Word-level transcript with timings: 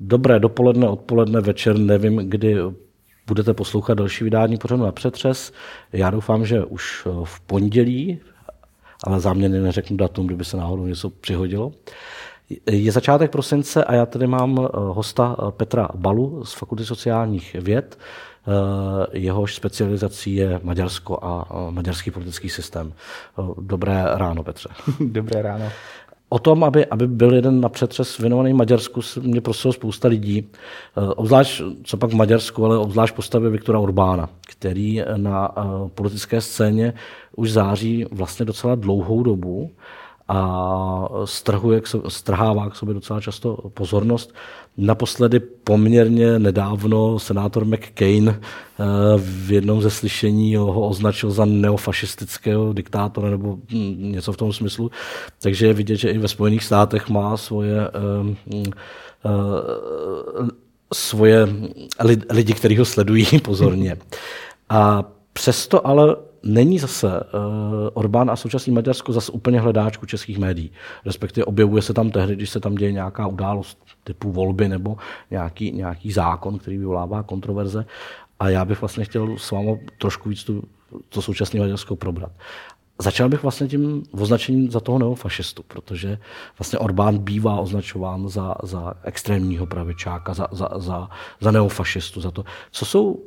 Dobré 0.00 0.40
dopoledne, 0.40 0.88
odpoledne, 0.88 1.40
večer, 1.40 1.78
nevím, 1.78 2.16
kdy 2.16 2.56
budete 3.26 3.54
poslouchat 3.54 3.94
další 3.94 4.24
vydání 4.24 4.56
pořadu 4.56 4.82
na 4.82 4.92
přetřes. 4.92 5.52
Já 5.92 6.10
doufám, 6.10 6.46
že 6.46 6.64
už 6.64 7.06
v 7.24 7.40
pondělí, 7.40 8.20
ale 9.04 9.20
záměrně 9.20 9.60
neřeknu 9.60 9.96
datum, 9.96 10.26
kdyby 10.26 10.44
se 10.44 10.56
náhodou 10.56 10.86
něco 10.86 11.10
přihodilo. 11.10 11.72
Je 12.70 12.92
začátek 12.92 13.30
prosince 13.30 13.84
a 13.84 13.94
já 13.94 14.06
tady 14.06 14.26
mám 14.26 14.58
eh, 14.60 14.68
hosta 14.74 15.36
eh, 15.38 15.52
Petra 15.52 15.88
Balu 15.94 16.44
z 16.44 16.52
Fakulty 16.52 16.84
sociálních 16.84 17.54
věd. 17.54 17.98
Eh, 17.98 19.06
jehož 19.12 19.54
specializací 19.54 20.34
je 20.34 20.60
Maďarsko 20.62 21.18
a 21.24 21.46
maďarský 21.70 22.10
politický 22.10 22.48
systém. 22.48 22.92
Dobré 23.60 24.04
ráno, 24.14 24.42
Petře. 24.42 24.68
Dobré 25.00 25.42
ráno. 25.42 25.68
O 26.28 26.38
tom, 26.38 26.64
aby, 26.64 26.86
aby 26.86 27.06
byl 27.06 27.34
jeden 27.34 27.60
na 27.60 27.68
přetřes 27.68 28.18
věnovaný 28.18 28.52
Maďarsku, 28.52 29.00
mě 29.20 29.40
prosilo 29.40 29.72
spousta 29.72 30.08
lidí. 30.08 30.48
Obzvlášť, 31.16 31.62
co 31.84 31.96
pak 31.96 32.10
v 32.10 32.14
Maďarsku, 32.14 32.64
ale 32.64 32.78
obzvlášť 32.78 33.14
postavě 33.14 33.50
Viktora 33.50 33.78
Urbána, 33.78 34.28
který 34.48 35.02
na 35.16 35.54
politické 35.94 36.40
scéně 36.40 36.94
už 37.36 37.52
září 37.52 38.04
vlastně 38.10 38.44
docela 38.44 38.74
dlouhou 38.74 39.22
dobu 39.22 39.70
a 40.28 41.08
strhuje, 41.24 41.82
strhává 42.08 42.70
k 42.70 42.76
sobě 42.76 42.94
docela 42.94 43.20
často 43.20 43.56
pozornost. 43.74 44.34
Naposledy 44.76 45.40
poměrně 45.40 46.38
nedávno 46.38 47.18
senátor 47.18 47.64
McCain 47.64 48.28
eh, 48.28 48.84
v 49.18 49.52
jednom 49.52 49.82
ze 49.82 49.90
slyšení 49.90 50.56
ho 50.56 50.88
označil 50.88 51.30
za 51.30 51.44
neofašistického 51.44 52.72
diktátora 52.72 53.30
nebo 53.30 53.58
hm, 53.72 54.12
něco 54.12 54.32
v 54.32 54.36
tom 54.36 54.52
smyslu. 54.52 54.90
Takže 55.42 55.66
je 55.66 55.72
vidět, 55.72 55.96
že 55.96 56.10
i 56.10 56.18
ve 56.18 56.28
Spojených 56.28 56.64
státech 56.64 57.08
má 57.08 57.36
svoje 57.36 57.80
eh, 57.80 57.90
hm, 58.54 58.64
eh, 59.24 59.30
svoje 60.94 61.48
lidi, 62.30 62.54
kteří 62.54 62.76
ho 62.76 62.84
sledují 62.84 63.26
pozorně. 63.42 63.96
A 64.68 65.04
přesto 65.32 65.86
ale 65.86 66.16
není 66.46 66.78
zase 66.78 67.20
uh, 67.20 67.20
Orbán 67.94 68.30
a 68.30 68.36
současný 68.36 68.72
Maďarsko 68.72 69.12
zase 69.12 69.32
úplně 69.32 69.60
hledáčku 69.60 70.06
českých 70.06 70.38
médií. 70.38 70.70
Respektive 71.06 71.44
objevuje 71.44 71.82
se 71.82 71.94
tam 71.94 72.10
tehdy, 72.10 72.36
když 72.36 72.50
se 72.50 72.60
tam 72.60 72.74
děje 72.74 72.92
nějaká 72.92 73.26
událost 73.26 73.78
typu 74.04 74.32
volby 74.32 74.68
nebo 74.68 74.96
nějaký, 75.30 75.72
nějaký 75.72 76.12
zákon, 76.12 76.58
který 76.58 76.78
vyvolává 76.78 77.22
kontroverze. 77.22 77.86
A 78.40 78.48
já 78.48 78.64
bych 78.64 78.80
vlastně 78.80 79.04
chtěl 79.04 79.38
s 79.38 79.50
vámi 79.50 79.80
trošku 79.98 80.28
víc 80.28 80.44
tu, 80.44 80.62
to 81.08 81.22
současné 81.22 81.60
Maďarsko 81.60 81.96
probrat. 81.96 82.32
Začal 82.98 83.28
bych 83.28 83.42
vlastně 83.42 83.68
tím 83.68 84.02
označením 84.10 84.70
za 84.70 84.80
toho 84.80 84.98
neofašistu, 84.98 85.62
protože 85.62 86.18
vlastně 86.58 86.78
Orbán 86.78 87.18
bývá 87.18 87.60
označován 87.60 88.28
za, 88.28 88.54
za 88.62 88.94
extrémního 89.02 89.66
pravičáka, 89.66 90.34
za, 90.34 90.48
za, 90.52 90.68
za, 90.76 91.08
za 91.40 91.50
neofašistu, 91.50 92.20
za 92.20 92.30
to. 92.30 92.44
Co 92.70 92.84
jsou 92.84 93.18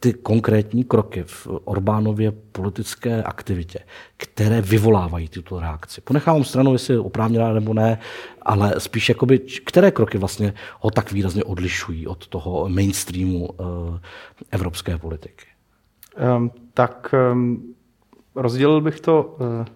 ty 0.00 0.12
konkrétní 0.12 0.84
kroky 0.84 1.24
v 1.26 1.46
Orbánově 1.64 2.32
politické 2.32 3.22
aktivitě, 3.22 3.78
které 4.16 4.60
vyvolávají 4.60 5.28
tuto 5.28 5.60
reakci. 5.60 6.00
Ponechávám 6.00 6.44
stranu, 6.44 6.72
jestli 6.72 6.94
je 6.94 7.00
oprávněná 7.00 7.52
nebo 7.52 7.74
ne, 7.74 7.98
ale 8.42 8.74
spíš 8.78 9.08
jakoby, 9.08 9.38
které 9.38 9.90
kroky 9.90 10.18
vlastně 10.18 10.54
ho 10.80 10.90
tak 10.90 11.12
výrazně 11.12 11.44
odlišují 11.44 12.06
od 12.06 12.26
toho 12.26 12.68
mainstreamu 12.68 13.46
uh, 13.46 13.66
evropské 14.50 14.98
politiky. 14.98 15.46
Um, 16.36 16.50
tak 16.74 17.14
um, 17.32 17.74
rozdělil 18.34 18.80
bych 18.80 19.00
to 19.00 19.22
uh, 19.24 19.66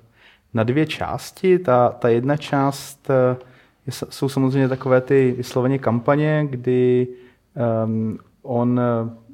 na 0.55 0.65
dvě 0.65 0.87
části. 0.87 1.59
Ta, 1.59 1.89
ta 1.89 2.09
jedna 2.09 2.37
část 2.37 3.11
uh, 3.11 3.97
jsou 4.11 4.29
samozřejmě 4.29 4.69
takové 4.69 5.01
ty 5.01 5.35
vysloveně 5.37 5.79
kampaně, 5.79 6.47
kdy 6.51 7.09
um, 7.85 8.19
on 8.43 8.81
uh, 9.05 9.26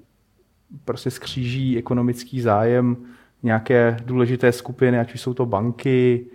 prostě 0.84 1.10
skříží 1.10 1.78
ekonomický 1.78 2.40
zájem 2.40 2.96
nějaké 3.42 3.96
důležité 4.04 4.52
skupiny, 4.52 4.98
ať 4.98 5.14
už 5.14 5.20
jsou 5.20 5.34
to 5.34 5.46
banky, 5.46 6.26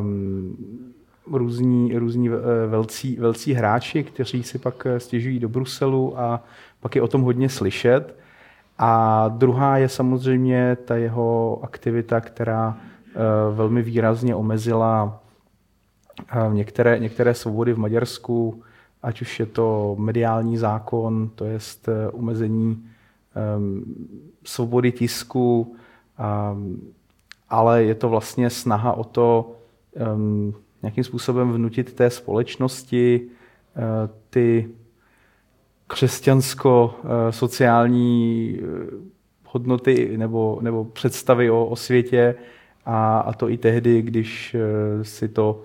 um, 0.00 0.56
různí, 1.32 1.98
různí 1.98 2.28
eh, 2.28 2.66
velcí, 2.66 3.16
velcí 3.16 3.52
hráči, 3.52 4.04
kteří 4.04 4.42
si 4.42 4.58
pak 4.58 4.86
eh, 4.86 5.00
stěžují 5.00 5.38
do 5.38 5.48
Bruselu 5.48 6.20
a 6.20 6.44
pak 6.80 6.96
je 6.96 7.02
o 7.02 7.08
tom 7.08 7.22
hodně 7.22 7.48
slyšet. 7.48 8.20
A 8.78 9.28
druhá 9.28 9.76
je 9.78 9.88
samozřejmě 9.88 10.76
ta 10.84 10.96
jeho 10.96 11.60
aktivita, 11.62 12.20
která 12.20 12.68
uh, 12.68 13.56
velmi 13.56 13.82
výrazně 13.82 14.34
omezila 14.34 15.22
některé, 16.52 16.98
některé 16.98 17.34
svobody 17.34 17.72
v 17.72 17.78
Maďarsku, 17.78 18.62
ať 19.02 19.22
už 19.22 19.40
je 19.40 19.46
to 19.46 19.96
mediální 19.98 20.56
zákon, 20.56 21.30
to 21.34 21.44
je 21.44 21.58
uh, 21.88 21.94
omezení 22.12 22.70
um, 22.70 22.89
svobody 24.44 24.92
tisku, 24.92 25.76
um, 26.52 26.92
ale 27.48 27.84
je 27.84 27.94
to 27.94 28.08
vlastně 28.08 28.50
snaha 28.50 28.92
o 28.92 29.04
to 29.04 29.56
um, 30.14 30.54
nějakým 30.82 31.04
způsobem 31.04 31.52
vnutit 31.52 31.92
té 31.92 32.10
společnosti 32.10 33.20
uh, 33.22 33.30
ty 34.30 34.68
křesťansko-sociální 35.86 38.58
uh, 38.62 38.68
hodnoty 39.44 40.18
nebo, 40.18 40.58
nebo 40.62 40.84
představy 40.84 41.50
o, 41.50 41.66
o 41.66 41.76
světě 41.76 42.34
a, 42.84 43.18
a 43.18 43.32
to 43.32 43.48
i 43.48 43.58
tehdy, 43.58 44.02
když 44.02 44.56
si 45.02 45.28
to 45.28 45.62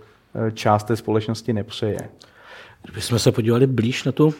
část 0.53 0.83
té 0.83 0.95
společnosti 0.95 1.53
nepřeje. 1.53 1.99
Kdybychom 2.83 3.19
se 3.19 3.31
podívali 3.31 3.67
blíž 3.67 4.03
na 4.03 4.11
tu 4.11 4.33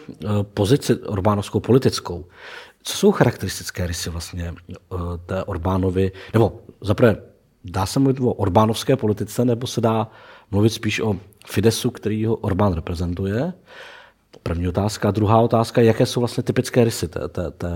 pozici 0.54 0.96
Orbánovskou 0.96 1.60
politickou, 1.60 2.26
co 2.86 2.98
jsou 2.98 3.12
charakteristické 3.12 3.88
rysy 3.88 4.10
vlastně 4.10 4.54
eh, 4.72 4.98
té 5.26 5.44
Orbánovy, 5.44 6.12
nebo 6.34 6.60
zaprvé, 6.82 7.18
dá 7.64 7.86
se 7.86 8.00
mluvit 8.00 8.20
o 8.20 8.34
Orbánovské 8.34 8.96
politice, 8.96 9.46
nebo 9.46 9.68
se 9.68 9.82
dá 9.82 10.08
mluvit 10.52 10.70
spíš 10.70 11.00
o 11.00 11.16
Fidesu, 11.48 11.92
který 11.92 12.26
ho 12.26 12.36
Orbán 12.36 12.74
reprezentuje? 12.74 13.54
První 14.44 14.68
otázka. 14.68 15.12
Druhá 15.12 15.40
otázka, 15.40 15.82
jaké 15.82 16.06
jsou 16.06 16.20
vlastně 16.20 16.44
typické 16.44 16.84
rysy 16.84 17.08
té, 17.08 17.28
té, 17.28 17.52
té 17.52 17.68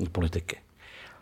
uh, 0.00 0.08
politiky? 0.12 0.56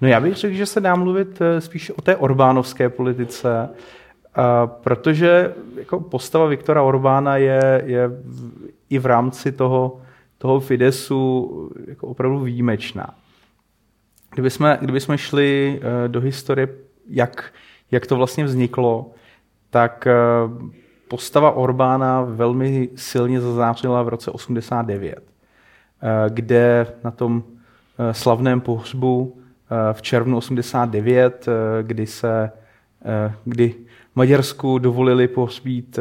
No 0.00 0.08
já 0.08 0.20
bych 0.20 0.36
řekl, 0.36 0.54
že 0.54 0.66
se 0.66 0.80
dá 0.80 0.94
mluvit 0.94 1.38
eh, 1.40 1.60
spíš 1.60 1.90
o 1.90 2.02
té 2.02 2.16
Orbánovské 2.16 2.88
politice, 2.88 3.68
uh, 3.68 4.44
protože 4.66 5.54
jako 5.76 6.00
postava 6.00 6.46
Viktora 6.46 6.82
Orbána 6.82 7.36
je, 7.36 7.82
je 7.86 8.08
v, 8.08 8.52
i 8.90 8.98
v 8.98 9.06
rámci 9.06 9.52
toho 9.52 10.00
toho 10.38 10.60
Fidesu 10.60 11.70
jako 11.86 12.06
opravdu 12.06 12.40
výjimečná. 12.40 13.14
Kdyby 14.32 14.50
jsme, 14.50 14.78
kdyby 14.80 15.00
jsme 15.00 15.18
šli 15.18 15.80
eh, 15.82 16.08
do 16.08 16.20
historie, 16.20 16.68
jak, 17.08 17.52
jak 17.90 18.06
to 18.06 18.16
vlastně 18.16 18.44
vzniklo, 18.44 19.10
tak 19.70 20.06
eh, 20.06 20.14
postava 21.08 21.50
Orbána 21.50 22.22
velmi 22.22 22.88
silně 22.94 23.40
zazářila 23.40 24.02
v 24.02 24.08
roce 24.08 24.30
89, 24.30 25.18
eh, 25.18 26.30
kde 26.30 26.86
na 27.04 27.10
tom 27.10 27.42
slavném 28.12 28.60
pohřbu 28.60 29.38
v 29.92 30.02
červnu 30.02 30.36
89, 30.36 31.46
kdy 31.82 32.06
se 32.06 32.50
kdy 33.44 33.74
Maďarsku 34.14 34.78
dovolili 34.78 35.28
pohřbít 35.28 35.98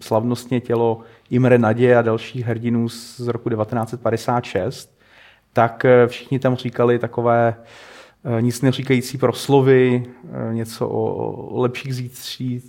slavnostně 0.00 0.60
tělo 0.60 1.00
Imre 1.30 1.58
Nadě 1.58 1.96
a 1.96 2.02
dalších 2.02 2.46
hrdinů 2.46 2.88
z 2.88 3.20
roku 3.20 3.50
1956, 3.50 4.98
tak 5.52 5.84
eh, 5.84 6.06
všichni 6.06 6.38
tam 6.38 6.56
říkali 6.56 6.98
takové 6.98 7.54
eh, 8.38 8.42
nic 8.42 8.62
neříkající 8.62 9.18
proslovy, 9.18 10.04
eh, 10.04 10.54
něco 10.54 10.88
o 10.88 11.60
lepších 11.60 11.94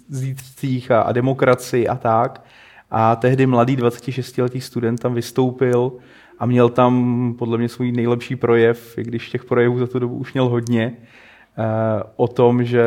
zítřcích 0.09 0.91
a, 0.91 1.01
a 1.01 1.11
demokracii 1.11 1.87
a 1.87 1.95
tak. 1.95 2.43
A 2.91 3.15
tehdy 3.15 3.45
mladý 3.45 3.77
26-letý 3.77 4.61
student 4.61 4.99
tam 4.99 5.13
vystoupil 5.13 5.91
a 6.39 6.45
měl 6.45 6.69
tam 6.69 7.33
podle 7.37 7.57
mě 7.57 7.69
svůj 7.69 7.91
nejlepší 7.91 8.35
projev, 8.35 8.97
i 8.97 9.03
když 9.03 9.29
těch 9.29 9.45
projevů 9.45 9.79
za 9.79 9.87
tu 9.87 9.99
dobu 9.99 10.15
už 10.15 10.33
měl 10.33 10.49
hodně, 10.49 10.93
o 12.15 12.27
tom, 12.27 12.63
že 12.63 12.85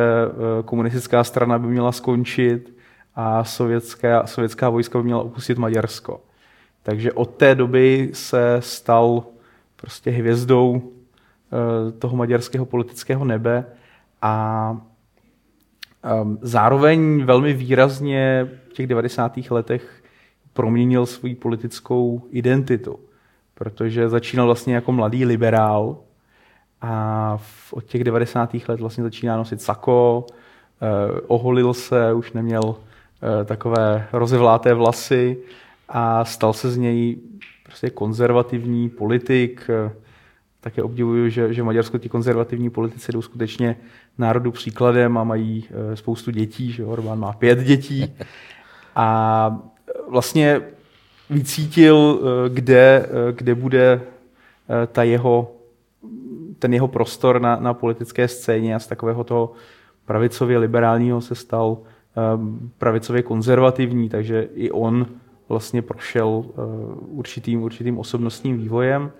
komunistická 0.64 1.24
strana 1.24 1.58
by 1.58 1.66
měla 1.66 1.92
skončit, 1.92 2.80
a 3.14 3.44
sovětská, 3.44 4.26
sovětská 4.26 4.68
vojska 4.70 4.98
by 4.98 5.04
měla 5.04 5.22
opustit 5.22 5.58
Maďarsko. 5.58 6.20
Takže 6.82 7.12
od 7.12 7.30
té 7.34 7.54
doby 7.54 8.10
se 8.12 8.56
stal 8.60 9.24
prostě 9.76 10.10
hvězdou 10.10 10.82
eh, 10.82 11.92
toho 11.92 12.16
maďarského 12.16 12.66
politického 12.66 13.24
nebe 13.24 13.64
a 14.22 14.76
ehm, 16.02 16.38
zároveň 16.42 17.24
velmi 17.24 17.52
výrazně 17.52 18.48
v 18.70 18.72
těch 18.72 18.86
90. 18.86 19.38
letech 19.50 20.02
proměnil 20.52 21.06
svou 21.06 21.34
politickou 21.34 22.22
identitu, 22.30 22.98
protože 23.54 24.08
začínal 24.08 24.46
vlastně 24.46 24.74
jako 24.74 24.92
mladý 24.92 25.24
liberál 25.24 25.96
a 26.82 27.38
od 27.70 27.84
těch 27.84 28.04
90. 28.04 28.50
let 28.68 28.80
vlastně 28.80 29.04
začíná 29.04 29.36
nosit 29.36 29.62
sako, 29.62 30.26
eh, 30.82 31.20
oholil 31.26 31.74
se, 31.74 32.12
už 32.12 32.32
neměl 32.32 32.76
Eh, 33.22 33.44
takové 33.44 34.06
rozevláté 34.12 34.74
vlasy 34.74 35.36
a 35.88 36.24
stal 36.24 36.52
se 36.52 36.70
z 36.70 36.76
něj 36.76 37.16
prostě 37.62 37.90
konzervativní 37.90 38.88
politik. 38.88 39.70
Také 40.60 40.82
obdivuju, 40.82 41.28
že, 41.28 41.54
že 41.54 41.62
v 41.62 41.64
Maďarsku 41.64 41.98
ti 41.98 42.08
konzervativní 42.08 42.70
politici 42.70 43.12
jdou 43.12 43.22
skutečně 43.22 43.76
národu 44.18 44.52
příkladem 44.52 45.18
a 45.18 45.24
mají 45.24 45.64
eh, 45.70 45.96
spoustu 45.96 46.30
dětí, 46.30 46.72
že 46.72 46.84
Orbán 46.84 47.18
má 47.18 47.32
pět 47.32 47.58
dětí. 47.58 48.14
A 48.96 49.58
vlastně 50.08 50.60
vycítil, 51.30 52.20
eh, 52.20 52.48
kde, 52.48 53.06
eh, 53.06 53.32
kde 53.32 53.54
bude 53.54 54.00
ta 54.92 55.02
jeho, 55.02 55.52
ten 56.60 56.74
jeho 56.74 56.88
prostor 56.88 57.40
na, 57.40 57.56
na 57.56 57.74
politické 57.74 58.28
scéně 58.28 58.74
a 58.74 58.78
z 58.78 58.86
takového 58.86 59.24
toho 59.24 59.52
pravicově 60.04 60.58
liberálního 60.58 61.20
se 61.20 61.34
stal 61.34 61.78
pravicově 62.78 63.22
konzervativní, 63.22 64.08
takže 64.08 64.48
i 64.54 64.70
on 64.70 65.06
vlastně 65.48 65.82
prošel 65.82 66.44
určitým, 67.06 67.62
určitým 67.62 67.98
osobnostním 67.98 68.58
vývojem. 68.58 69.12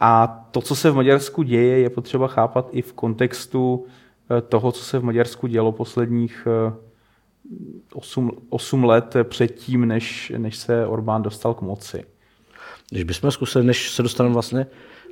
A 0.00 0.26
to, 0.50 0.60
co 0.60 0.76
se 0.76 0.90
v 0.90 0.94
Maďarsku 0.94 1.42
děje, 1.42 1.78
je 1.78 1.90
potřeba 1.90 2.28
chápat 2.28 2.68
i 2.72 2.82
v 2.82 2.92
kontextu 2.92 3.86
eh, 4.30 4.40
toho, 4.40 4.72
co 4.72 4.84
se 4.84 4.98
v 4.98 5.04
Maďarsku 5.04 5.46
dělo 5.46 5.72
posledních 5.72 6.48
8, 7.94 8.30
eh, 8.32 8.40
8 8.48 8.84
let 8.84 9.16
předtím, 9.22 9.88
než, 9.88 10.32
než 10.36 10.56
se 10.56 10.86
Orbán 10.86 11.22
dostal 11.22 11.54
k 11.54 11.62
moci. 11.62 12.04
Když 12.90 13.04
bychom 13.04 13.30
zkusili, 13.30 13.64
než 13.64 13.90
se 13.90 14.02
dostaneme 14.02 14.32
vlastně 14.32 14.66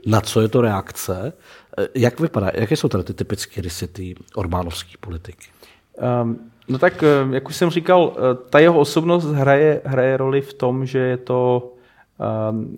na 0.07 0.21
co 0.21 0.41
je 0.41 0.49
to 0.49 0.61
reakce, 0.61 1.33
eh, 1.79 1.89
jak 1.95 2.21
vypadá, 2.21 2.51
jaké 2.55 2.77
jsou 2.77 2.89
tady 2.89 3.05
ty 3.05 3.15
typické 3.15 3.61
rysy 3.61 3.87
ty 3.87 4.15
Orbánovské 4.35 4.93
politiky? 5.01 5.47
Um, 6.23 6.39
no 6.69 6.79
tak, 6.79 7.05
jak 7.31 7.49
už 7.49 7.57
jsem 7.57 7.71
říkal, 7.71 8.17
ta 8.51 8.59
jeho 8.59 8.79
osobnost 8.79 9.25
hraje, 9.25 9.81
hraje 9.85 10.17
roli 10.17 10.41
v 10.41 10.55
tom, 10.55 10.87
že 10.87 10.99
je 10.99 11.17
to 11.17 11.73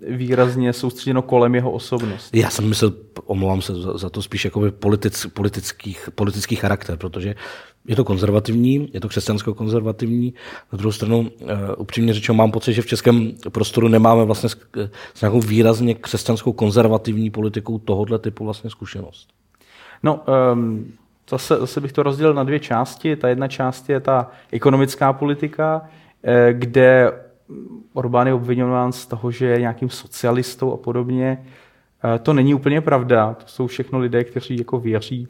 výrazně 0.09 0.73
soustředěno 0.73 1.21
kolem 1.21 1.55
jeho 1.55 1.71
osobnosti. 1.71 2.39
Já 2.39 2.49
jsem 2.49 2.69
myslel, 2.69 2.93
omlouvám 3.25 3.61
se 3.61 3.75
za, 3.75 3.97
za 3.97 4.09
to 4.09 4.21
spíš 4.21 4.45
jako 4.45 4.71
politic, 4.71 5.25
politických, 5.33 6.09
politický 6.15 6.55
charakter, 6.55 6.97
protože 6.97 7.35
je 7.87 7.95
to 7.95 8.03
konzervativní, 8.03 8.89
je 8.93 8.99
to 8.99 9.07
křesťansko-konzervativní. 9.07 10.33
Na 10.71 10.77
druhou 10.77 10.91
stranu, 10.91 11.19
uh, 11.19 11.49
upřímně 11.77 12.13
řečeno, 12.13 12.35
mám 12.35 12.51
pocit, 12.51 12.73
že 12.73 12.81
v 12.81 12.85
českém 12.85 13.31
prostoru 13.51 13.87
nemáme 13.87 14.25
vlastně 14.25 14.49
s, 14.49 14.57
s 15.13 15.21
nějakou 15.21 15.39
výrazně 15.39 15.95
křesťanskou 15.95 16.53
konzervativní 16.53 17.29
politikou 17.29 17.79
tohoto 17.79 18.19
typu 18.19 18.45
vlastně 18.45 18.69
zkušenost. 18.69 19.29
No, 20.03 20.23
um, 20.53 20.93
zase, 21.29 21.57
zase 21.57 21.81
bych 21.81 21.91
to 21.91 22.03
rozdělil 22.03 22.33
na 22.33 22.43
dvě 22.43 22.59
části. 22.59 23.15
Ta 23.15 23.29
jedna 23.29 23.47
část 23.47 23.89
je 23.89 23.99
ta 23.99 24.31
ekonomická 24.51 25.13
politika, 25.13 25.89
eh, 26.23 26.53
kde 26.53 27.11
Orbán 27.93 28.27
je 28.27 28.33
obvinován 28.33 28.91
z 28.91 29.05
toho, 29.05 29.31
že 29.31 29.45
je 29.45 29.59
nějakým 29.59 29.89
socialistou 29.89 30.73
a 30.73 30.77
podobně. 30.77 31.45
Eh, 32.03 32.19
to 32.19 32.33
není 32.33 32.53
úplně 32.53 32.81
pravda. 32.81 33.33
To 33.33 33.47
jsou 33.47 33.67
všechno 33.67 33.99
lidé, 33.99 34.23
kteří 34.23 34.57
jako 34.57 34.79
věří 34.79 35.27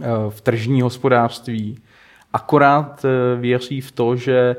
eh, 0.00 0.06
v 0.28 0.40
tržní 0.40 0.82
hospodářství. 0.82 1.78
Akorát 2.32 3.04
eh, 3.04 3.40
věří 3.40 3.80
v 3.80 3.92
to, 3.92 4.16
že 4.16 4.56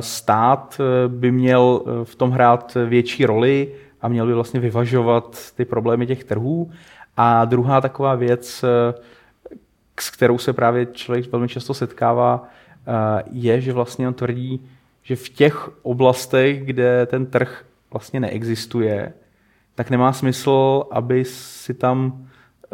stát 0.00 0.80
by 1.08 1.30
měl 1.32 1.82
v 2.04 2.14
tom 2.14 2.30
hrát 2.30 2.76
větší 2.86 3.26
roli 3.26 3.74
a 4.00 4.08
měl 4.08 4.26
by 4.26 4.34
vlastně 4.34 4.60
vyvažovat 4.60 5.52
ty 5.56 5.64
problémy 5.64 6.06
těch 6.06 6.24
trhů. 6.24 6.70
A 7.16 7.44
druhá 7.44 7.80
taková 7.80 8.14
věc, 8.14 8.64
s 10.00 10.10
kterou 10.10 10.38
se 10.38 10.52
právě 10.52 10.86
člověk 10.86 11.32
velmi 11.32 11.48
často 11.48 11.74
setkává, 11.74 12.48
je, 13.30 13.60
že 13.60 13.72
vlastně 13.72 14.08
on 14.08 14.14
tvrdí, 14.14 14.60
že 15.02 15.16
v 15.16 15.28
těch 15.28 15.70
oblastech, 15.82 16.64
kde 16.64 17.06
ten 17.06 17.26
trh 17.26 17.64
vlastně 17.92 18.20
neexistuje, 18.20 19.12
tak 19.74 19.90
nemá 19.90 20.12
smysl, 20.12 20.84
aby 20.90 21.24
si 21.24 21.74
tam, 21.74 22.26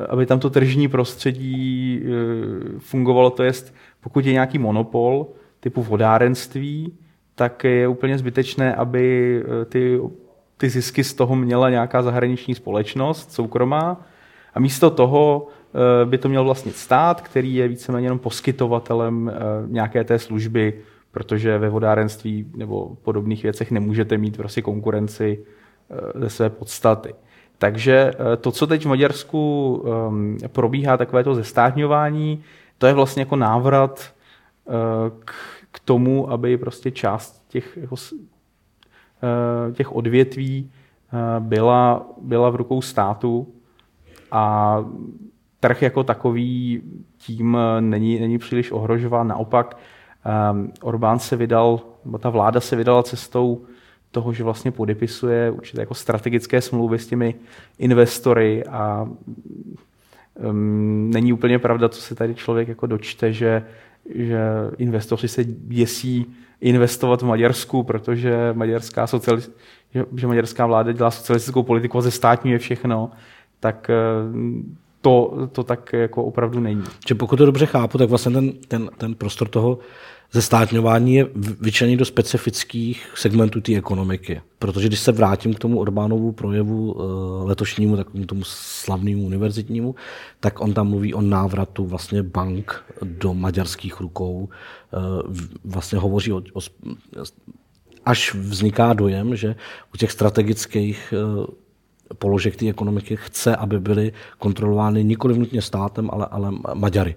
aby 0.09 0.27
tam 0.27 0.39
to 0.39 0.51
tržní 0.51 0.89
prostředí 0.89 2.03
e, 2.03 2.79
fungovalo. 2.79 3.31
To 3.31 3.43
jest, 3.43 3.75
pokud 4.01 4.27
je 4.27 4.33
nějaký 4.33 4.59
monopol 4.59 5.27
typu 5.61 5.83
vodárenství, 5.83 6.99
tak 7.35 7.65
je 7.65 7.89
úplně 7.89 8.19
zbytečné, 8.19 8.75
aby 8.75 9.37
e, 9.63 9.65
ty, 9.65 10.01
ty 10.57 10.69
zisky 10.69 11.05
z 11.05 11.15
toho 11.15 11.37
měla 11.37 11.71
nějaká 11.71 12.03
zahraniční 12.03 12.55
společnost, 12.55 13.33
soukromá. 13.33 14.01
A 14.55 14.61
místo 14.61 14.91
toho 14.91 15.47
e, 16.03 16.07
by 16.07 16.19
to 16.19 16.29
měl 16.29 16.45
vlastnit 16.45 16.77
stát, 16.77 17.21
který 17.21 17.55
je 17.55 17.69
víceméně 17.69 18.07
jenom 18.07 18.19
poskytovatelem 18.19 19.33
nějaké 19.67 20.05
té 20.05 20.19
služby 20.19 20.75
protože 21.19 21.59
ve 21.59 21.69
vodárenství 21.69 22.47
nebo 22.57 22.97
podobných 23.03 23.43
věcech 23.43 23.71
nemůžete 23.71 24.19
mít 24.19 24.37
prostě 24.37 24.63
konkurenci 24.63 25.39
eh, 25.91 26.21
ze 26.21 26.31
své 26.31 26.51
podstaty. 26.51 27.15
Takže 27.59 28.13
eh, 28.15 28.37
to, 28.37 28.53
co 28.53 28.67
teď 28.67 28.85
v 28.85 28.89
Maďarsku 28.89 29.43
ehm, 29.87 30.39
probíhá, 30.49 30.97
takové 30.97 31.25
to 31.25 31.35
zestátňování, 31.35 32.43
to 32.79 32.87
je 32.87 32.93
vlastně 32.93 33.23
jako 33.23 33.37
návrat 33.37 34.01
eh, 34.03 34.73
k, 35.25 35.33
k 35.71 35.81
tomu, 35.81 36.31
aby 36.31 36.57
prostě 36.57 36.91
část 36.91 37.49
těch, 37.49 37.79
jako, 37.81 37.97
těch 39.73 39.97
odvětví 39.97 40.71
byla, 41.39 42.07
byla 42.23 42.51
v 42.51 42.57
rukou 42.57 42.83
státu 42.83 43.49
a 44.31 44.85
trh 45.61 45.83
jako 45.83 46.05
takový 46.05 46.83
tím 47.19 47.59
není, 47.81 48.21
není 48.21 48.39
příliš 48.39 48.71
ohrožován. 48.71 49.29
Naopak 49.29 49.77
Um, 50.53 50.73
Orbán 50.83 51.19
se 51.19 51.37
vydal, 51.37 51.81
nebo 52.05 52.19
ta 52.19 52.31
vláda 52.31 52.61
se 52.61 52.77
vydala 52.77 53.03
cestou 53.03 53.65
toho, 54.11 54.33
že 54.33 54.45
vlastně 54.45 54.71
podepisuje 54.71 55.51
určité 55.51 55.83
jako 55.83 55.95
strategické 55.95 56.61
smlouvy 56.61 56.99
s 56.99 57.07
těmi 57.07 57.35
investory 57.79 58.65
a 58.65 59.09
um, 60.35 61.11
není 61.11 61.33
úplně 61.33 61.59
pravda, 61.59 61.89
co 61.89 62.01
se 62.01 62.15
tady 62.15 62.35
člověk 62.35 62.69
jako 62.69 62.87
dočte, 62.87 63.33
že, 63.33 63.65
že 64.15 64.41
investoři 64.79 65.29
se 65.29 65.45
děsí 65.45 66.27
investovat 66.61 67.23
v 67.23 67.27
Maďarsku, 67.27 67.83
protože 67.83 68.53
maďarská, 68.53 69.05
sociali- 69.05 69.51
že, 69.95 70.05
že 70.17 70.27
maďarská 70.27 70.67
vláda 70.67 70.93
dělá 70.93 71.11
socialistickou 71.11 71.63
politiku 71.63 71.99
a 71.99 72.01
ze 72.01 72.11
státní 72.11 72.51
je 72.51 72.59
všechno, 72.59 73.11
tak 73.61 73.91
to, 75.01 75.49
to 75.53 75.65
tak 75.65 75.93
jako 75.93 76.25
opravdu 76.25 76.61
není. 76.61 76.85
Či 77.05 77.15
pokud 77.15 77.37
to 77.37 77.47
dobře 77.47 77.67
chápu, 77.67 77.99
tak 77.99 78.09
vlastně 78.09 78.33
ten, 78.33 78.53
ten, 78.69 78.91
ten 78.99 79.15
prostor 79.15 79.49
toho 79.49 79.79
zestátňování 80.33 81.15
je 81.15 81.27
vyčleněný 81.61 81.97
do 81.97 82.05
specifických 82.05 83.13
segmentů 83.15 83.61
té 83.61 83.77
ekonomiky. 83.77 84.41
Protože 84.59 84.89
když 84.89 85.01
se 85.01 85.13
vrátím 85.13 85.55
k 85.55 85.59
tomu 85.59 85.81
Orbánovu 85.81 86.33
projevu 86.33 86.97
eh, 86.99 87.45
letošnímu, 87.45 87.97
takovému 87.97 88.27
tomu 88.27 88.43
slavnému 88.45 89.23
univerzitnímu, 89.23 89.95
tak 90.41 90.61
on 90.61 90.75
tam 90.75 90.89
mluví 90.89 91.15
o 91.15 91.23
návratu 91.23 91.87
vlastně 91.87 92.23
bank 92.23 92.85
do 93.03 93.35
maďarských 93.35 94.01
rukou. 94.01 94.49
Eh, 94.95 94.99
vlastně 95.65 95.99
hovoří 95.99 96.33
o, 96.33 96.43
o 96.53 96.61
až 98.05 98.35
vzniká 98.35 98.93
dojem, 98.93 99.37
že 99.37 99.57
u 99.95 99.97
těch 99.97 100.13
strategických 100.13 101.15
eh, 101.17 101.47
položek 102.15 102.57
té 102.57 102.69
ekonomiky 102.69 103.17
chce, 103.17 103.57
aby 103.57 103.81
byly 103.81 104.13
kontrolovány 104.39 105.05
nikoli 105.05 105.39
nutně 105.39 105.63
státem, 105.63 106.11
ale, 106.13 106.27
ale 106.27 106.51
Maďary. 106.75 107.17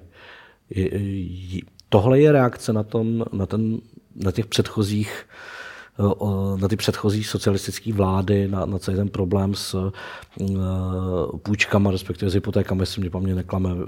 Tohle 1.89 2.19
je 2.19 2.31
reakce 2.31 2.73
na, 2.73 2.83
tom, 2.83 3.25
na, 3.33 3.45
ten, 3.45 3.79
na 4.15 4.31
těch 4.31 4.45
předchozích 4.45 5.25
na 6.61 6.67
ty 6.67 6.75
předchozí 6.75 7.23
socialistické 7.23 7.93
vlády, 7.93 8.47
na, 8.47 8.65
na 8.65 8.79
celý 8.79 8.97
ten 8.97 9.09
problém 9.09 9.53
s 9.53 9.73
uh, 9.73 11.39
půjčkama, 11.43 11.91
respektive 11.91 12.31
s 12.31 12.33
hypotékami, 12.33 12.81
jestli 12.81 13.01
mě 13.01 13.09
paměť 13.09 13.35
neklame, 13.35 13.73
uh, 13.73 13.79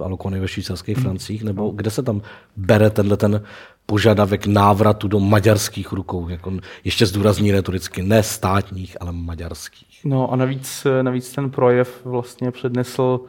alokony 0.00 0.40
ve 0.40 0.48
švýcarských 0.48 0.98
francích, 0.98 1.44
nebo 1.44 1.70
kde 1.70 1.90
se 1.90 2.02
tam 2.02 2.22
bere 2.56 2.90
tenhle 2.90 3.16
ten 3.16 3.42
požadavek 3.86 4.46
návratu 4.46 5.08
do 5.08 5.20
maďarských 5.20 5.92
rukou, 5.92 6.28
jako 6.28 6.52
ještě 6.84 7.06
zdůrazní 7.06 7.52
retoricky, 7.52 8.02
ne 8.02 8.22
státních, 8.22 8.96
ale 9.00 9.12
maďarských. 9.12 10.00
No 10.04 10.32
a 10.32 10.36
navíc, 10.36 10.86
navíc 11.02 11.32
ten 11.32 11.50
projev 11.50 12.00
vlastně 12.04 12.50
přednesl 12.50 13.20
uh, 13.20 13.26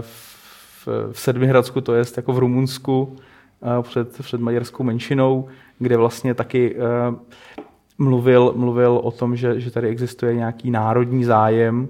v, 0.00 0.88
v 1.12 1.20
Sedmihradsku, 1.20 1.80
to 1.80 1.94
jest 1.94 2.16
jako 2.16 2.32
v 2.32 2.38
Rumunsku, 2.38 3.16
před, 3.82 4.22
před 4.22 4.40
maďarskou 4.40 4.82
menšinou, 4.82 5.48
kde 5.78 5.96
vlastně 5.96 6.34
taky 6.34 6.74
uh, 6.74 6.82
mluvil, 7.98 8.52
mluvil 8.56 9.00
o 9.02 9.10
tom, 9.10 9.36
že, 9.36 9.60
že 9.60 9.70
tady 9.70 9.88
existuje 9.88 10.34
nějaký 10.34 10.70
národní 10.70 11.24
zájem 11.24 11.88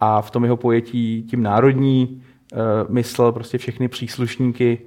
a 0.00 0.22
v 0.22 0.30
tom 0.30 0.44
jeho 0.44 0.56
pojetí 0.56 1.26
tím 1.30 1.42
národní 1.42 2.22
myslel 2.88 3.32
prostě 3.32 3.58
všechny 3.58 3.88
příslušníky 3.88 4.78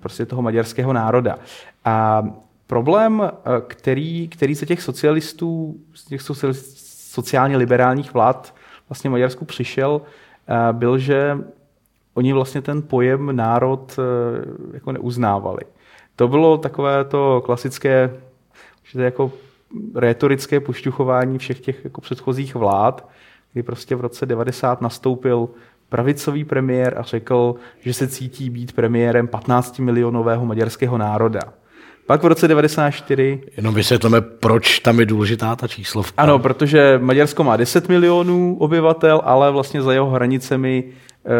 prostě 0.00 0.26
toho 0.26 0.42
maďarského 0.42 0.92
národa. 0.92 1.38
A 1.84 2.24
problém, 2.66 3.30
který, 3.66 4.28
který 4.28 4.54
se 4.54 4.66
těch 4.66 4.82
socialistů, 4.82 5.76
těch 6.08 6.20
sociálně 7.10 7.56
liberálních 7.56 8.14
vlád 8.14 8.54
vlastně 8.88 9.10
Maďarsku 9.10 9.44
přišel, 9.44 10.00
byl, 10.72 10.98
že 10.98 11.38
oni 12.18 12.32
vlastně 12.32 12.62
ten 12.62 12.82
pojem 12.82 13.36
národ 13.36 13.98
eh, 13.98 14.74
jako 14.74 14.92
neuznávali. 14.92 15.62
To 16.16 16.28
bylo 16.28 16.58
takové 16.58 17.04
to 17.04 17.42
klasické, 17.44 18.10
že 18.84 18.92
to 18.92 19.00
jako 19.00 19.32
retorické 19.94 20.60
pošťuchování 20.60 21.38
všech 21.38 21.60
těch 21.60 21.84
jako 21.84 22.00
předchozích 22.00 22.54
vlád, 22.54 23.08
kdy 23.52 23.62
prostě 23.62 23.96
v 23.96 24.00
roce 24.00 24.26
90 24.26 24.80
nastoupil 24.80 25.48
pravicový 25.88 26.44
premiér 26.44 26.94
a 26.98 27.02
řekl, 27.02 27.54
že 27.80 27.92
se 27.92 28.08
cítí 28.08 28.50
být 28.50 28.72
premiérem 28.72 29.28
15 29.28 29.78
milionového 29.78 30.46
maďarského 30.46 30.98
národa. 30.98 31.40
Pak 32.06 32.22
v 32.22 32.26
roce 32.26 32.48
94... 32.48 33.40
Jenom 33.56 33.74
vysvětlíme, 33.74 34.20
proč 34.20 34.78
tam 34.78 35.00
je 35.00 35.06
důležitá 35.06 35.56
ta 35.56 35.68
číslovka. 35.68 36.22
Ano, 36.22 36.38
protože 36.38 36.98
Maďarsko 37.02 37.44
má 37.44 37.56
10 37.56 37.88
milionů 37.88 38.56
obyvatel, 38.60 39.20
ale 39.24 39.50
vlastně 39.50 39.82
za 39.82 39.92
jeho 39.92 40.10
hranicemi 40.10 40.84
eh, 40.84 41.30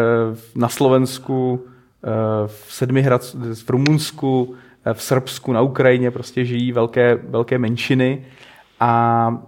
na 0.55 0.69
Slovensku, 0.69 1.65
eh, 2.03 2.07
v 2.45 2.65
Sedmihrad, 2.69 3.35
v 3.65 3.69
Rumunsku, 3.69 4.55
eh, 4.85 4.93
v 4.93 5.01
Srbsku, 5.01 5.53
na 5.53 5.61
Ukrajině 5.61 6.11
prostě 6.11 6.45
žijí 6.45 6.71
velké, 6.71 7.15
velké 7.15 7.57
menšiny 7.57 8.25
a 8.79 9.43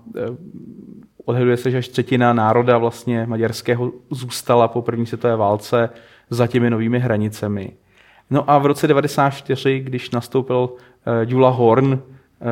odhaduje 1.25 1.57
se, 1.57 1.71
že 1.71 1.77
až 1.77 1.87
třetina 1.87 2.33
národa 2.33 2.77
vlastně 2.77 3.25
maďarského 3.25 3.91
zůstala 4.09 4.67
po 4.67 4.81
první 4.81 5.05
světové 5.05 5.35
válce 5.35 5.89
za 6.29 6.47
těmi 6.47 6.69
novými 6.69 6.99
hranicemi. 6.99 7.71
No 8.29 8.49
a 8.49 8.57
v 8.57 8.65
roce 8.65 8.87
1994, 8.87 9.79
když 9.79 10.11
nastoupil 10.11 10.69
Jula 11.25 11.49
Horn, 11.49 12.01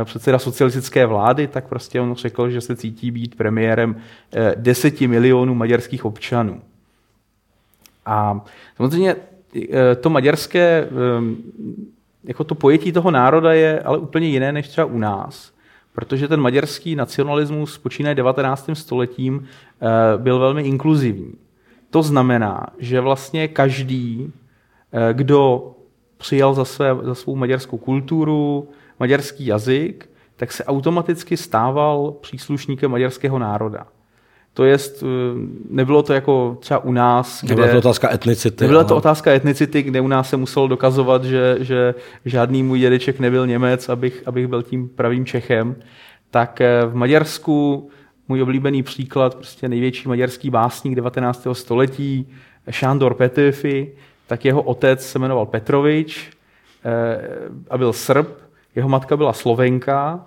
předseda 0.04 0.40
socialistické 0.40 1.06
vlády, 1.06 1.48
tak 1.48 1.68
prostě 1.68 2.02
on 2.02 2.16
řekl, 2.16 2.50
že 2.50 2.62
se 2.62 2.76
cítí 2.76 3.12
být 3.12 3.36
premiérem 3.36 3.96
deseti 4.56 5.08
milionů 5.08 5.56
maďarských 5.56 6.06
občanů. 6.06 6.62
A 8.10 8.42
samozřejmě 8.76 9.16
eh, 9.56 9.96
to 9.96 10.10
maďarské, 10.10 10.60
eh, 10.60 10.88
jako 12.24 12.44
to 12.44 12.56
pojetí 12.56 12.92
toho 12.92 13.12
národa 13.12 13.54
je 13.54 13.80
ale 13.80 13.98
úplně 13.98 14.28
jiné 14.28 14.52
než 14.52 14.68
třeba 14.68 14.86
u 14.86 14.98
nás. 14.98 15.54
Protože 15.94 16.28
ten 16.28 16.42
maďarský 16.42 16.96
nacionalismus 16.96 17.78
počínaje 17.78 18.16
19. 18.16 18.70
stoletím 18.74 19.48
eh, 19.82 19.88
byl 20.18 20.40
velmi 20.40 20.62
inkluzivní. 20.62 21.34
To 21.90 22.04
znamená, 22.04 22.68
že 22.80 23.00
vlastně 23.02 23.48
každý, 23.48 24.34
kdo 25.14 25.72
přijal 26.18 26.54
za, 26.54 26.66
své, 26.66 26.96
za 27.02 27.16
svou 27.16 27.36
maďarskou 27.36 27.78
kulturu, 27.78 28.70
maďarský 29.00 29.46
jazyk, 29.46 30.10
tak 30.36 30.52
se 30.52 30.66
automaticky 30.66 31.38
stával 31.38 32.12
příslušníkem 32.12 32.92
maďarského 32.92 33.40
národa. 33.40 33.88
To 34.54 34.66
jest, 34.66 35.04
eh, 35.04 35.06
nebylo 35.70 36.04
to 36.04 36.14
jako 36.14 36.58
třeba 36.60 36.80
u 36.80 36.92
nás. 36.92 37.44
Nebyla 37.44 37.68
kde, 37.68 37.74
to 37.74 37.80
otázka 37.80 38.14
etnicity. 38.14 38.64
Nebyla 38.64 38.84
to 38.84 38.96
otázka 38.96 39.32
etnicity, 39.32 39.84
kde 39.84 40.02
u 40.02 40.08
nás 40.08 40.30
se 40.30 40.38
muselo 40.38 40.68
dokazovat, 40.68 41.24
že, 41.24 41.58
že 41.60 41.96
žádný 42.26 42.64
můj 42.64 42.80
dědeček 42.80 43.20
nebyl 43.20 43.48
Němec, 43.48 43.90
abych, 43.90 44.24
abych 44.26 44.48
byl 44.48 44.64
tím 44.64 44.90
pravým 44.90 45.26
Čechem. 45.26 45.76
Tak 46.32 46.62
eh, 46.62 46.86
v 46.86 46.96
Maďarsku 46.96 47.90
můj 48.28 48.42
oblíbený 48.42 48.84
příklad, 48.84 49.36
prostě 49.36 49.70
největší 49.70 50.08
maďarský 50.08 50.50
básník 50.50 50.96
19. 50.96 51.48
století, 51.54 52.28
Šándor 52.70 53.14
Petőfi, 53.14 53.92
tak 54.28 54.46
jeho 54.46 54.62
otec 54.62 55.08
se 55.08 55.20
jmenoval 55.20 55.46
Petrovič 55.46 56.30
eh, 56.86 57.22
a 57.70 57.78
byl 57.78 57.94
Srb, 57.94 58.28
jeho 58.76 58.90
matka 58.90 59.18
byla 59.18 59.34
Slovenka 59.34 60.26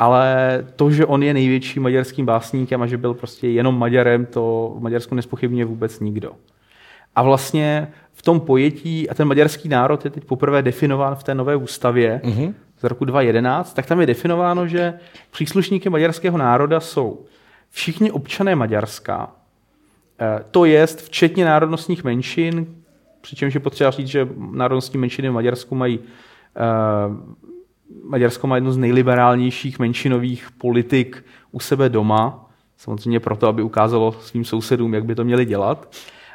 ale 0.00 0.64
to, 0.76 0.90
že 0.90 1.06
on 1.06 1.22
je 1.22 1.34
největším 1.34 1.82
maďarským 1.82 2.26
básníkem 2.26 2.82
a 2.82 2.86
že 2.86 2.96
byl 2.96 3.14
prostě 3.14 3.48
jenom 3.48 3.78
Maďarem, 3.78 4.26
to 4.26 4.74
v 4.76 4.82
Maďarsku 4.82 5.14
nespochybně 5.14 5.64
vůbec 5.64 6.00
nikdo. 6.00 6.32
A 7.16 7.22
vlastně 7.22 7.88
v 8.12 8.22
tom 8.22 8.40
pojetí, 8.40 9.10
a 9.10 9.14
ten 9.14 9.28
maďarský 9.28 9.68
národ 9.68 10.04
je 10.04 10.10
teď 10.10 10.24
poprvé 10.24 10.62
definován 10.62 11.14
v 11.14 11.22
té 11.22 11.34
nové 11.34 11.56
ústavě 11.56 12.20
mm-hmm. 12.24 12.54
z 12.78 12.84
roku 12.84 13.04
2011, 13.04 13.74
tak 13.74 13.86
tam 13.86 14.00
je 14.00 14.06
definováno, 14.06 14.66
že 14.66 14.94
příslušníky 15.30 15.90
maďarského 15.90 16.38
národa 16.38 16.80
jsou 16.80 17.24
všichni 17.70 18.10
občané 18.10 18.56
Maďarska, 18.56 19.30
eh, 20.20 20.44
to 20.50 20.64
jest 20.64 21.00
včetně 21.00 21.44
národnostních 21.44 22.04
menšin, 22.04 22.66
přičemž 23.20 23.54
je 23.54 23.60
potřeba 23.60 23.90
říct, 23.90 24.08
že 24.08 24.28
národnostní 24.50 25.00
menšiny 25.00 25.28
v 25.28 25.32
Maďarsku 25.32 25.74
mají 25.74 25.98
eh, 26.56 27.40
Maďarsko 28.04 28.46
má 28.46 28.54
jednu 28.54 28.72
z 28.72 28.76
nejliberálnějších 28.76 29.78
menšinových 29.78 30.48
politik 30.58 31.24
u 31.52 31.60
sebe 31.60 31.88
doma, 31.88 32.50
samozřejmě 32.76 33.20
proto, 33.20 33.48
aby 33.48 33.62
ukázalo 33.62 34.12
svým 34.12 34.44
sousedům, 34.44 34.94
jak 34.94 35.04
by 35.04 35.14
to 35.14 35.24
měli 35.24 35.44
dělat. 35.44 35.94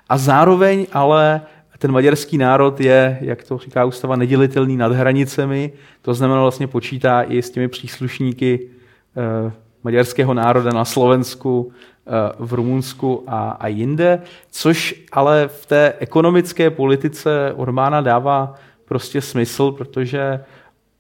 A 0.10 0.18
zároveň 0.18 0.88
ale 0.94 1.42
ten 1.78 1.92
maďarský 1.92 2.38
národ 2.38 2.80
je, 2.80 3.18
jak 3.22 3.44
to 3.44 3.58
říká 3.58 3.86
ústava, 3.86 4.16
nedělitelný 4.16 4.78
nad 4.78 4.92
hranicemi, 4.92 5.74
to 6.02 6.14
znamená 6.14 6.42
vlastně 6.42 6.68
počítá 6.68 7.22
i 7.22 7.42
s 7.42 7.50
těmi 7.50 7.68
příslušníky 7.68 8.70
eh, 9.18 9.52
maďarského 9.84 10.34
národa 10.34 10.72
na 10.72 10.86
Slovensku, 10.86 11.72
eh, 12.08 12.12
v 12.40 12.54
Rumunsku 12.54 13.24
a, 13.28 13.50
a 13.50 13.68
jinde, 13.68 14.22
což 14.52 15.04
ale 15.12 15.48
v 15.48 15.66
té 15.66 15.94
ekonomické 16.00 16.70
politice 16.70 17.54
Orbána 17.56 18.02
dává 18.02 18.56
prostě 18.86 19.22
smysl, 19.22 19.72
protože 19.72 20.40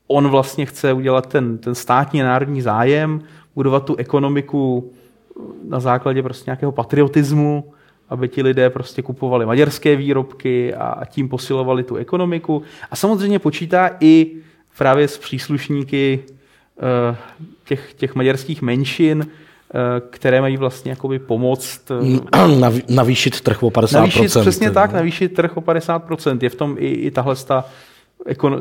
on 0.07 0.27
vlastně 0.27 0.65
chce 0.65 0.93
udělat 0.93 1.25
ten, 1.25 1.57
ten 1.57 1.75
státní 1.75 2.19
národní 2.19 2.61
zájem, 2.61 3.21
budovat 3.55 3.85
tu 3.85 3.95
ekonomiku 3.95 4.91
na 5.67 5.79
základě 5.79 6.23
prostě 6.23 6.43
nějakého 6.47 6.71
patriotismu, 6.71 7.73
aby 8.09 8.27
ti 8.27 8.41
lidé 8.41 8.69
prostě 8.69 9.01
kupovali 9.01 9.45
maďarské 9.45 9.95
výrobky 9.95 10.73
a 10.73 11.05
tím 11.05 11.29
posilovali 11.29 11.83
tu 11.83 11.95
ekonomiku. 11.95 12.61
A 12.91 12.95
samozřejmě 12.95 13.39
počítá 13.39 13.89
i 13.99 14.31
právě 14.77 15.07
s 15.07 15.17
příslušníky 15.17 16.19
eh, 16.79 17.15
těch, 17.65 17.93
těch 17.93 18.15
maďarských 18.15 18.61
menšin, 18.61 19.27
eh, 19.27 20.01
které 20.09 20.41
mají 20.41 20.57
vlastně 20.57 20.91
jakoby 20.91 21.19
pomoct. 21.19 21.91
Eh, 21.91 22.83
navýšit 22.89 23.41
trh 23.41 23.63
o 23.63 23.69
50%. 23.69 23.93
Navýšit, 23.99 24.41
přesně 24.41 24.71
tak, 24.71 24.93
navýšit 24.93 25.33
trh 25.33 25.57
o 25.57 25.61
50%. 25.61 26.43
Je 26.43 26.49
v 26.49 26.55
tom 26.55 26.75
i, 26.79 26.87
i 26.87 27.11
tahle 27.11 27.35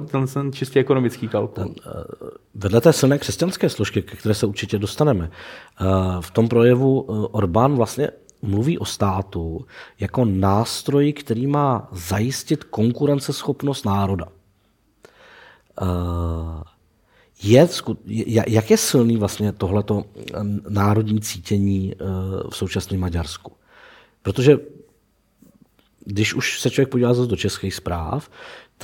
Ten, 0.06 0.26
ten 0.26 0.52
čistě 0.52 0.80
ekonomický 0.80 1.28
kalkul. 1.28 1.64
Ten, 1.64 1.68
uh, 1.68 2.28
vedle 2.54 2.80
té 2.80 2.92
silné 2.92 3.18
křesťanské 3.18 3.68
složky, 3.68 4.02
ke 4.02 4.16
které 4.16 4.34
se 4.34 4.46
určitě 4.46 4.78
dostaneme, 4.78 5.30
uh, 5.80 5.86
v 6.20 6.30
tom 6.30 6.48
projevu 6.48 7.00
uh, 7.00 7.26
Orbán 7.30 7.74
vlastně 7.74 8.10
mluví 8.42 8.78
o 8.78 8.84
státu 8.84 9.66
jako 10.00 10.24
nástroji, 10.24 11.12
který 11.12 11.46
má 11.46 11.88
zajistit 11.92 12.64
konkurenceschopnost 12.64 13.84
národa. 13.84 14.28
Je, 17.42 17.68
jak 18.48 18.70
je 18.70 18.76
silný 18.76 19.16
vlastně 19.16 19.52
tohleto 19.52 20.04
národní 20.68 21.20
cítění 21.20 21.94
v 22.50 22.56
současném 22.56 23.00
Maďarsku? 23.00 23.52
Protože 24.22 24.58
když 26.04 26.34
už 26.34 26.60
se 26.60 26.70
člověk 26.70 26.88
podívá 26.88 27.14
zase 27.14 27.30
do 27.30 27.36
českých 27.36 27.74
zpráv, 27.74 28.30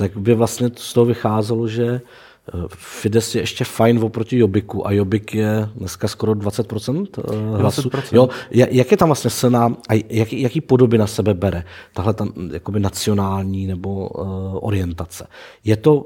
tak 0.01 0.17
by 0.17 0.33
vlastně 0.33 0.69
z 0.75 0.93
toho 0.93 1.05
vycházelo, 1.05 1.67
že 1.67 1.85
eh, 1.85 2.63
Fides 2.67 3.35
je 3.35 3.41
ještě 3.41 3.63
fajn 3.63 3.99
oproti 4.03 4.37
Jobiku 4.37 4.87
a 4.87 4.91
Jobik 4.91 5.35
je 5.35 5.69
dneska 5.75 6.07
skoro 6.07 6.31
20% 6.31 7.07
eh, 7.17 7.61
hlasů. 7.61 7.89
20%. 7.89 8.01
Jo, 8.11 8.29
jak 8.51 8.91
je 8.91 8.97
tam 8.97 9.09
vlastně 9.09 9.29
silná 9.29 9.75
a 9.89 10.03
jaký, 10.09 10.41
jaký 10.41 10.61
podoby 10.61 10.97
na 10.97 11.07
sebe 11.07 11.33
bere 11.33 11.63
tahle 11.93 12.13
tam, 12.13 12.33
jakoby 12.53 12.79
nacionální 12.79 13.67
nebo 13.67 14.09
uh, 14.09 14.27
orientace? 14.61 15.27
Je 15.63 15.77
to 15.77 16.05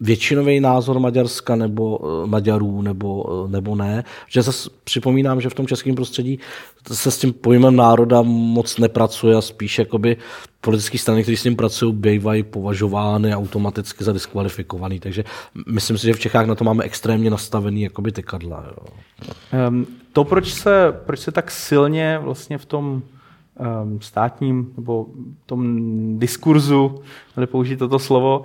většinový 0.00 0.60
názor 0.60 0.98
Maďarska 0.98 1.56
nebo 1.56 1.96
uh, 1.96 2.26
Maďarů 2.26 2.82
nebo, 2.82 3.22
uh, 3.22 3.50
nebo 3.50 3.74
ne. 3.74 4.04
Že 4.28 4.42
zase 4.42 4.70
připomínám, 4.84 5.40
že 5.40 5.48
v 5.48 5.54
tom 5.54 5.66
českém 5.66 5.94
prostředí 5.94 6.38
se 6.92 7.10
s 7.10 7.18
tím 7.18 7.32
pojmem 7.32 7.76
národa 7.76 8.22
moc 8.22 8.78
nepracuje 8.78 9.36
a 9.36 9.40
spíš 9.40 9.78
jakoby 9.78 10.16
politické 10.60 10.98
strany, 10.98 11.22
které 11.22 11.36
s 11.36 11.44
ním 11.44 11.56
pracují, 11.56 11.92
bývají 11.94 12.42
považovány 12.42 13.34
automaticky 13.34 14.04
za 14.04 14.12
diskvalifikovaný. 14.12 15.00
Takže 15.00 15.24
myslím 15.68 15.98
si, 15.98 16.06
že 16.06 16.12
v 16.12 16.20
Čechách 16.20 16.46
na 16.46 16.54
to 16.54 16.64
máme 16.64 16.84
extrémně 16.84 17.30
nastavený 17.30 17.82
jakoby 17.82 18.12
tykadla. 18.12 18.64
Jo. 18.66 18.86
Um, 19.68 19.86
to, 20.12 20.24
proč 20.24 20.52
se, 20.52 20.94
proč 21.06 21.20
se 21.20 21.32
tak 21.32 21.50
silně 21.50 22.18
vlastně 22.22 22.58
v 22.58 22.64
tom 22.64 23.02
státním 24.00 24.72
nebo 24.76 25.06
tom 25.46 25.78
diskurzu, 26.18 26.94
ale 27.36 27.46
použít 27.46 27.76
toto 27.76 27.98
slovo, 27.98 28.38
uh, 28.38 28.44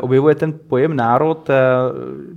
objevuje 0.00 0.34
ten 0.34 0.58
pojem 0.68 0.96
národ, 0.96 1.48
uh, 1.48 1.54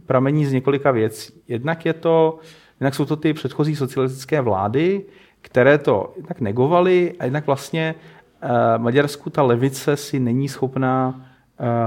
pramení 0.06 0.46
z 0.46 0.54
několika 0.54 0.92
věcí. 0.92 1.34
Jednak 1.48 1.86
je 1.86 1.94
to, 1.94 2.40
jednak 2.80 2.96
jsou 2.96 3.06
to 3.06 3.16
ty 3.16 3.34
předchozí 3.34 3.76
socialistické 3.76 4.42
vlády, 4.42 5.06
které 5.42 5.78
to 5.78 6.14
jednak 6.16 6.42
negovaly 6.42 7.14
a 7.20 7.26
jednak 7.26 7.48
vlastně 7.48 7.96
uh, 8.44 8.50
Maďarsku 8.78 9.30
ta 9.30 9.42
levice 9.42 9.98
si 9.98 10.20
není 10.20 10.50
schopná 10.50 11.26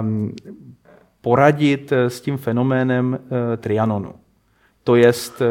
um, 0.01 0.33
poradit 1.21 1.93
s 1.93 2.21
tím 2.21 2.37
fenoménem 2.37 3.19
Trianonu. 3.57 4.13
To 4.87 4.97
jest... 4.97 5.43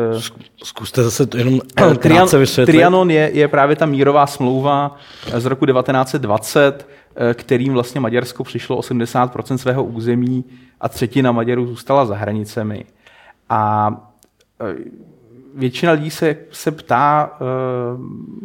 Zkuste 0.63 1.03
zase 1.03 1.25
to 1.25 1.37
jenom 1.37 1.59
Trian. 1.99 2.27
Trianon 2.65 3.11
je, 3.11 3.31
je 3.33 3.47
právě 3.47 3.75
ta 3.75 3.85
mírová 3.85 4.27
smlouva 4.27 4.95
z 5.37 5.45
roku 5.45 5.65
1920, 5.65 6.87
kterým 7.33 7.73
vlastně 7.73 8.01
Maďarsko 8.01 8.43
přišlo 8.43 8.79
80% 8.79 9.55
svého 9.55 9.83
území 9.83 10.43
a 10.81 10.89
třetina 10.89 11.31
Maďarů 11.31 11.67
zůstala 11.67 12.05
za 12.05 12.15
hranicemi. 12.15 12.85
A 13.49 13.91
většina 15.55 15.91
lidí 15.91 16.09
se, 16.09 16.35
se 16.51 16.71
ptá 16.71 17.37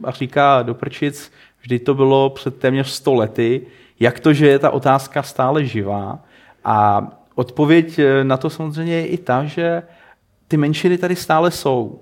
a 0.05 0.11
říká 0.11 0.63
do 0.63 0.75
prčic, 0.75 1.33
vždy 1.61 1.79
to 1.79 1.95
bylo 1.95 2.31
před 2.31 2.57
téměř 2.57 2.89
100 2.89 3.15
lety, 3.15 3.67
jak 4.01 4.21
to, 4.21 4.33
že 4.33 4.49
je 4.49 4.59
ta 4.59 4.71
otázka 4.71 5.23
stále 5.23 5.65
živá. 5.65 6.19
A 6.65 7.07
odpověď 7.35 8.01
na 8.23 8.37
to 8.37 8.51
samozřejmě 8.51 8.95
je 8.95 9.07
i 9.07 9.19
ta, 9.19 9.45
že 9.45 9.83
ty 10.51 10.57
menšiny 10.57 10.99
tady 10.99 11.17
stále 11.17 11.51
jsou. 11.51 12.01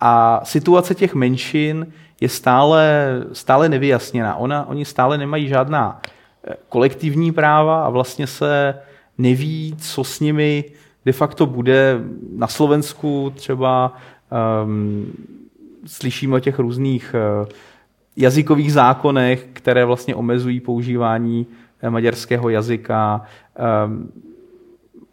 A 0.00 0.40
situace 0.44 0.94
těch 0.94 1.14
menšin 1.14 1.86
je 2.20 2.28
stále, 2.28 3.10
stále 3.32 3.68
nevyjasněná. 3.68 4.36
Ona, 4.36 4.68
oni 4.68 4.84
stále 4.84 5.18
nemají 5.18 5.48
žádná 5.48 6.00
eh, 6.44 6.54
kolektivní 6.68 7.32
práva 7.32 7.84
a 7.84 7.90
vlastně 7.90 8.26
se 8.26 8.74
neví, 9.18 9.76
co 9.78 10.04
s 10.04 10.20
nimi 10.20 10.64
de 11.04 11.12
facto 11.12 11.46
bude. 11.46 12.00
Na 12.36 12.46
Slovensku 12.46 13.32
třeba 13.34 13.96
um, 14.64 15.12
slyšíme 15.86 16.36
o 16.36 16.40
těch 16.40 16.58
různých 16.58 17.14
uh, 17.42 17.48
jazykových 18.16 18.72
zákonech, 18.72 19.48
které 19.52 19.84
vlastně 19.84 20.14
omezují 20.14 20.60
používání 20.60 21.46
eh, 21.82 21.90
maďarského 21.90 22.48
jazyka. 22.48 23.22
Um, 23.86 24.12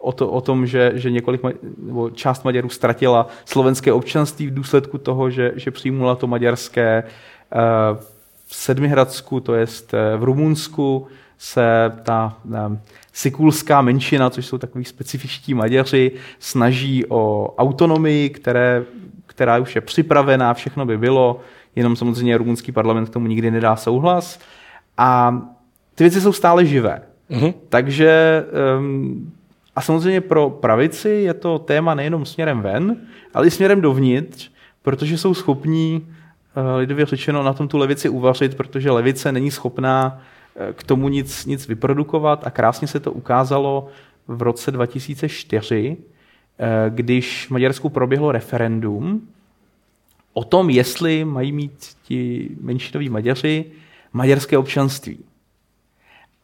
o, 0.07 0.11
to, 0.11 0.29
o 0.29 0.41
tom, 0.41 0.65
že, 0.65 0.91
že 0.95 1.11
několik, 1.11 1.41
nebo 1.77 2.09
část 2.09 2.45
Maďarů 2.45 2.69
ztratila 2.69 3.27
slovenské 3.45 3.93
občanství 3.93 4.47
v 4.47 4.53
důsledku 4.53 4.97
toho, 4.97 5.29
že, 5.29 5.51
že 5.55 5.71
přijmula 5.71 6.15
to 6.15 6.27
maďarské. 6.27 7.03
Eh, 7.03 7.95
v 8.47 8.55
Sedmihradsku, 8.55 9.39
to 9.39 9.53
je 9.53 9.65
eh, 9.93 10.17
v 10.17 10.23
Rumunsku, 10.23 11.07
se 11.37 11.91
ta 12.03 12.37
eh, 12.55 12.79
sikulská 13.13 13.81
menšina, 13.81 14.29
což 14.29 14.45
jsou 14.45 14.57
takový 14.57 14.85
specifičtí 14.85 15.53
Maďaři, 15.53 16.11
snaží 16.39 17.05
o 17.09 17.53
autonomii, 17.57 18.29
které, 18.29 18.83
která 19.25 19.57
už 19.57 19.75
je 19.75 19.81
připravená, 19.81 20.53
všechno 20.53 20.85
by 20.85 20.97
bylo, 20.97 21.39
jenom 21.75 21.95
samozřejmě 21.95 22.37
rumunský 22.37 22.71
parlament 22.71 23.09
k 23.09 23.13
tomu 23.13 23.27
nikdy 23.27 23.51
nedá 23.51 23.75
souhlas. 23.75 24.39
A 24.97 25.41
ty 25.95 26.03
věci 26.03 26.21
jsou 26.21 26.33
stále 26.33 26.65
živé. 26.65 27.01
Mm-hmm. 27.31 27.53
Takže 27.69 28.43
um, 28.79 29.31
a 29.77 29.81
samozřejmě 29.81 30.21
pro 30.21 30.49
pravici 30.49 31.09
je 31.09 31.33
to 31.33 31.59
téma 31.59 31.95
nejenom 31.95 32.25
směrem 32.25 32.61
ven, 32.61 32.95
ale 33.33 33.47
i 33.47 33.51
směrem 33.51 33.81
dovnitř, 33.81 34.51
protože 34.81 35.17
jsou 35.17 35.33
schopní, 35.33 36.07
eh, 36.55 36.77
lidově 36.77 37.05
řečeno, 37.05 37.43
na 37.43 37.53
tom 37.53 37.67
tu 37.67 37.77
levici 37.77 38.09
uvařit, 38.09 38.57
protože 38.57 38.91
levice 38.91 39.31
není 39.31 39.51
schopná 39.51 40.21
eh, 40.55 40.73
k 40.73 40.83
tomu 40.83 41.09
nic, 41.09 41.45
nic 41.45 41.67
vyprodukovat 41.67 42.47
a 42.47 42.49
krásně 42.49 42.87
se 42.87 42.99
to 42.99 43.11
ukázalo 43.11 43.87
v 44.27 44.41
roce 44.41 44.71
2004, 44.71 45.97
eh, 46.59 46.89
když 46.89 47.47
v 47.47 47.51
Maďarsku 47.51 47.89
proběhlo 47.89 48.31
referendum 48.31 49.27
o 50.33 50.43
tom, 50.43 50.69
jestli 50.69 51.25
mají 51.25 51.51
mít 51.51 51.87
ti 52.03 52.49
menšinoví 52.61 53.09
Maďaři 53.09 53.65
maďarské 54.13 54.57
občanství. 54.57 55.19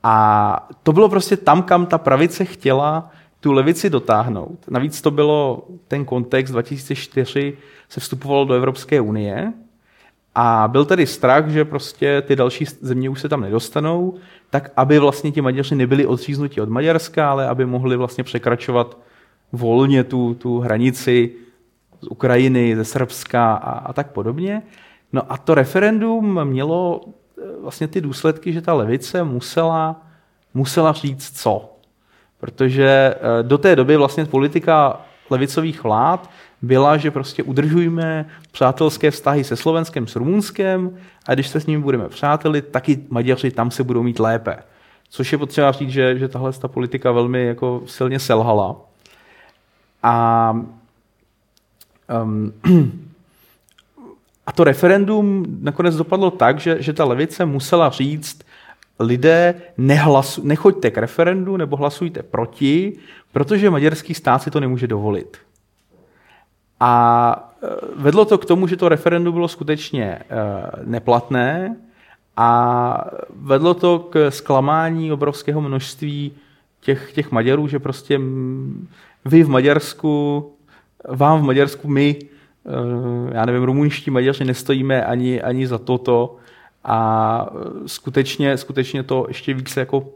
A 0.04 0.70
to 0.84 0.94
bylo 0.94 1.10
prostě 1.10 1.38
tam, 1.38 1.64
kam 1.64 1.86
ta 1.86 1.98
pravice 1.98 2.46
chtěla 2.46 3.12
tu 3.44 3.52
levici 3.52 3.90
dotáhnout. 3.90 4.60
Navíc 4.70 5.02
to 5.02 5.12
bylo 5.12 5.68
ten 5.88 6.06
kontext 6.06 6.52
2004 6.54 7.58
se 7.90 8.00
vstupovalo 8.00 8.46
do 8.46 8.54
Evropské 8.54 9.02
unie 9.02 9.54
a 10.36 10.68
byl 10.68 10.86
tedy 10.86 11.08
strach, 11.08 11.48
že 11.48 11.66
prostě 11.66 12.22
ty 12.22 12.36
další 12.36 12.66
země 12.82 13.10
už 13.10 13.22
se 13.22 13.30
tam 13.30 13.42
nedostanou, 13.42 14.16
tak 14.50 14.72
aby 14.76 15.00
vlastně 15.00 15.32
ti 15.32 15.42
Maďaři 15.42 15.76
nebyli 15.76 16.06
odříznuti 16.06 16.62
od 16.62 16.70
Maďarska, 16.70 17.32
ale 17.32 17.48
aby 17.48 17.66
mohli 17.66 17.98
vlastně 17.98 18.24
překračovat 18.24 18.98
volně 19.52 20.04
tu, 20.04 20.34
tu 20.34 20.60
hranici 20.60 21.32
z 22.02 22.08
Ukrajiny, 22.08 22.76
ze 22.76 22.86
Srbska 22.86 23.54
a, 23.54 23.72
a 23.72 23.94
tak 23.94 24.12
podobně. 24.12 24.62
No 25.14 25.32
a 25.32 25.38
to 25.38 25.56
referendum 25.56 26.46
mělo 26.46 27.02
eh, 27.06 27.42
vlastně 27.62 27.88
ty 27.88 28.02
důsledky, 28.02 28.54
že 28.54 28.62
ta 28.62 28.74
levice 28.74 29.24
musela, 29.24 30.02
musela 30.54 30.94
říct 30.94 31.42
co 31.42 31.73
protože 32.44 33.16
eh, 33.16 33.44
do 33.44 33.58
té 33.58 33.76
doby 33.76 33.98
vlastně 33.98 34.26
politika 34.26 35.02
levicových 35.30 35.84
vlád 35.84 36.30
byla, 36.62 36.98
že 36.98 37.12
prostě 37.12 37.44
udržujeme 37.44 38.26
přátelské 38.52 39.12
vztahy 39.12 39.44
se 39.44 39.56
Slovenskem, 39.56 40.08
s 40.08 40.16
Rumunskem 40.16 40.98
a 41.28 41.34
když 41.34 41.48
se 41.48 41.60
s 41.60 41.66
nimi 41.66 41.84
budeme 41.84 42.10
přáteli, 42.10 42.62
taky 42.62 43.00
Maďaři 43.10 43.52
tam 43.52 43.72
se 43.72 43.84
budou 43.84 44.04
mít 44.04 44.20
lépe. 44.20 44.58
Což 45.10 45.32
je 45.32 45.38
potřeba 45.38 45.72
říct, 45.72 45.90
že, 45.90 46.20
že 46.20 46.28
tahle 46.28 46.54
ta 46.54 46.68
politika 46.68 47.12
velmi 47.12 47.46
jako 47.46 47.82
silně 47.86 48.20
selhala. 48.20 48.76
A, 50.04 50.52
um, 52.24 52.54
a 54.48 54.52
to 54.52 54.64
referendum 54.64 55.46
nakonec 55.62 55.96
dopadlo 55.96 56.32
tak, 56.32 56.60
že, 56.60 56.82
že 56.82 56.94
ta 56.94 57.06
levice 57.06 57.46
musela 57.46 57.90
říct, 57.90 58.43
lidé 59.00 59.56
nehlasu, 59.78 60.48
nechoďte 60.48 60.92
k 60.92 60.98
referendu 60.98 61.58
nebo 61.58 61.76
hlasujte 61.76 62.24
proti, 62.24 62.98
protože 63.32 63.70
maďarský 63.70 64.14
stát 64.14 64.44
si 64.44 64.52
to 64.52 64.60
nemůže 64.60 64.88
dovolit. 64.88 65.38
A 66.80 67.54
e, 67.64 67.68
vedlo 67.96 68.26
to 68.26 68.38
k 68.38 68.46
tomu, 68.46 68.68
že 68.68 68.78
to 68.78 68.90
referendum 68.90 69.34
bylo 69.34 69.48
skutečně 69.48 70.06
e, 70.06 70.22
neplatné 70.84 71.76
a 72.38 73.12
vedlo 73.36 73.74
to 73.74 74.00
k 74.00 74.32
zklamání 74.32 75.12
obrovského 75.12 75.62
množství 75.62 76.32
těch, 76.82 77.14
těch 77.14 77.32
Maďarů, 77.32 77.68
že 77.68 77.80
prostě 77.80 78.20
vy 79.26 79.44
v 79.44 79.50
Maďarsku, 79.50 80.52
vám 81.10 81.40
v 81.40 81.44
Maďarsku 81.44 81.88
my, 81.88 82.20
e, 82.20 83.36
já 83.36 83.46
nevím, 83.46 83.64
rumunští 83.64 84.12
Maďaři 84.12 84.46
nestojíme 84.46 85.06
ani, 85.06 85.42
ani 85.42 85.68
za 85.68 85.78
toto, 85.78 86.38
a 86.84 87.48
skutečně, 87.86 88.58
skutečně 88.58 89.04
to 89.04 89.26
ještě 89.28 89.54
více 89.54 89.80
jako 89.80 90.10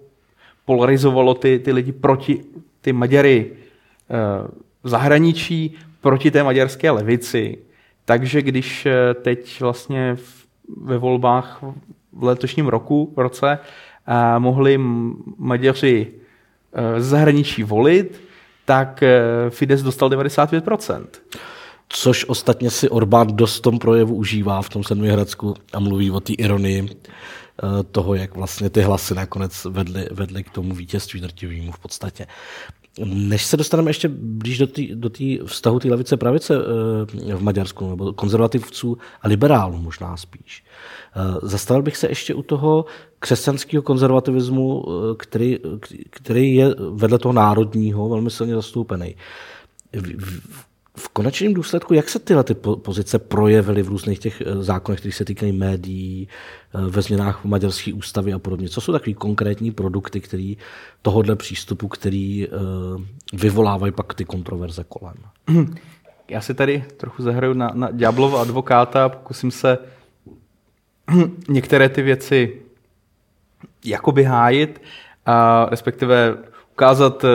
polarizovalo 0.66 1.34
ty, 1.34 1.60
ty 1.60 1.72
lidi 1.72 1.92
proti 1.92 2.44
ty 2.82 2.94
Maďary 2.94 3.52
eh, 3.52 4.48
v 4.84 4.90
zahraničí, 4.90 5.78
proti 6.02 6.32
té 6.32 6.44
maďarské 6.44 6.92
levici. 6.92 7.58
Takže 8.06 8.42
když 8.42 8.86
eh, 8.86 9.14
teď 9.14 9.62
vlastně 9.62 10.18
ve 10.82 10.98
volbách 10.98 11.60
v 12.14 12.24
letošním 12.24 12.68
roku, 12.68 13.14
v 13.16 13.20
roce, 13.20 13.60
mohli 14.38 14.80
Maďaři 15.38 16.08
zahraničí 16.98 17.64
volit, 17.64 18.22
tak 18.66 19.04
Fides 19.50 19.84
dostal 19.84 20.10
95% 20.10 21.06
což 21.90 22.26
ostatně 22.28 22.72
si 22.72 22.90
Orbán 22.90 23.28
dost 23.36 23.58
v 23.58 23.62
tom 23.62 23.80
projevu 23.80 24.16
užívá 24.16 24.62
v 24.62 24.70
tom 24.70 24.84
Sedmihradsku 24.84 25.54
a 25.74 25.80
mluví 25.80 26.12
o 26.12 26.20
té 26.20 26.34
ironii 26.34 26.90
eh, 26.90 27.84
toho, 27.92 28.16
jak 28.16 28.36
vlastně 28.36 28.70
ty 28.70 28.82
hlasy 28.82 29.16
nakonec 29.16 29.66
vedly, 29.66 30.08
vedly 30.12 30.44
k 30.44 30.50
tomu 30.50 30.76
vítězství 30.76 31.22
drtivému 31.22 31.72
v 31.72 31.80
podstatě. 31.80 32.28
Než 33.06 33.46
se 33.46 33.58
dostaneme 33.58 33.90
ještě 33.90 34.10
blíž 34.14 34.58
do 34.58 34.68
té 34.68 34.82
do 34.94 35.10
vztahu 35.46 35.80
té 35.80 35.88
levice 35.88 36.18
pravice 36.18 36.56
eh, 36.56 37.36
v 37.36 37.44
Maďarsku, 37.44 37.90
nebo 37.90 38.14
konzervativců 38.14 38.98
a 39.22 39.28
liberálů 39.28 39.78
možná 39.78 40.18
spíš, 40.18 40.64
eh, 41.16 41.48
zastavil 41.48 41.84
bych 41.84 41.98
se 41.98 42.08
ještě 42.08 42.34
u 42.34 42.42
toho 42.42 42.86
křesťanského 43.20 43.84
konzervativismu, 43.84 44.86
který, 45.18 45.58
který 46.10 46.56
je 46.56 46.76
vedle 46.92 47.20
toho 47.20 47.34
národního 47.34 48.10
velmi 48.10 48.32
silně 48.32 48.56
zastoupený 48.56 49.16
v 50.98 51.10
konečném 51.10 51.54
důsledku, 51.54 51.94
jak 51.94 52.10
se 52.10 52.20
tyhle 52.20 52.44
ty 52.44 52.54
pozice 52.56 53.20
projevily 53.20 53.84
v 53.84 53.88
různých 53.88 54.20
těch 54.20 54.42
eh, 54.42 54.64
zákonech, 54.64 55.00
které 55.00 55.14
se 55.14 55.26
týkají 55.26 55.52
médií, 55.52 56.28
eh, 56.76 56.90
ve 56.90 57.02
změnách 57.02 57.46
maďarské 57.46 57.94
ústavy 57.94 58.34
a 58.34 58.40
podobně? 58.40 58.70
Co 58.70 58.82
jsou 58.82 58.92
takové 58.92 59.14
konkrétní 59.14 59.72
produkty, 59.72 60.22
které 60.22 60.54
tohohle 61.02 61.36
přístupu, 61.36 61.88
který 61.88 62.48
eh, 62.48 62.50
vyvolávají 63.34 63.92
pak 63.92 64.14
ty 64.14 64.26
kontroverze 64.26 64.86
kolem? 64.90 65.16
Já 66.30 66.42
si 66.42 66.54
tady 66.54 66.86
trochu 66.98 67.24
zahraju 67.24 67.54
na, 67.54 67.72
na 67.74 67.92
ďáblova 67.92 68.42
advokáta 68.42 69.06
a 69.06 69.10
pokusím 69.10 69.52
se 69.52 69.78
některé 71.50 71.90
ty 71.90 72.02
věci 72.02 72.62
jakoby 73.86 74.24
hájit, 74.24 74.82
a 75.26 75.68
respektive 75.70 76.38
ukázat, 76.72 77.26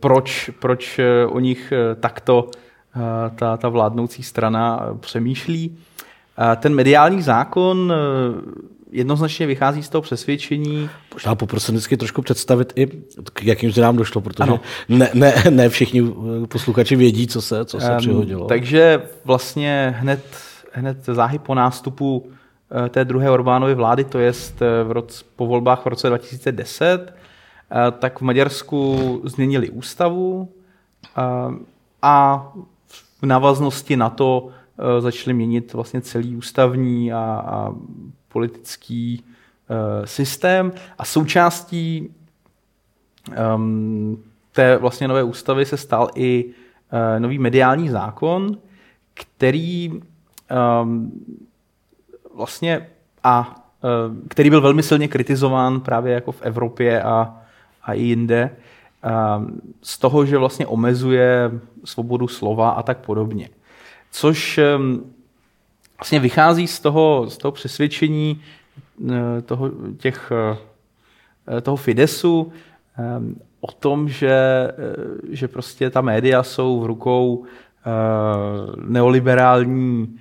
proč, 0.00 0.50
proč 0.58 1.00
o 1.28 1.40
nich 1.40 1.72
takto 2.00 2.50
ta, 3.34 3.56
ta 3.56 3.68
vládnoucí 3.68 4.22
strana 4.22 4.80
přemýšlí. 5.00 5.78
Eh, 6.38 6.56
ten 6.56 6.74
mediální 6.74 7.22
zákon 7.22 7.92
eh, 7.92 8.40
jednoznačně 8.90 9.46
vychází 9.46 9.82
z 9.82 9.88
toho 9.88 10.02
přesvědčení. 10.02 10.90
Možná 11.14 11.34
poprosím 11.34 11.74
vždycky 11.74 11.96
trošku 11.96 12.22
představit 12.22 12.72
i, 12.76 12.86
k 13.32 13.44
jakým 13.44 13.70
změnám 13.70 13.96
došlo, 13.96 14.20
protože 14.20 14.52
ne, 14.88 15.10
ne, 15.14 15.34
ne 15.50 15.68
všichni 15.68 16.12
posluchači 16.48 16.96
vědí, 16.96 17.26
co 17.26 17.42
se, 17.42 17.64
co 17.64 17.80
se 17.80 17.92
um, 17.92 17.98
přihodilo. 17.98 18.46
Takže 18.46 19.02
vlastně 19.24 19.94
hned, 19.98 20.24
hned 20.72 21.04
záhy 21.04 21.38
po 21.38 21.54
nástupu 21.54 22.30
té 22.88 23.04
druhé 23.04 23.30
Orbánovy 23.30 23.74
vlády, 23.74 24.04
to 24.04 24.18
je 24.18 24.32
v 24.84 24.92
roce, 24.92 25.24
po 25.36 25.46
volbách 25.46 25.84
v 25.84 25.86
roce 25.86 26.08
2010, 26.08 27.14
tak 27.98 28.18
v 28.18 28.22
Maďarsku 28.22 29.20
změnili 29.24 29.70
ústavu 29.70 30.48
a 32.02 32.46
v 33.22 33.26
návaznosti 33.26 33.96
na 33.96 34.10
to 34.10 34.40
uh, 34.40 34.50
začali 35.00 35.34
měnit 35.34 35.72
vlastně 35.72 36.00
celý 36.00 36.36
ústavní 36.36 37.12
a, 37.12 37.44
a 37.46 37.74
politický 38.28 39.24
uh, 39.24 40.04
systém. 40.04 40.72
A 40.98 41.04
součástí 41.04 42.14
um, 43.56 44.22
té 44.52 44.76
vlastně 44.76 45.08
nové 45.08 45.22
ústavy 45.22 45.66
se 45.66 45.76
stal 45.76 46.10
i 46.14 46.44
uh, 46.44 47.20
nový 47.20 47.38
mediální 47.38 47.88
zákon, 47.88 48.58
který 49.14 49.92
um, 50.82 51.12
vlastně 52.34 52.88
a 53.24 53.64
uh, 53.82 54.26
který 54.28 54.50
byl 54.50 54.60
velmi 54.60 54.82
silně 54.82 55.08
kritizován 55.08 55.80
právě 55.80 56.14
jako 56.14 56.32
v 56.32 56.42
Evropě 56.42 57.02
a, 57.02 57.36
a 57.82 57.92
i 57.92 58.02
jinde, 58.02 58.56
z 59.82 59.98
toho, 59.98 60.26
že 60.26 60.38
vlastně 60.38 60.66
omezuje 60.66 61.50
svobodu 61.84 62.28
slova 62.28 62.70
a 62.70 62.82
tak 62.82 62.98
podobně. 62.98 63.48
Což 64.10 64.60
um, 64.76 65.12
vlastně 65.98 66.20
vychází 66.20 66.66
z 66.66 66.80
toho, 66.80 67.26
z 67.28 67.36
toho 67.36 67.52
přesvědčení 67.52 68.42
uh, 68.98 69.10
toho, 69.44 69.70
těch, 69.98 70.32
uh, 71.52 71.60
toho 71.60 71.76
Fidesu 71.76 72.52
o 73.60 73.72
tom, 73.72 74.08
že, 74.08 74.68
uh, 74.78 75.28
že 75.30 75.48
prostě 75.48 75.90
ta 75.90 76.00
média 76.00 76.42
jsou 76.42 76.80
v 76.80 76.86
rukou 76.86 77.44
neoliberální 78.86 80.18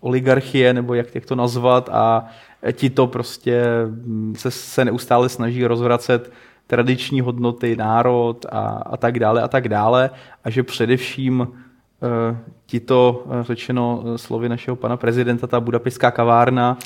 oligarchie, 0.00 0.74
nebo 0.74 0.94
jak, 0.94 1.14
jak 1.14 1.26
to 1.26 1.34
nazvat, 1.34 1.88
a 1.92 2.28
ti 2.72 2.90
to 2.90 3.06
prostě 3.06 3.62
hm, 3.86 4.34
se, 4.36 4.50
se 4.50 4.84
neustále 4.84 5.28
snaží 5.28 5.66
rozvracet 5.66 6.32
tradiční 6.72 7.20
hodnoty, 7.20 7.76
národ 7.76 8.46
a, 8.52 8.60
a 8.60 8.96
tak 8.96 9.18
dále 9.18 9.42
a 9.42 9.48
tak 9.48 9.68
dále 9.68 10.10
a 10.44 10.50
že 10.50 10.62
především 10.62 11.48
e, 11.48 12.36
tito, 12.66 13.24
eh, 13.30 13.44
řečeno 13.44 14.02
eh, 14.04 14.18
slovy 14.18 14.48
našeho 14.48 14.76
pana 14.76 14.96
prezidenta, 14.96 15.46
ta 15.46 15.60
budapeštská 15.60 16.10
kavárna 16.10 16.78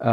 e, 0.00 0.10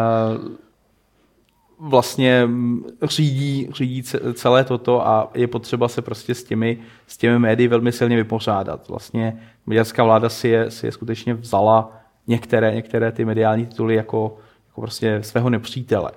vlastně 1.79 2.43
hm, 2.45 2.83
řídí, 3.03 3.69
řídí 3.73 4.03
celé 4.33 4.63
toto 4.63 5.07
a 5.07 5.29
je 5.33 5.47
potřeba 5.47 5.87
se 5.87 6.01
prostě 6.01 6.35
s 6.35 6.43
těmi, 6.43 6.79
s 7.07 7.17
těmi 7.17 7.39
médii 7.39 7.67
velmi 7.67 7.91
silně 7.91 8.15
vypořádat. 8.15 8.87
Vlastně 8.89 9.41
maďarská 9.65 10.03
vláda 10.03 10.29
si 10.29 10.47
je, 10.47 10.71
si 10.71 10.85
je 10.85 10.91
skutečně 10.91 11.33
vzala 11.33 11.91
některé, 12.27 12.75
některé 12.75 13.11
ty 13.11 13.25
mediální 13.25 13.65
tituly 13.65 13.95
jako, 13.95 14.37
jako 14.67 14.81
prostě 14.81 15.23
svého 15.23 15.49
nepřítele. 15.49 16.11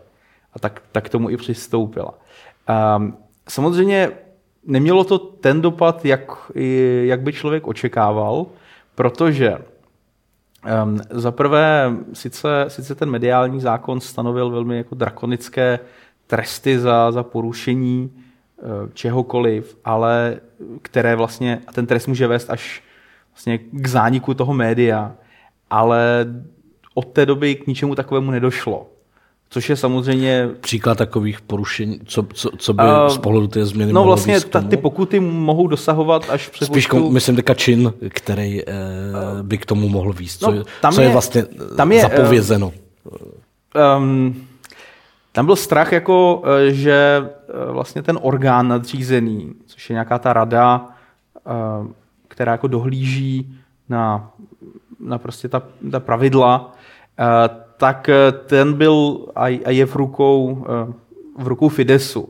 A 0.52 0.58
tak, 0.58 0.82
tak 0.92 1.08
tomu 1.08 1.30
i 1.30 1.36
přistoupila. 1.36 2.23
Um, 2.96 3.16
samozřejmě 3.48 4.10
nemělo 4.66 5.04
to 5.04 5.18
ten 5.18 5.60
dopad, 5.60 6.04
jak, 6.04 6.50
jak 7.02 7.20
by 7.20 7.32
člověk 7.32 7.66
očekával, 7.66 8.46
protože 8.94 9.58
um, 10.84 11.00
za 11.10 11.30
prvé 11.30 11.92
sice, 12.12 12.64
sice 12.68 12.94
ten 12.94 13.10
mediální 13.10 13.60
zákon 13.60 14.00
stanovil 14.00 14.50
velmi 14.50 14.76
jako 14.76 14.94
drakonické 14.94 15.78
tresty 16.26 16.78
za, 16.78 17.12
za 17.12 17.22
porušení 17.22 18.10
uh, 18.56 18.90
čehokoliv, 18.94 19.76
ale 19.84 20.40
které 20.82 21.16
vlastně, 21.16 21.62
a 21.66 21.72
ten 21.72 21.86
trest 21.86 22.06
může 22.06 22.26
vést 22.26 22.50
až 22.50 22.82
vlastně 23.34 23.58
k 23.58 23.86
zániku 23.86 24.34
toho 24.34 24.54
média, 24.54 25.14
ale 25.70 26.26
od 26.94 27.04
té 27.04 27.26
doby 27.26 27.54
k 27.54 27.66
ničemu 27.66 27.94
takovému 27.94 28.30
nedošlo. 28.30 28.93
Což 29.50 29.70
je 29.70 29.76
samozřejmě... 29.76 30.48
Příklad 30.60 30.98
takových 30.98 31.40
porušení, 31.40 32.00
co, 32.04 32.22
co, 32.34 32.50
co 32.58 32.72
by 32.72 32.82
uh, 32.82 33.08
z 33.08 33.18
pohledu 33.18 33.46
té 33.46 33.66
změny 33.66 33.92
No 33.92 34.04
vlastně 34.04 34.40
ta, 34.40 34.60
ty 34.60 34.76
pokuty 34.76 35.20
mohou 35.20 35.66
dosahovat 35.66 36.30
až 36.30 36.48
přes 36.48 36.68
Spíš 36.68 36.86
kom, 36.86 37.12
myslím 37.12 37.36
teďka 37.36 37.54
čin, 37.54 37.92
který 38.08 38.64
uh, 38.64 38.72
by 39.42 39.58
k 39.58 39.66
tomu 39.66 39.88
mohl 39.88 40.12
víc. 40.12 40.38
Co, 40.38 40.50
no, 40.50 40.62
tam 40.80 40.92
co 40.92 41.00
je, 41.00 41.06
je 41.06 41.12
vlastně 41.12 41.44
tam 41.76 41.92
je, 41.92 42.00
zapovězeno. 42.00 42.72
Um, 43.96 44.46
tam 45.32 45.46
byl 45.46 45.56
strach, 45.56 45.92
jako, 45.92 46.42
že 46.68 47.28
vlastně 47.70 48.02
ten 48.02 48.18
orgán 48.22 48.68
nadřízený, 48.68 49.52
což 49.66 49.90
je 49.90 49.94
nějaká 49.94 50.18
ta 50.18 50.32
rada, 50.32 50.88
která 52.28 52.52
jako 52.52 52.66
dohlíží 52.66 53.56
na, 53.88 54.30
na 55.00 55.18
prostě 55.18 55.48
ta, 55.48 55.62
ta 55.90 56.00
pravidla, 56.00 56.72
tak 57.76 58.08
eh, 58.08 58.32
ten 58.32 58.72
byl 58.72 59.26
a 59.34 59.48
je 59.48 59.86
v 59.86 59.96
rukou, 59.96 60.66
eh, 60.68 60.92
v 61.42 61.48
rukou 61.48 61.68
Fidesu. 61.68 62.28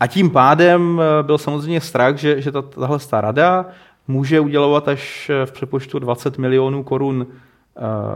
A 0.00 0.06
tím 0.06 0.30
pádem 0.30 1.00
eh, 1.00 1.22
byl 1.22 1.38
samozřejmě 1.38 1.80
strach, 1.80 2.16
že, 2.16 2.40
že 2.40 2.52
tahle 2.52 2.98
rada 3.12 3.66
může 4.08 4.40
udělovat 4.40 4.88
až 4.88 5.30
v 5.44 5.52
přepočtu 5.52 5.98
20 5.98 6.38
milionů 6.38 6.82
korun 6.82 7.26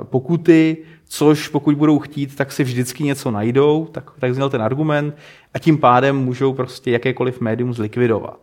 pokuty, 0.03 0.77
což 1.09 1.49
pokud 1.49 1.75
budou 1.75 1.99
chtít, 1.99 2.37
tak 2.37 2.53
si 2.53 2.65
vždycky 2.65 3.05
něco 3.05 3.31
najdou, 3.31 3.89
tak, 3.93 4.11
tak 4.19 4.35
zněl 4.35 4.51
ten 4.51 4.63
argument, 4.63 5.17
a 5.55 5.59
tím 5.59 5.79
pádem 5.79 6.17
můžou 6.17 6.53
prostě 6.53 6.91
jakékoliv 6.91 7.41
médium 7.41 7.75
zlikvidovat. 7.75 8.39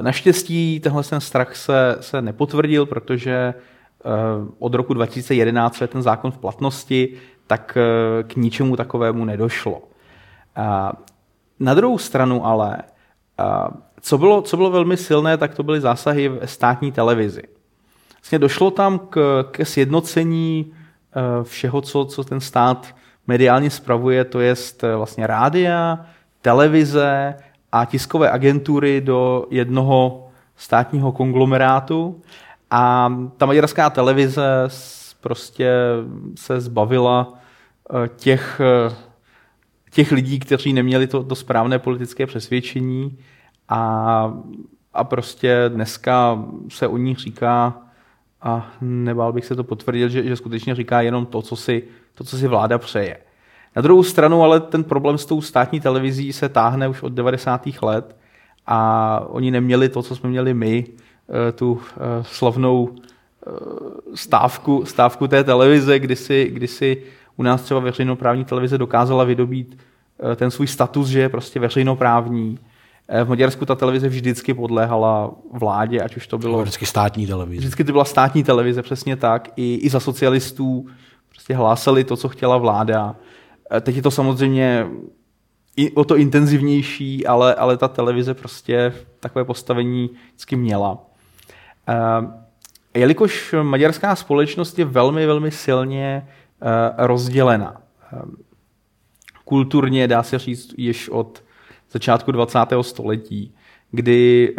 Naštěstí 0.00 0.80
tenhle 0.80 1.02
ten 1.02 1.20
strach 1.20 1.56
se, 1.56 1.96
se 2.00 2.22
nepotvrdil, 2.22 2.86
protože 2.86 3.54
od 4.58 4.74
roku 4.74 4.94
2011, 4.94 5.76
co 5.76 5.84
je 5.84 5.88
ten 5.88 6.02
zákon 6.02 6.30
v 6.30 6.38
platnosti, 6.38 7.12
tak 7.46 7.78
eh, 7.80 8.22
k 8.22 8.36
ničemu 8.36 8.76
takovému 8.76 9.24
nedošlo. 9.24 9.82
Na 11.60 11.74
druhou 11.74 11.98
stranu 11.98 12.46
ale, 12.46 12.82
co 14.00 14.18
bylo, 14.18 14.42
co 14.42 14.56
bylo 14.56 14.70
velmi 14.70 14.96
silné, 14.96 15.36
tak 15.36 15.54
to 15.54 15.62
byly 15.62 15.80
zásahy 15.80 16.28
v 16.28 16.46
státní 16.46 16.92
televizi. 16.92 17.42
Vlastně 18.26 18.38
došlo 18.38 18.70
tam 18.70 18.98
k, 18.98 19.44
ke 19.50 19.64
sjednocení 19.64 20.72
eh, 20.72 21.44
všeho, 21.44 21.80
co, 21.80 22.04
co 22.04 22.24
ten 22.24 22.40
stát 22.40 22.94
mediálně 23.26 23.70
spravuje, 23.70 24.24
to 24.24 24.40
je 24.40 24.54
vlastně 24.96 25.26
rádia, 25.26 26.06
televize 26.42 27.34
a 27.72 27.84
tiskové 27.84 28.30
agentury 28.30 29.00
do 29.00 29.46
jednoho 29.50 30.28
státního 30.56 31.12
konglomerátu. 31.12 32.20
A 32.70 33.12
ta 33.36 33.46
maďarská 33.46 33.90
televize 33.90 34.68
prostě 35.20 35.72
se 36.34 36.60
zbavila 36.60 37.34
eh, 38.04 38.08
těch, 38.16 38.60
eh, 38.60 38.94
těch 39.90 40.12
lidí, 40.12 40.38
kteří 40.38 40.72
neměli 40.72 41.06
to, 41.06 41.24
to 41.24 41.34
správné 41.34 41.78
politické 41.78 42.26
přesvědčení 42.26 43.18
a, 43.68 44.32
a 44.94 45.04
prostě 45.04 45.64
dneska 45.68 46.44
se 46.68 46.88
o 46.88 46.96
nich 46.96 47.18
říká, 47.18 47.82
a 48.42 48.72
nebál 48.80 49.32
bych 49.32 49.46
se 49.46 49.56
to 49.56 49.64
potvrdit, 49.64 50.10
že, 50.10 50.22
že 50.22 50.36
skutečně 50.36 50.74
říká 50.74 51.00
jenom 51.00 51.26
to 51.26 51.42
co, 51.42 51.56
si, 51.56 51.82
to, 52.14 52.24
co 52.24 52.38
si 52.38 52.48
vláda 52.48 52.78
přeje. 52.78 53.18
Na 53.76 53.82
druhou 53.82 54.02
stranu 54.02 54.42
ale 54.42 54.60
ten 54.60 54.84
problém 54.84 55.18
s 55.18 55.26
tou 55.26 55.40
státní 55.40 55.80
televizí 55.80 56.32
se 56.32 56.48
táhne 56.48 56.88
už 56.88 57.02
od 57.02 57.12
90. 57.12 57.68
let 57.82 58.16
a 58.66 59.20
oni 59.28 59.50
neměli 59.50 59.88
to, 59.88 60.02
co 60.02 60.16
jsme 60.16 60.30
měli 60.30 60.54
my, 60.54 60.84
tu 61.52 61.80
eh, 61.96 62.24
slavnou 62.24 62.90
eh, 62.92 63.50
stávku, 64.14 64.84
stávku 64.84 65.28
té 65.28 65.44
televize, 65.44 65.98
kdy 65.98 66.16
si, 66.16 66.50
kdy 66.52 66.68
si 66.68 67.02
u 67.36 67.42
nás 67.42 67.62
třeba 67.62 67.80
veřejnoprávní 67.80 68.44
televize 68.44 68.78
dokázala 68.78 69.24
vydobít 69.24 69.78
ten 70.36 70.50
svůj 70.50 70.66
status, 70.66 71.08
že 71.08 71.20
je 71.20 71.28
prostě 71.28 71.60
veřejnoprávní. 71.60 72.58
V 73.24 73.28
Maďarsku 73.28 73.66
ta 73.66 73.74
televize 73.74 74.08
vždycky 74.08 74.54
podléhala 74.54 75.30
vládě, 75.52 76.00
ať 76.00 76.16
už 76.16 76.26
to 76.26 76.38
bylo... 76.38 76.62
Vždycky 76.62 76.86
státní 76.86 77.26
televize. 77.26 77.58
Vždycky 77.58 77.84
to 77.84 77.92
byla 77.92 78.04
státní 78.04 78.44
televize, 78.44 78.82
přesně 78.82 79.16
tak. 79.16 79.48
I, 79.56 79.74
i 79.74 79.90
za 79.90 80.00
socialistů 80.00 80.86
prostě 81.28 81.54
hlásali 81.54 82.04
to, 82.04 82.16
co 82.16 82.28
chtěla 82.28 82.56
vláda. 82.56 83.16
Teď 83.80 83.96
je 83.96 84.02
to 84.02 84.10
samozřejmě 84.10 84.86
o 85.94 86.04
to 86.04 86.16
intenzivnější, 86.16 87.26
ale, 87.26 87.54
ale 87.54 87.76
ta 87.76 87.88
televize 87.88 88.34
prostě 88.34 88.92
takové 89.20 89.44
postavení 89.44 90.10
vždycky 90.26 90.56
měla. 90.56 90.98
Eh, 91.88 92.28
jelikož 92.94 93.54
maďarská 93.62 94.16
společnost 94.16 94.78
je 94.78 94.84
velmi, 94.84 95.26
velmi 95.26 95.50
silně 95.50 96.26
eh, 96.26 97.06
rozdělena. 97.06 97.82
Eh, 98.12 98.18
kulturně 99.44 100.08
dá 100.08 100.22
se 100.22 100.38
říct 100.38 100.74
již 100.76 101.08
od 101.08 101.44
začátku 101.90 102.32
20. 102.32 102.58
století, 102.82 103.54
kdy 103.90 104.54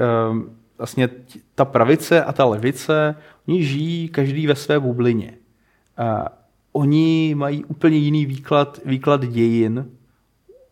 vlastně 0.78 1.10
ta 1.56 1.66
pravice 1.66 2.24
a 2.24 2.34
ta 2.34 2.46
levice, 2.46 3.16
oni 3.48 3.64
žijí 3.64 4.10
každý 4.10 4.48
ve 4.48 4.56
své 4.56 4.80
bublině. 4.80 5.34
Oni 6.72 7.36
mají 7.36 7.66
úplně 7.66 7.98
jiný 7.98 8.26
výklad, 8.26 8.80
výklad 8.86 9.26
dějin, 9.26 9.92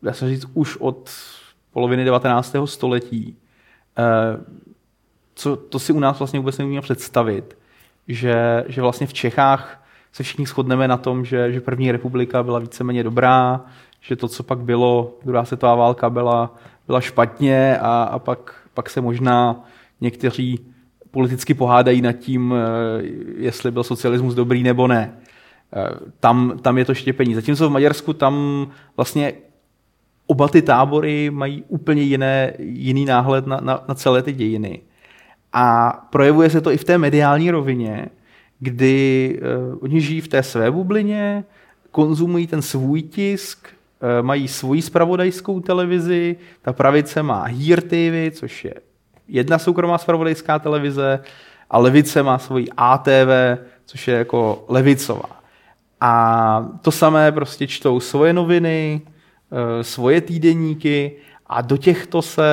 dá 0.02 0.14
se 0.14 0.30
říct 0.30 0.46
už 0.54 0.78
od 0.78 1.12
poloviny 1.72 2.06
19. 2.06 2.56
století 2.66 3.38
co, 5.36 5.56
to 5.56 5.80
si 5.80 5.94
u 5.94 6.00
nás 6.00 6.20
vlastně 6.20 6.40
vůbec 6.40 6.58
neumíme 6.58 6.82
představit, 6.82 7.58
že, 8.08 8.64
že 8.68 8.82
vlastně 8.82 9.08
v 9.08 9.14
Čechách 9.14 9.86
se 10.14 10.24
všichni 10.24 10.46
shodneme 10.46 10.88
na 10.88 10.98
tom, 10.98 11.26
že, 11.26 11.52
že 11.52 11.62
první 11.62 11.92
republika 11.92 12.44
byla 12.44 12.60
víceméně 12.60 13.04
dobrá, 13.04 13.66
že 14.02 14.16
to, 14.16 14.28
co 14.28 14.44
pak 14.44 14.60
bylo, 14.60 15.18
druhá 15.26 15.46
světová 15.46 15.76
válka 15.76 16.10
byla, 16.10 16.56
byla 16.88 17.02
špatně 17.02 17.78
a, 17.78 18.04
a 18.04 18.20
pak, 18.20 18.56
pak 18.74 18.90
se 18.90 19.02
možná 19.02 19.64
někteří 20.02 20.60
politicky 21.12 21.54
pohádají 21.54 22.02
nad 22.02 22.12
tím, 22.12 22.54
jestli 23.38 23.72
byl 23.72 23.84
socialismus 23.84 24.36
dobrý 24.36 24.64
nebo 24.64 24.88
ne. 24.88 25.14
Tam, 26.20 26.60
tam 26.62 26.78
je 26.78 26.86
to 26.86 26.94
štěpení. 26.94 27.36
Zatímco 27.36 27.70
v 27.70 27.72
Maďarsku 27.72 28.14
tam 28.14 28.68
vlastně 28.96 29.34
oba 30.28 30.48
ty 30.48 30.62
tábory 30.62 31.30
mají 31.30 31.64
úplně 31.68 32.02
jiné, 32.02 32.54
jiný 32.60 33.06
náhled 33.06 33.48
na, 33.48 33.60
na, 33.62 33.84
na 33.88 33.96
celé 33.96 34.22
ty 34.22 34.34
dějiny. 34.34 34.82
A 35.58 35.92
projevuje 36.10 36.50
se 36.50 36.62
to 36.62 36.72
i 36.72 36.78
v 36.78 36.84
té 36.84 36.98
mediální 36.98 37.52
rovině, 37.52 38.10
kdy 38.60 39.40
uh, 39.72 39.78
oni 39.82 40.02
žijí 40.02 40.22
v 40.22 40.28
té 40.28 40.44
své 40.44 40.72
bublině, 40.72 41.44
konzumují 41.92 42.48
ten 42.48 42.62
svůj 42.62 43.02
tisk, 43.02 43.68
uh, 43.68 44.26
mají 44.26 44.48
svoji 44.48 44.82
spravodajskou 44.82 45.60
televizi, 45.60 46.36
ta 46.62 46.74
pravice 46.74 47.24
má 47.24 47.44
Here 47.44 47.82
TV, 47.82 48.38
což 48.38 48.66
je 48.66 48.74
jedna 49.28 49.58
soukromá 49.58 49.98
spravodajská 49.98 50.60
televize, 50.60 51.20
a 51.70 51.78
levice 51.78 52.24
má 52.24 52.38
svoji 52.38 52.68
ATV, 52.78 53.60
což 53.86 54.08
je 54.08 54.16
jako 54.16 54.66
levicová. 54.68 55.40
A 56.02 56.70
to 56.82 56.92
samé 56.92 57.32
prostě 57.32 57.68
čtou 57.68 58.00
svoje 58.00 58.34
noviny, 58.34 59.02
uh, 59.04 59.58
svoje 59.82 60.22
týdeníky 60.22 61.12
a 61.48 61.62
do 61.62 61.78
těchto 61.78 62.22
se, 62.22 62.44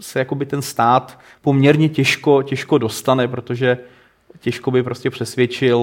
se 0.00 0.18
jakoby 0.18 0.46
ten 0.46 0.62
stát 0.62 1.18
poměrně 1.40 1.88
těžko, 1.88 2.42
těžko 2.42 2.78
dostane, 2.78 3.28
protože 3.28 3.78
těžko 4.38 4.70
by 4.70 4.82
prostě 4.82 5.10
přesvědčil 5.10 5.80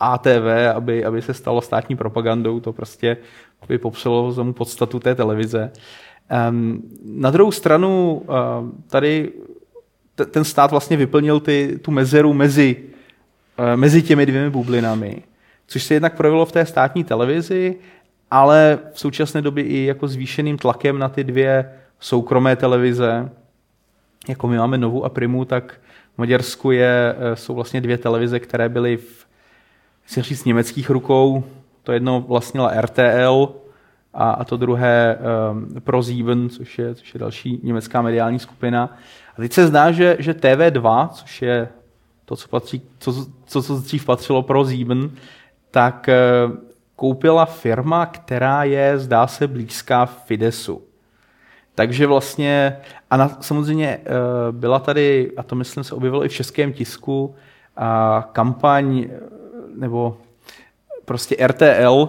ATV, 0.00 0.74
aby, 0.74 1.04
aby 1.04 1.22
se 1.22 1.34
stalo 1.34 1.60
státní 1.60 1.96
propagandou, 1.96 2.60
to 2.60 2.72
prostě 2.72 3.16
by 3.68 3.78
popsalo 3.78 4.34
tomu 4.34 4.52
podstatu 4.52 4.98
té 4.98 5.14
televize. 5.14 5.70
Um, 6.50 6.82
na 7.04 7.30
druhou 7.30 7.52
stranu 7.52 8.14
um, 8.14 8.84
tady 8.88 9.32
t- 10.14 10.26
ten 10.26 10.44
stát 10.44 10.70
vlastně 10.70 10.96
vyplnil 10.96 11.40
ty, 11.40 11.78
tu 11.82 11.90
mezeru 11.90 12.32
mezi, 12.32 12.76
uh, 13.58 13.76
mezi 13.76 14.02
těmi 14.02 14.26
dvěmi 14.26 14.50
bublinami, 14.50 15.22
což 15.66 15.82
se 15.82 15.94
jednak 15.94 16.16
projevilo 16.16 16.46
v 16.46 16.52
té 16.52 16.66
státní 16.66 17.04
televizi, 17.04 17.76
ale 18.30 18.78
v 18.92 19.00
současné 19.00 19.42
době 19.42 19.64
i 19.64 19.84
jako 19.84 20.08
zvýšeným 20.08 20.58
tlakem 20.58 20.98
na 20.98 21.08
ty 21.08 21.24
dvě 21.24 21.70
soukromé 22.04 22.56
televize, 22.56 23.30
jako 24.28 24.48
my 24.48 24.58
máme 24.58 24.78
Novu 24.78 25.04
a 25.04 25.08
Primu, 25.08 25.44
tak 25.44 25.80
v 26.14 26.18
Maďarsku 26.18 26.70
je, 26.70 27.16
eh, 27.18 27.36
jsou 27.36 27.54
vlastně 27.54 27.80
dvě 27.80 27.98
televize, 27.98 28.40
které 28.40 28.68
byly 28.68 28.96
v 28.96 29.26
si 30.06 30.22
říct, 30.22 30.44
německých 30.44 30.90
rukou. 30.90 31.44
To 31.82 31.92
jedno 31.92 32.20
vlastnila 32.20 32.80
RTL 32.80 33.54
a, 34.14 34.30
a 34.30 34.44
to 34.44 34.56
druhé 34.56 35.18
um, 35.50 35.80
ProSieben, 35.80 36.48
což 36.48 36.78
je, 36.78 36.94
což 36.94 37.14
je 37.14 37.20
další 37.20 37.60
německá 37.62 38.02
mediální 38.02 38.38
skupina. 38.38 38.96
A 39.36 39.36
teď 39.36 39.52
se 39.52 39.66
zdá, 39.66 39.92
že, 39.92 40.16
že 40.18 40.32
TV2, 40.32 41.08
což 41.08 41.42
je 41.42 41.68
to, 42.24 42.36
co, 42.36 42.48
patří, 42.48 42.82
co, 42.98 43.26
co, 43.46 43.62
co 43.62 43.78
dřív 43.78 44.04
patřilo 44.04 44.42
ProSieben, 44.42 45.10
tak 45.70 46.08
uh, 46.48 46.56
koupila 46.96 47.44
firma, 47.44 48.06
která 48.06 48.64
je, 48.64 48.98
zdá 48.98 49.26
se, 49.26 49.48
blízká 49.48 50.06
Fidesu. 50.06 50.82
Takže 51.74 52.06
vlastně, 52.06 52.76
a 53.10 53.16
na, 53.16 53.36
samozřejmě 53.40 53.88
eh, 53.88 54.10
byla 54.50 54.78
tady, 54.78 55.32
a 55.36 55.42
to 55.42 55.56
myslím 55.56 55.84
se 55.84 55.94
objevilo 55.94 56.24
i 56.24 56.28
v 56.28 56.32
českém 56.32 56.72
tisku, 56.72 57.34
a 57.76 58.22
kampaň, 58.32 59.06
eh, 59.10 59.20
nebo 59.76 60.16
prostě 61.04 61.36
RTL 61.46 62.08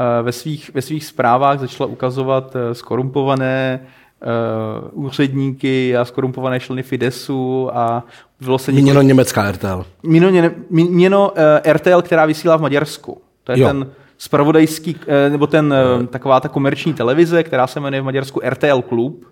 eh, 0.00 0.22
ve 0.22 0.32
svých, 0.32 0.70
ve 0.74 0.82
svých 0.82 1.04
zprávách 1.04 1.58
začala 1.58 1.90
ukazovat 1.90 2.56
skorumpované 2.72 3.80
uh, 4.92 5.04
úředníky 5.04 5.96
a 5.96 6.04
skorumpované 6.04 6.60
členy 6.60 6.82
Fidesu 6.82 7.70
a 7.76 8.04
bylo 8.40 8.58
se 8.58 8.72
několik... 8.72 8.84
Měno 8.84 9.02
německá 9.02 9.52
RTL. 9.52 9.86
Měno, 10.02 10.50
měno 10.70 11.30
uh, 11.30 11.72
RTL, 11.72 12.02
která 12.02 12.26
vysílá 12.26 12.56
v 12.56 12.60
Maďarsku. 12.60 13.20
To 13.44 13.52
je 13.52 13.60
jo. 13.60 13.68
ten 13.68 13.90
spravodajský, 14.18 14.96
eh, 15.06 15.30
nebo 15.30 15.46
ten, 15.46 15.74
eh, 15.74 16.06
taková 16.06 16.40
ta 16.40 16.48
komerční 16.48 16.94
televize, 16.94 17.42
která 17.42 17.66
se 17.66 17.80
jmenuje 17.80 18.00
v 18.00 18.04
Maďarsku 18.04 18.40
RTL 18.42 18.82
Klub. 18.82 19.24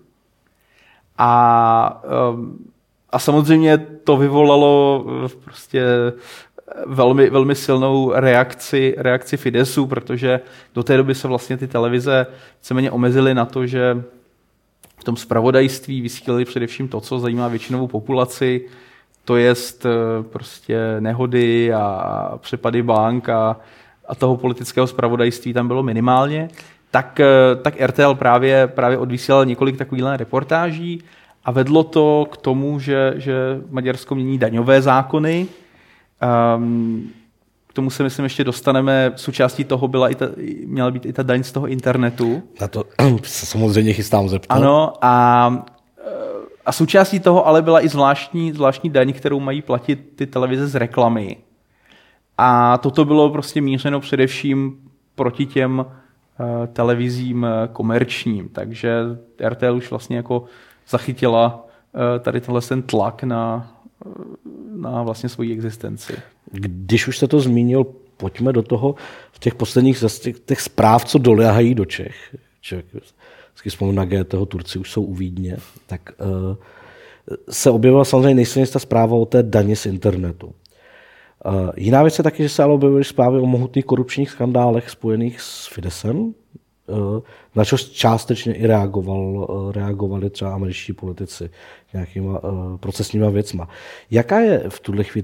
A, 1.17 2.03
eh, 2.03 2.67
a 3.09 3.19
samozřejmě 3.19 3.77
to 3.77 4.17
vyvolalo 4.17 5.05
prostě 5.43 5.83
velmi, 6.85 7.29
velmi 7.29 7.55
silnou 7.55 8.11
reakci, 8.15 8.95
reakci 8.97 9.37
Fidesu, 9.37 9.85
protože 9.85 10.39
do 10.75 10.83
té 10.83 10.97
doby 10.97 11.15
se 11.15 11.27
vlastně 11.27 11.57
ty 11.57 11.67
televize 11.67 12.27
víceméně 12.59 12.91
omezily 12.91 13.33
na 13.33 13.45
to, 13.45 13.65
že 13.65 14.03
v 14.99 15.03
tom 15.03 15.15
spravodajství 15.15 16.01
vysílali 16.01 16.45
především 16.45 16.87
to, 16.87 17.01
co 17.01 17.19
zajímá 17.19 17.47
většinovou 17.47 17.87
populaci, 17.87 18.65
to 19.25 19.35
jest 19.35 19.85
prostě 20.21 20.79
nehody 20.99 21.73
a 21.73 22.37
přepady 22.41 22.83
bank 22.83 23.29
a 23.29 23.57
a 24.07 24.15
toho 24.15 24.37
politického 24.37 24.87
spravodajství 24.87 25.53
tam 25.53 25.67
bylo 25.67 25.83
minimálně, 25.83 26.49
tak, 26.91 27.19
eh, 27.19 27.55
tak 27.61 27.81
RTL 27.81 28.15
právě, 28.15 28.67
právě 28.67 28.97
odvysílal 28.97 29.45
několik 29.45 29.77
takových 29.77 30.03
reportáží 30.15 31.03
a 31.45 31.51
vedlo 31.51 31.83
to 31.83 32.27
k 32.31 32.37
tomu, 32.37 32.79
že, 32.79 33.13
že 33.15 33.61
Maďarsko 33.69 34.15
mění 34.15 34.37
daňové 34.37 34.81
zákony. 34.81 35.47
Um, 36.57 37.09
k 37.67 37.73
tomu 37.73 37.89
se 37.89 38.03
myslím 38.03 38.23
ještě 38.23 38.43
dostaneme. 38.43 39.11
Součástí 39.15 39.63
toho 39.63 39.87
byla 39.87 40.09
i 40.09 40.15
ta, 40.15 40.25
měla 40.65 40.91
být 40.91 41.05
i 41.05 41.13
ta 41.13 41.23
daň 41.23 41.43
z 41.43 41.51
toho 41.51 41.67
internetu. 41.67 42.43
Na 42.61 42.67
to 42.67 42.83
se 43.23 43.45
samozřejmě 43.45 43.93
chystám 43.93 44.29
zeptat. 44.29 44.55
Ano 44.55 44.93
a, 45.01 45.65
eh, 45.99 46.11
a 46.65 46.71
součástí 46.71 47.19
toho 47.19 47.47
ale 47.47 47.61
byla 47.61 47.85
i 47.85 47.89
zvláštní, 47.89 48.51
zvláštní 48.51 48.89
daň, 48.89 49.13
kterou 49.13 49.39
mají 49.39 49.61
platit 49.61 50.09
ty 50.15 50.27
televize 50.27 50.67
z 50.67 50.75
reklamy. 50.75 51.37
A 52.37 52.77
toto 52.77 53.05
bylo 53.05 53.29
prostě 53.29 53.61
mířeno 53.61 53.99
především 53.99 54.77
proti 55.15 55.45
těm 55.45 55.79
uh, 55.79 56.45
televizím 56.73 57.43
uh, 57.43 57.49
komerčním. 57.73 58.49
Takže 58.49 59.01
RTL 59.49 59.75
už 59.75 59.89
vlastně 59.89 60.17
jako 60.17 60.43
zachytila 60.89 61.65
uh, 61.93 62.01
tady 62.19 62.41
tenhle 62.41 62.61
ten 62.61 62.81
tlak 62.81 63.23
na, 63.23 63.71
na 64.75 65.03
vlastně 65.03 65.29
svoji 65.29 65.53
existenci. 65.53 66.13
Když 66.51 67.07
už 67.07 67.17
jste 67.17 67.27
to 67.27 67.39
zmínil, 67.39 67.85
pojďme 68.17 68.53
do 68.53 68.61
toho 68.63 68.95
v 69.31 69.39
těch 69.39 69.55
posledních 69.55 70.03
těch, 70.21 70.39
těch 70.39 70.61
zpráv, 70.61 71.05
co 71.05 71.17
doléhají 71.17 71.75
do 71.75 71.85
Čech. 71.85 72.35
Člověk 72.61 72.85
vždycky 72.93 73.69
vzpomínám 73.69 74.09
na 74.09 74.23
GTho, 74.23 74.45
Turci 74.45 74.79
už 74.79 74.91
jsou 74.91 75.03
u 75.03 75.13
Vídně, 75.13 75.57
tak 75.85 76.01
uh, 76.19 76.55
se 77.49 77.69
objevila 77.71 78.05
samozřejmě 78.05 78.35
nejsilnější 78.35 78.73
ta 78.73 78.79
zpráva 78.79 79.17
o 79.17 79.25
té 79.25 79.43
daně 79.43 79.75
z 79.75 79.85
internetu. 79.85 80.53
Jiná 81.77 82.01
věc 82.01 82.17
je 82.17 82.23
taky, 82.23 82.43
že 82.43 82.49
se 82.49 82.63
ale 82.63 82.73
objevily 82.73 83.03
zprávy 83.03 83.39
o 83.39 83.45
mohutných 83.45 83.85
korupčních 83.85 84.29
skandálech 84.29 84.89
spojených 84.89 85.41
s 85.41 85.67
Fidesem, 85.67 86.17
uh, 86.17 86.33
na 87.55 87.65
co 87.65 87.77
částečně 87.77 88.53
i 88.53 88.67
reagoval, 88.67 89.19
uh, 89.19 89.71
reagovali 89.71 90.29
třeba 90.29 90.53
američtí 90.53 90.93
politici 90.93 91.49
nějakýma 91.93 92.41
procesníma 92.79 93.29
věcma. 93.29 93.69
Jaká 94.11 94.39
je 94.39 94.63
v 94.69 94.79
tuhle 94.79 95.03
chvíli 95.03 95.23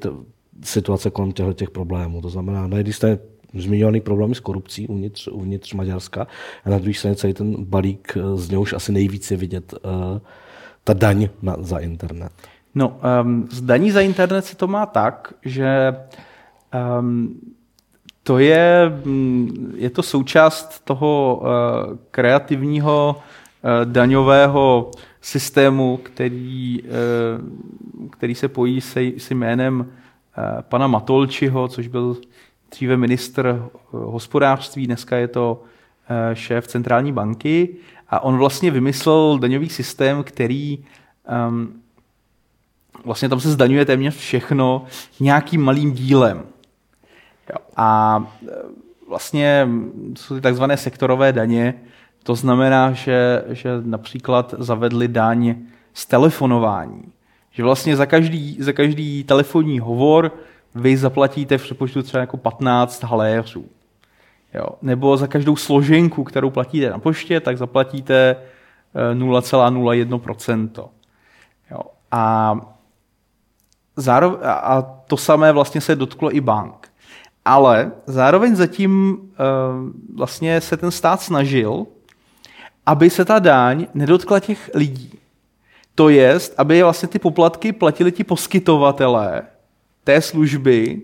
situace 0.63 1.09
kolem 1.09 1.31
těchto 1.31 1.53
těch 1.53 1.69
problémů? 1.69 2.21
To 2.21 2.29
znamená, 2.29 2.67
na 2.67 2.77
jedné 2.77 2.93
straně 2.93 3.19
zmiňovaný 3.53 4.01
problémy 4.01 4.35
s 4.35 4.39
korupcí 4.39 4.87
uvnitř, 4.87 5.27
uvnitř 5.27 5.73
Maďarska 5.73 6.27
a 6.65 6.69
na 6.69 6.77
druhé 6.77 6.93
straně 6.93 7.15
celý 7.15 7.33
ten 7.33 7.65
balík, 7.65 8.17
z 8.35 8.49
něhož 8.49 8.73
asi 8.73 8.91
nejvíce 8.91 9.35
vidět 9.35 9.73
ta 10.83 10.93
daň 10.93 11.29
na, 11.41 11.55
za 11.59 11.77
internet. 11.77 12.31
No, 12.75 12.99
um, 13.23 13.47
z 13.51 13.61
daní 13.61 13.91
za 13.91 14.01
internet 14.01 14.45
se 14.45 14.55
to 14.55 14.67
má 14.67 14.85
tak, 14.85 15.33
že 15.45 15.95
um, 16.99 17.39
to 18.23 18.39
je, 18.39 18.93
mm, 19.05 19.73
je 19.77 19.89
to 19.89 20.03
součást 20.03 20.85
toho 20.85 21.41
uh, 21.41 21.97
kreativního 22.11 23.15
uh, 23.15 23.91
daňového 23.91 24.91
systému, 25.21 25.97
který, 25.97 26.81
uh, 26.83 28.09
který 28.09 28.35
se 28.35 28.47
pojí 28.47 28.81
se, 28.81 29.01
s 29.17 29.31
jménem 29.31 29.79
uh, 29.79 29.85
pana 30.61 30.87
Matolčiho, 30.87 31.67
což 31.67 31.87
byl 31.87 32.17
dříve 32.71 32.97
ministr 32.97 33.69
hospodářství, 33.91 34.87
dneska 34.87 35.17
je 35.17 35.27
to 35.27 35.61
uh, 35.61 36.33
šéf 36.33 36.67
centrální 36.67 37.11
banky. 37.11 37.75
A 38.09 38.19
on 38.23 38.37
vlastně 38.37 38.71
vymyslel 38.71 39.39
daňový 39.39 39.69
systém, 39.69 40.23
který 40.23 40.85
um, 41.49 41.82
vlastně 43.05 43.29
tam 43.29 43.39
se 43.39 43.51
zdaňuje 43.51 43.85
téměř 43.85 44.15
všechno 44.17 44.85
nějakým 45.19 45.61
malým 45.61 45.93
dílem. 45.93 46.43
A 47.75 48.19
e, 48.47 48.51
vlastně 49.09 49.67
jsou 50.17 50.35
ty 50.35 50.41
takzvané 50.41 50.77
sektorové 50.77 51.33
daně, 51.33 51.73
to 52.23 52.35
znamená, 52.35 52.91
že, 52.91 53.43
že 53.49 53.69
například 53.85 54.55
zavedli 54.57 55.07
daň 55.07 55.55
z 55.93 56.05
telefonování. 56.05 57.03
Že 57.51 57.63
vlastně 57.63 57.95
za 57.95 58.05
každý, 58.05 58.57
za 58.59 58.71
každý 58.71 59.23
telefonní 59.23 59.79
hovor 59.79 60.31
vy 60.75 60.97
zaplatíte 60.97 61.57
v 61.57 61.63
přepočtu 61.63 62.03
třeba 62.03 62.21
jako 62.21 62.37
15 62.37 63.03
haléřů. 63.03 63.65
Jo. 64.53 64.65
Nebo 64.81 65.17
za 65.17 65.27
každou 65.27 65.55
složenku, 65.55 66.23
kterou 66.23 66.49
platíte 66.49 66.89
na 66.89 66.99
poště, 66.99 67.39
tak 67.39 67.57
zaplatíte 67.57 68.35
0,01%. 69.13 70.69
E, 70.69 71.73
jo. 71.73 71.81
A 72.11 72.55
zároveň, 73.95 74.39
a 74.43 74.81
to 75.07 75.17
samé 75.17 75.51
vlastně 75.51 75.81
se 75.81 75.95
dotklo 75.95 76.35
i 76.35 76.41
bank. 76.41 76.89
Ale 77.45 77.91
zároveň 78.05 78.55
zatím 78.55 79.17
uh, 79.17 80.17
vlastně 80.17 80.61
se 80.61 80.77
ten 80.77 80.91
stát 80.91 81.21
snažil, 81.21 81.85
aby 82.85 83.09
se 83.09 83.25
ta 83.25 83.39
daň 83.39 83.87
nedotkla 83.93 84.39
těch 84.39 84.71
lidí. 84.75 85.19
To 85.95 86.09
jest, 86.09 86.53
aby 86.57 86.83
vlastně 86.83 87.07
ty 87.07 87.19
poplatky 87.19 87.71
platili 87.71 88.11
ti 88.11 88.23
poskytovatelé 88.23 89.41
té 90.03 90.21
služby 90.21 91.01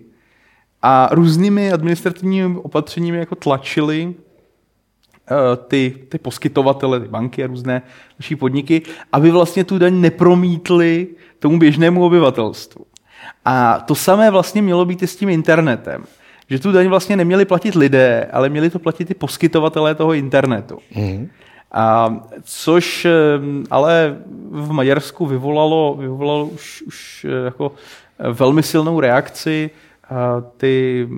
a 0.82 1.08
různými 1.12 1.72
administrativními 1.72 2.56
opatřeními 2.56 3.18
jako 3.18 3.34
tlačili 3.34 4.14
eh, 5.30 5.56
ty, 5.68 6.06
ty 6.08 6.18
poskytovatele, 6.18 7.00
ty 7.00 7.08
banky 7.08 7.44
a 7.44 7.46
různé 7.46 7.82
další 8.18 8.36
podniky, 8.36 8.82
aby 9.12 9.30
vlastně 9.30 9.64
tu 9.64 9.78
daň 9.78 10.00
nepromítli 10.00 11.08
tomu 11.40 11.58
běžnému 11.58 12.04
obyvatelstvu. 12.04 12.84
A 13.44 13.80
to 13.80 13.94
samé 13.94 14.30
vlastně 14.30 14.62
mělo 14.62 14.84
být 14.84 15.02
i 15.02 15.06
s 15.06 15.16
tím 15.16 15.28
internetem. 15.28 16.04
Že 16.50 16.58
tu 16.58 16.72
daň 16.72 16.86
vlastně 16.86 17.16
neměli 17.16 17.44
platit 17.44 17.74
lidé, 17.74 18.28
ale 18.32 18.48
měli 18.48 18.70
to 18.70 18.78
platit 18.78 19.10
i 19.10 19.14
poskytovatelé 19.14 19.94
toho 19.94 20.12
internetu. 20.12 20.78
Mm. 20.94 21.28
A 21.72 22.16
což 22.42 23.04
eh, 23.04 23.10
ale 23.70 24.16
v 24.50 24.72
Maďarsku 24.72 25.26
vyvolalo, 25.26 25.96
vyvolalo 26.00 26.46
už, 26.46 26.82
už 26.82 27.26
eh, 27.28 27.44
jako 27.44 27.72
eh, 28.18 28.32
velmi 28.32 28.62
silnou 28.62 29.00
reakci. 29.00 29.70
Ty 30.56 31.08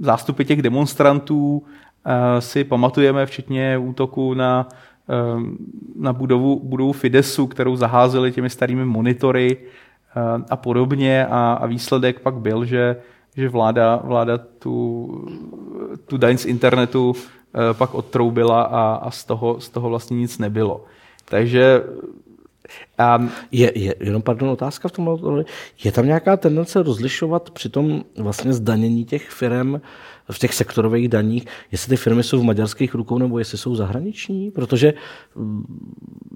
zástupy 0.00 0.44
těch 0.44 0.62
demonstrantů 0.62 1.62
si 2.38 2.64
pamatujeme, 2.64 3.26
včetně 3.26 3.78
útoku 3.78 4.34
na, 4.34 4.68
na 5.96 6.12
budovu, 6.12 6.60
budovu 6.64 6.92
Fidesu, 6.92 7.46
kterou 7.46 7.76
zaházeli 7.76 8.32
těmi 8.32 8.50
starými 8.50 8.84
monitory 8.84 9.56
a 10.50 10.56
podobně. 10.56 11.26
A, 11.26 11.52
a 11.52 11.66
výsledek 11.66 12.20
pak 12.20 12.34
byl, 12.34 12.64
že, 12.64 12.96
že 13.36 13.48
vláda, 13.48 14.00
vláda 14.04 14.38
tu, 14.38 15.08
tu 16.06 16.16
daň 16.16 16.36
z 16.36 16.44
internetu 16.44 17.16
Eh, 17.54 17.74
pak 17.74 17.94
odtroubila 17.94 18.62
a, 18.62 18.94
a 18.94 19.10
z, 19.10 19.24
toho, 19.24 19.60
z 19.60 19.68
toho 19.68 19.88
vlastně 19.88 20.16
nic 20.16 20.38
nebylo. 20.38 20.84
Takže 21.24 21.82
um, 23.18 23.30
je, 23.52 23.78
je, 23.78 23.94
jenom 24.00 24.22
pardon, 24.22 24.48
otázka 24.48 24.88
v 24.88 24.92
tom, 24.92 25.18
je 25.84 25.92
tam 25.92 26.06
nějaká 26.06 26.36
tendence 26.36 26.82
rozlišovat 26.82 27.50
při 27.50 27.68
tom 27.68 28.04
vlastně 28.18 28.52
zdanění 28.52 29.04
těch 29.04 29.30
firm 29.30 29.80
v 30.30 30.38
těch 30.38 30.54
sektorových 30.54 31.08
daních, 31.08 31.46
jestli 31.72 31.88
ty 31.88 31.96
firmy 31.96 32.22
jsou 32.22 32.40
v 32.40 32.44
maďarských 32.44 32.94
rukou 32.94 33.18
nebo 33.18 33.38
jestli 33.38 33.58
jsou 33.58 33.74
zahraniční, 33.74 34.50
protože 34.50 34.94
mm, 35.34 35.64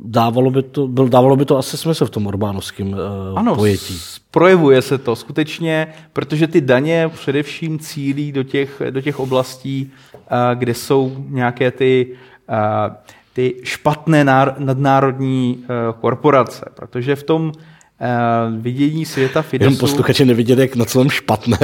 dávalo 0.05 0.51
by 0.51 0.63
to, 0.63 0.89
byl, 0.89 1.09
dávalo 1.09 1.37
by 1.37 1.45
to 1.45 1.59
asi 1.59 1.77
smysl 1.77 2.07
v 2.07 2.11
tom 2.11 2.27
Orbánovském 2.27 2.89
uh, 2.89 2.99
ano, 3.35 3.55
pojetí. 3.55 3.99
projevuje 4.31 4.83
se 4.83 4.99
to 4.99 5.17
skutečně, 5.17 5.95
protože 6.13 6.47
ty 6.47 6.61
daně 6.61 7.11
především 7.15 7.79
cílí 7.79 8.33
do 8.33 8.43
těch, 8.43 8.83
do 8.91 9.01
těch 9.01 9.21
oblastí, 9.21 9.93
uh, 10.15 10.21
kde 10.55 10.75
jsou 10.75 11.25
nějaké 11.29 11.71
ty 11.71 12.17
uh, 12.49 12.95
ty 13.33 13.55
špatné 13.63 14.25
nadnárodní 14.59 15.65
korporace, 16.01 16.71
protože 16.75 17.17
v 17.17 17.23
tom 17.23 17.53
uh, 18.01 18.63
vidění 18.63 19.05
světa 19.05 19.43
Fidesu... 19.43 19.67
Jenom 19.67 19.79
posluchači 19.79 20.25
neviděli, 20.25 20.61
jak 20.61 20.77
na 20.77 20.85
celém 20.85 21.11
špatné 21.11 21.59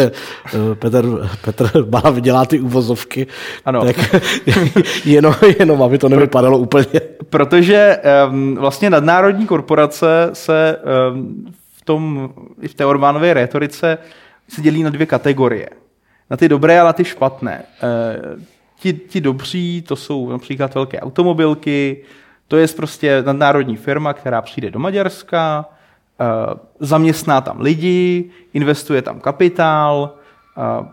uh, 0.54 0.74
Petr, 0.74 1.30
Petr 1.44 1.82
Bala 1.82 2.10
vydělá 2.10 2.46
ty 2.46 2.60
uvozovky. 2.60 3.26
Ano. 3.64 3.84
Tak 3.84 3.96
jenom, 5.04 5.34
jenom, 5.58 5.82
aby 5.82 5.98
to 5.98 6.08
nevypadalo 6.08 6.58
úplně. 6.58 7.00
Protože 7.30 7.98
um, 8.28 8.54
vlastně 8.54 8.90
nadnárodní 8.90 9.46
korporace 9.46 10.30
se 10.32 10.76
um, 11.12 11.52
v 11.76 11.84
tom, 11.84 12.30
i 12.62 12.68
v 12.68 12.74
té 12.74 12.86
Orbánové 12.86 13.34
retorice 13.34 13.98
se 14.48 14.62
dělí 14.62 14.82
na 14.82 14.90
dvě 14.90 15.06
kategorie. 15.06 15.68
Na 16.30 16.36
ty 16.36 16.48
dobré 16.48 16.80
a 16.80 16.84
na 16.84 16.92
ty 16.92 17.04
špatné. 17.04 17.62
Uh, 17.82 18.42
ti, 18.80 18.92
ti 18.92 19.20
dobří, 19.20 19.82
to 19.82 19.96
jsou 19.96 20.30
například 20.30 20.74
velké 20.74 21.00
automobilky, 21.00 22.04
to 22.48 22.56
je 22.56 22.68
prostě 22.68 23.22
nadnárodní 23.22 23.76
firma, 23.76 24.12
která 24.12 24.42
přijde 24.42 24.70
do 24.70 24.78
Maďarska, 24.78 25.66
zaměstná 26.80 27.40
tam 27.40 27.60
lidi, 27.60 28.30
investuje 28.52 29.02
tam 29.02 29.20
kapitál, 29.20 30.14
eh, 30.58 30.86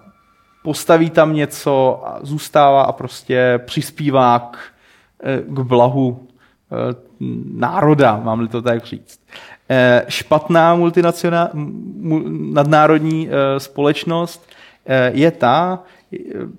postaví 0.63 1.09
tam 1.09 1.33
něco 1.33 2.03
a 2.05 2.19
zůstává 2.21 2.83
a 2.83 2.91
prostě 2.91 3.59
přispívá 3.65 4.39
k, 4.39 4.57
eh, 5.23 5.41
k 5.47 5.59
blahu 5.59 6.27
národa, 7.53 8.21
mám-li 8.23 8.47
to 8.47 8.61
tak 8.61 8.85
říct. 8.85 9.19
Špatná 10.07 10.79
nadnárodní 12.29 13.29
společnost 13.57 14.49
je 15.11 15.31
ta, 15.31 15.79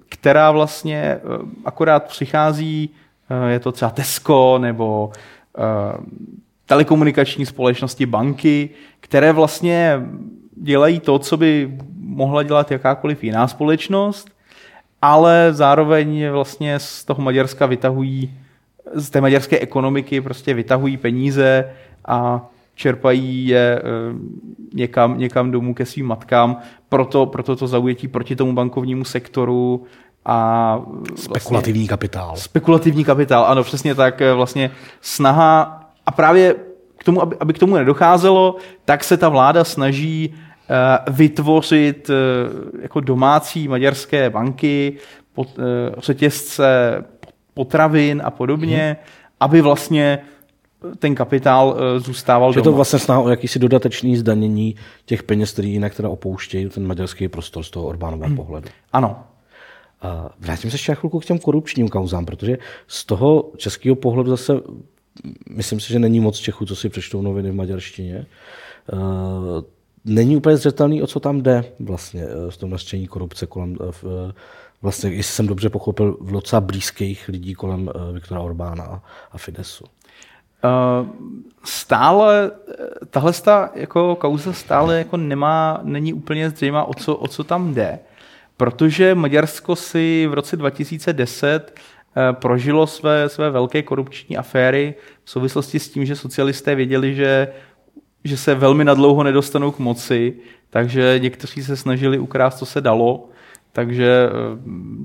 která 0.08 0.50
vlastně 0.50 1.20
akorát 1.64 2.04
přichází, 2.04 2.90
je 3.48 3.60
to 3.60 3.72
třeba 3.72 3.90
Tesco 3.90 4.58
nebo 4.58 5.12
telekomunikační 6.72 7.46
společnosti, 7.46 8.06
banky, 8.06 8.70
které 9.00 9.32
vlastně 9.32 10.00
dělají 10.56 11.00
to, 11.00 11.18
co 11.18 11.36
by 11.36 11.78
mohla 11.98 12.42
dělat 12.42 12.70
jakákoliv 12.70 13.24
jiná 13.24 13.48
společnost, 13.48 14.30
ale 15.02 15.48
zároveň 15.50 16.28
vlastně 16.28 16.78
z 16.78 17.04
toho 17.04 17.22
Maďarska 17.22 17.66
vytahují, 17.66 18.32
z 18.94 19.10
té 19.10 19.20
maďarské 19.20 19.58
ekonomiky 19.58 20.20
prostě 20.20 20.54
vytahují 20.54 20.96
peníze 20.96 21.70
a 22.08 22.46
čerpají 22.74 23.46
je 23.46 23.78
eh, 23.78 23.82
někam, 24.74 25.18
někam 25.18 25.50
domů 25.50 25.74
ke 25.74 25.86
svým 25.86 26.06
matkám. 26.06 26.56
Proto, 26.88 27.26
proto 27.26 27.56
to 27.56 27.66
zaujetí 27.66 28.08
proti 28.08 28.36
tomu 28.36 28.52
bankovnímu 28.52 29.04
sektoru 29.04 29.84
a 30.24 30.76
vlastně, 30.86 31.22
spekulativní 31.22 31.88
kapitál. 31.88 32.36
Spekulativní 32.36 33.04
kapitál, 33.04 33.44
ano, 33.44 33.64
přesně 33.64 33.94
tak. 33.94 34.20
Eh, 34.20 34.32
vlastně 34.32 34.70
snaha 35.00 35.81
a 36.06 36.10
právě 36.10 36.54
k 36.98 37.04
tomu, 37.04 37.22
aby, 37.22 37.36
aby 37.40 37.52
k 37.52 37.58
tomu 37.58 37.76
nedocházelo, 37.76 38.56
tak 38.84 39.04
se 39.04 39.16
ta 39.16 39.28
vláda 39.28 39.64
snaží 39.64 40.34
uh, 40.34 41.14
vytvořit 41.14 42.10
uh, 42.10 42.14
jako 42.82 43.00
domácí 43.00 43.68
maďarské 43.68 44.30
banky, 44.30 44.96
pot, 45.32 45.48
uh, 45.58 45.64
řetězce 45.98 47.04
potravin 47.54 48.22
a 48.24 48.30
podobně, 48.30 48.96
hmm. 48.98 49.06
aby 49.40 49.60
vlastně 49.60 50.18
ten 50.98 51.14
kapitál 51.14 51.76
zůstával 51.98 52.52
Že 52.52 52.60
doma. 52.60 52.64
to 52.64 52.72
vlastně 52.72 52.98
snaha 52.98 53.20
o 53.20 53.28
jakýsi 53.28 53.58
dodatečný 53.58 54.16
zdanění 54.16 54.76
těch 55.06 55.22
peněz, 55.22 55.52
které 55.52 55.68
jinak 55.68 55.94
teda 55.94 56.08
opouštějí 56.08 56.68
ten 56.68 56.86
maďarský 56.86 57.28
prostor 57.28 57.62
z 57.62 57.70
toho 57.70 57.86
Orbánového 57.86 58.28
hmm. 58.28 58.36
pohledu. 58.36 58.68
Ano. 58.92 59.24
Vrátím 60.38 60.70
se 60.70 60.74
ještě 60.74 60.94
chvilku 60.94 61.20
k 61.20 61.24
těm 61.24 61.38
korupčním 61.38 61.88
kauzám, 61.88 62.26
protože 62.26 62.58
z 62.86 63.04
toho 63.04 63.50
českého 63.56 63.96
pohledu 63.96 64.30
zase 64.30 64.52
myslím 65.50 65.80
si, 65.80 65.92
že 65.92 65.98
není 65.98 66.20
moc 66.20 66.38
Čechů, 66.38 66.66
co 66.66 66.76
si 66.76 66.88
přečtou 66.88 67.22
noviny 67.22 67.50
v 67.50 67.54
maďarštině. 67.54 68.26
Eh, 68.92 68.96
není 70.04 70.36
úplně 70.36 70.56
zřetelný, 70.56 71.02
o 71.02 71.06
co 71.06 71.20
tam 71.20 71.42
jde 71.42 71.64
vlastně 71.80 72.26
v 72.26 72.54
eh, 72.54 72.58
tom 72.58 72.70
nařčení 72.70 73.06
korupce 73.06 73.46
kolem, 73.46 73.76
eh, 73.80 74.32
vlastně, 74.82 75.10
jestli 75.10 75.32
jsem 75.32 75.46
dobře 75.46 75.68
pochopil, 75.68 76.16
v 76.20 76.32
docela 76.32 76.60
blízkých 76.60 77.28
lidí 77.28 77.54
kolem 77.54 77.90
Viktora 78.12 78.40
Orbána 78.40 79.02
a 79.32 79.38
Fidesu. 79.38 79.84
Stále, 81.64 82.50
tahle 83.10 83.32
jako 83.74 84.16
kauza 84.16 84.52
stále 84.52 84.98
jako 84.98 85.16
nemá, 85.16 85.80
není 85.82 86.12
úplně 86.12 86.50
zřejmá, 86.50 86.84
o 86.84 86.94
co, 86.94 87.16
o 87.16 87.28
co 87.28 87.44
tam 87.44 87.74
jde. 87.74 87.98
Protože 88.56 89.14
Maďarsko 89.14 89.76
si 89.76 90.26
v 90.30 90.34
roce 90.34 90.56
2010 90.56 91.72
Eh, 91.72 91.91
prožilo 92.32 92.86
své, 92.86 93.28
své 93.28 93.50
velké 93.50 93.82
korupční 93.82 94.36
aféry 94.36 94.94
v 95.24 95.30
souvislosti 95.30 95.78
s 95.78 95.88
tím, 95.88 96.04
že 96.04 96.16
socialisté 96.16 96.74
věděli, 96.74 97.14
že, 97.14 97.48
že 98.24 98.36
se 98.36 98.54
velmi 98.54 98.84
nadlouho 98.84 99.22
nedostanou 99.22 99.70
k 99.70 99.78
moci, 99.78 100.34
takže 100.70 101.18
někteří 101.18 101.62
se 101.62 101.76
snažili 101.76 102.18
ukrást, 102.18 102.58
co 102.58 102.66
se 102.66 102.80
dalo, 102.80 103.28
takže 103.72 104.28
eh, 104.28 104.32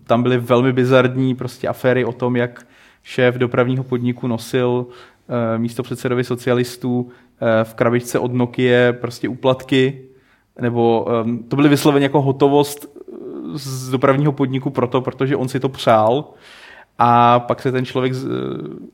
tam 0.04 0.24
byly 0.24 0.38
velmi 0.38 0.74
bizardní 0.74 1.36
prostě 1.36 1.68
aféry 1.68 2.06
o 2.06 2.12
tom, 2.12 2.36
jak 2.36 2.68
šéf 3.04 3.36
dopravního 3.36 3.84
podniku 3.84 4.28
nosil 4.28 4.88
eh, 5.30 5.58
místo 5.58 5.84
předsedovi 5.84 6.24
socialistů 6.24 7.10
v 7.64 7.74
krabičce 7.74 8.20
od 8.20 8.34
Nokia 8.34 8.94
prostě 8.94 9.30
úplatky, 9.30 10.02
nebo 10.62 11.08
to 11.48 11.56
byly 11.56 11.70
vysloveně 11.70 12.06
jako 12.06 12.22
hotovost 12.22 12.98
z 13.54 13.90
dopravního 13.90 14.32
podniku 14.32 14.70
proto, 14.70 15.02
protože 15.02 15.36
on 15.36 15.48
si 15.48 15.60
to 15.60 15.70
přál 15.70 16.34
a 16.98 17.40
pak 17.40 17.62
se 17.62 17.72
ten 17.72 17.86
člověk 17.86 18.14
z, 18.14 18.28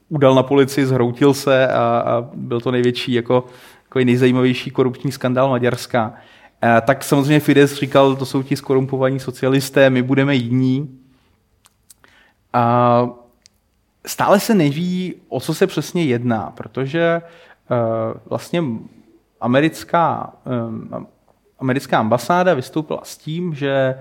udal 0.09 0.35
na 0.35 0.43
policii, 0.43 0.85
zhroutil 0.85 1.33
se 1.33 1.67
a, 1.67 2.03
a 2.05 2.29
byl 2.33 2.61
to 2.61 2.71
největší, 2.71 3.13
jako, 3.13 3.45
jako 3.83 3.99
nejzajímavější 3.99 4.71
korupční 4.71 5.11
skandál 5.11 5.49
Maďarska. 5.49 6.13
A, 6.61 6.81
tak 6.81 7.03
samozřejmě 7.03 7.39
Fidesz 7.39 7.75
říkal, 7.75 8.15
to 8.15 8.25
jsou 8.25 8.43
ti 8.43 8.55
skorumpovaní 8.55 9.19
socialisté, 9.19 9.89
my 9.89 10.01
budeme 10.01 10.35
jiní. 10.35 10.99
A 12.53 13.07
stále 14.05 14.39
se 14.39 14.55
neví, 14.55 15.15
o 15.29 15.39
co 15.39 15.53
se 15.53 15.67
přesně 15.67 16.03
jedná, 16.03 16.53
protože 16.57 17.21
uh, 17.21 18.21
vlastně 18.29 18.63
americká, 19.41 20.33
americká 21.59 21.99
ambasáda 21.99 22.53
vystoupila 22.53 22.99
s 23.03 23.17
tím, 23.17 23.55
že 23.55 23.95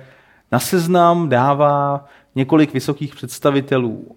na 0.53 0.59
seznam 0.59 1.29
dává 1.29 2.05
několik 2.35 2.73
vysokých 2.73 3.15
představitelů 3.15 4.17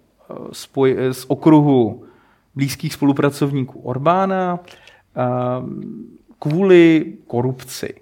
spoj, 0.51 0.97
z 1.11 1.25
okruhu 1.27 2.03
blízkých 2.55 2.93
spolupracovníků 2.93 3.79
Orbána 3.79 4.59
kvůli 6.39 7.13
korupci. 7.27 7.93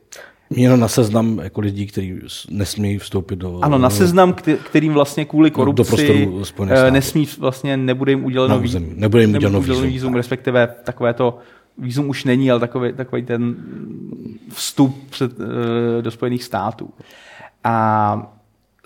Měno 0.50 0.78
na 0.78 0.88
seznam 0.88 1.40
jako 1.44 1.62
lidí, 1.62 1.88
kteří 1.88 2.20
nesmějí 2.50 2.98
vstoupit 2.98 3.36
do... 3.36 3.60
Ano, 3.62 3.78
na 3.78 3.90
seznam, 3.90 4.36
kterým 4.64 4.94
vlastně 4.94 5.26
kvůli 5.26 5.52
korupci 5.52 6.26
do 6.58 6.66
eh, 6.70 6.92
nesmí, 6.92 7.28
vlastně 7.40 7.78
nebude 7.78 8.12
jim 8.12 8.26
uděleno, 8.26 8.60
území, 8.60 8.94
nebude 8.96 9.24
jim 9.24 9.36
uděleno 9.36 9.62
vízum, 9.62 9.88
vízum, 9.88 10.14
respektive 10.14 10.76
takové 10.84 11.14
to 11.14 11.38
vízum 11.78 12.10
už 12.10 12.24
není, 12.24 12.52
ale 12.52 12.60
takový, 12.60 12.94
takový 12.94 13.24
ten 13.24 13.56
vstup 14.50 15.10
před, 15.10 15.32
eh, 15.40 16.02
do 16.02 16.12
Spojených 16.12 16.44
států. 16.44 16.90
A 17.64 18.38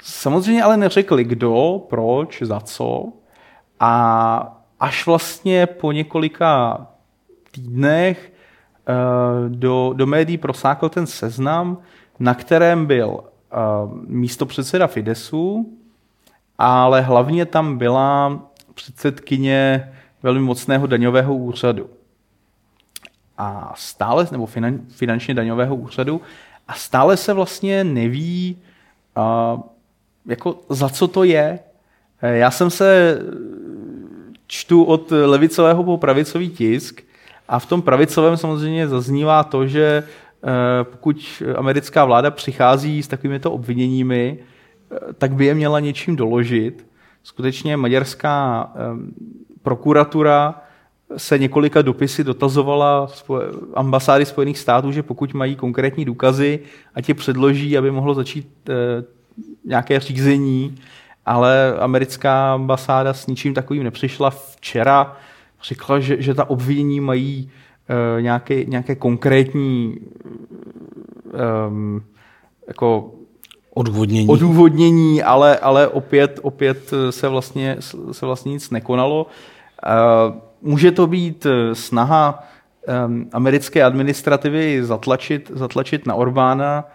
samozřejmě 0.10 0.64
ale 0.64 0.78
neřekli 0.78 1.24
kdo, 1.24 1.86
proč, 1.90 2.42
za 2.42 2.60
co. 2.60 3.06
A 3.80 4.64
až 4.80 5.06
vlastně 5.06 5.66
po 5.66 5.92
několika 5.92 6.88
týdnech 7.52 8.32
Eh, 8.90 9.50
do, 9.50 9.94
do 9.96 10.06
médií 10.06 10.38
prosákl 10.38 10.90
ten 10.90 11.08
seznam, 11.08 11.78
na 12.20 12.34
kterém 12.34 12.86
byl 12.86 13.20
eh, 13.24 13.56
místo 14.08 14.46
předseda 14.46 14.88
Fidesu, 14.88 15.74
ale 16.58 17.02
hlavně 17.02 17.46
tam 17.46 17.78
byla 17.78 18.40
předsedkyně 18.74 19.92
velmi 20.24 20.40
mocného 20.40 20.88
daňového 20.88 21.36
úřadu. 21.36 21.90
A 23.38 23.74
stále, 23.76 24.28
nebo 24.32 24.46
finan, 24.46 24.80
finančně 24.90 25.34
daňového 25.34 25.76
úřadu, 25.76 26.22
a 26.68 26.74
stále 26.74 27.18
se 27.18 27.34
vlastně 27.34 27.84
neví, 27.84 28.58
uh, 29.18 29.62
jako 30.28 30.60
za 30.70 30.90
co 30.90 31.08
to 31.08 31.24
je. 31.24 31.60
Já 32.22 32.52
jsem 32.52 32.70
se 32.70 33.20
čtu 34.48 34.84
od 34.84 35.12
levicového 35.12 35.84
po 35.84 35.98
pravicový 35.98 36.50
tisk 36.50 37.02
a 37.48 37.60
v 37.60 37.66
tom 37.66 37.82
pravicovém 37.82 38.38
samozřejmě 38.38 38.88
zaznívá 38.88 39.44
to, 39.44 39.68
že 39.68 40.04
eh, 40.44 40.84
pokud 40.84 41.44
americká 41.56 42.06
vláda 42.06 42.32
přichází 42.32 43.04
s 43.04 43.08
takovýmito 43.08 43.52
obviněními, 43.52 44.40
eh, 44.40 45.14
tak 45.14 45.34
by 45.34 45.46
je 45.46 45.54
měla 45.54 45.80
něčím 45.80 46.16
doložit. 46.16 46.88
Skutečně 47.24 47.78
maďarská 47.78 48.72
eh, 48.76 48.80
prokuratura 49.62 50.62
se 51.18 51.40
několika 51.40 51.82
dopisy 51.82 52.24
dotazovala 52.24 53.08
ambasády 53.74 54.26
Spojených 54.26 54.58
států, 54.58 54.92
že 54.92 55.04
pokud 55.04 55.34
mají 55.34 55.56
konkrétní 55.56 56.06
důkazy, 56.06 56.60
ať 56.96 57.10
je 57.10 57.16
předloží, 57.16 57.78
aby 57.78 57.92
mohlo 57.92 58.14
začít 58.14 58.70
nějaké 59.68 60.00
řízení, 60.00 60.76
ale 61.26 61.74
americká 61.80 62.54
ambasáda 62.54 63.14
s 63.14 63.28
ničím 63.28 63.54
takovým 63.54 63.84
nepřišla. 63.84 64.30
Včera 64.30 65.18
řekla, 65.64 66.00
že, 66.00 66.22
že 66.22 66.34
ta 66.34 66.50
obvinění 66.50 67.00
mají 67.00 67.52
uh, 67.90 68.22
nějaké, 68.22 68.64
nějaké 68.64 68.96
konkrétní 68.96 69.98
um, 71.68 72.04
jako 72.68 73.12
odůvodnění, 73.74 74.28
odůvodnění 74.28 75.24
ale, 75.24 75.58
ale 75.58 75.88
opět, 75.88 76.40
opět 76.42 76.94
se, 77.10 77.28
vlastně, 77.28 77.78
se 78.12 78.26
vlastně 78.26 78.52
nic 78.52 78.70
nekonalo. 78.70 79.26
Uh, 79.26 80.36
může 80.62 80.92
to 80.92 81.08
být 81.08 81.48
snaha 81.74 82.44
um, 83.08 83.30
americké 83.34 83.84
administrativy 83.84 84.84
zatlačit, 84.84 85.52
zatlačit 85.54 86.06
na 86.06 86.16
Orbána, 86.16 86.86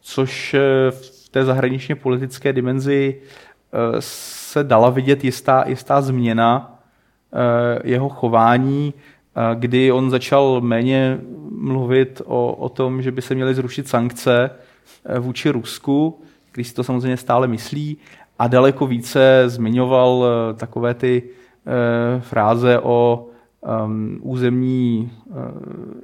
což 0.00 0.56
v 0.90 1.21
té 1.32 1.44
zahraničně 1.44 1.94
politické 1.94 2.52
dimenzi 2.52 3.16
uh, 3.16 3.96
se 3.98 4.64
dala 4.64 4.90
vidět 4.90 5.24
jistá, 5.24 5.64
jistá 5.66 6.00
změna 6.00 6.72
Eh, 7.34 7.78
jeho 7.84 8.08
chování, 8.08 8.94
eh, 8.94 9.54
kdy 9.54 9.92
on 9.92 10.10
začal 10.10 10.60
méně 10.60 11.18
mluvit 11.50 12.22
o, 12.24 12.52
o 12.52 12.68
tom, 12.68 13.02
že 13.02 13.10
by 13.10 13.22
se 13.22 13.34
měly 13.34 13.54
zrušit 13.54 13.88
sankce 13.88 14.50
eh, 15.04 15.18
vůči 15.18 15.50
Rusku, 15.50 16.20
když 16.52 16.68
si 16.68 16.74
to 16.74 16.84
samozřejmě 16.84 17.16
stále 17.16 17.48
myslí, 17.48 17.96
a 18.38 18.48
daleko 18.48 18.86
více 18.86 19.44
zmiňoval 19.46 20.24
takové 20.56 20.94
ty 20.94 21.22
fráze 22.20 22.78
o 22.78 23.26
um, 23.60 24.18
územní 24.22 25.12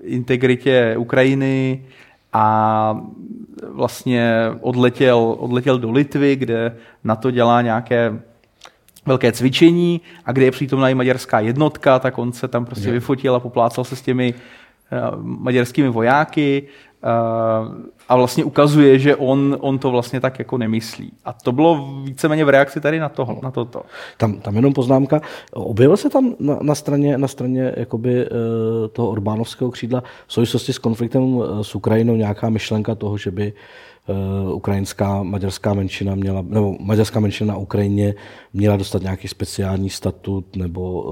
integritě 0.02 0.94
Ukrajiny 0.98 1.84
a 2.32 3.00
vlastně 3.68 4.32
odletěl, 4.60 5.36
odletěl 5.38 5.78
do 5.78 5.90
Litvy, 5.90 6.36
kde 6.36 6.76
na 7.04 7.16
to 7.16 7.30
dělá 7.30 7.62
nějaké 7.62 8.20
velké 9.06 9.32
cvičení 9.32 10.00
a 10.24 10.32
kde 10.32 10.44
je 10.44 10.50
přítomná 10.50 10.88
i 10.88 10.94
maďarská 10.94 11.40
jednotka, 11.40 11.98
tak 11.98 12.18
on 12.18 12.32
se 12.32 12.48
tam 12.48 12.64
prostě 12.64 12.90
vyfotil 12.90 13.34
a 13.34 13.40
poplácal 13.40 13.84
se 13.84 13.96
s 13.96 14.02
těmi 14.02 14.34
uh, 14.34 15.22
maďarskými 15.22 15.88
vojáky 15.88 16.68
a 18.08 18.16
vlastně 18.16 18.44
ukazuje, 18.44 18.98
že 18.98 19.16
on, 19.16 19.56
on 19.60 19.78
to 19.78 19.90
vlastně 19.90 20.20
tak 20.20 20.38
jako 20.38 20.58
nemyslí. 20.58 21.12
A 21.24 21.32
to 21.32 21.52
bylo 21.52 21.88
víceméně 22.04 22.44
v 22.44 22.48
reakci 22.48 22.80
tady 22.80 23.00
na, 23.00 23.08
toho, 23.08 23.40
na 23.42 23.50
toto. 23.50 23.82
Tam, 24.16 24.40
tam 24.40 24.56
jenom 24.56 24.72
poznámka. 24.72 25.20
Objevil 25.52 25.96
se 25.96 26.10
tam 26.10 26.34
na, 26.38 26.58
na 26.62 26.74
straně, 26.74 27.18
na 27.18 27.28
straně 27.28 27.72
jakoby, 27.76 28.26
uh, 28.26 28.88
toho 28.92 29.08
Orbánovského 29.08 29.70
křídla 29.70 30.02
v 30.26 30.32
souvislosti 30.32 30.72
s 30.72 30.78
konfliktem 30.78 31.40
s 31.62 31.74
Ukrajinou 31.74 32.16
nějaká 32.16 32.50
myšlenka 32.50 32.94
toho, 32.94 33.18
že 33.18 33.30
by 33.30 33.52
Eh, 34.08 34.52
ukrajinská 34.52 35.22
maďarská 35.22 35.74
menšina 35.74 36.14
měla, 36.14 36.42
nebo 36.42 36.76
maďarská 36.80 37.20
menšina 37.20 37.54
na 37.54 37.58
Ukrajině 37.58 38.14
měla 38.52 38.76
dostat 38.76 39.02
nějaký 39.02 39.28
speciální 39.28 39.90
statut, 39.90 40.56
nebo 40.56 41.04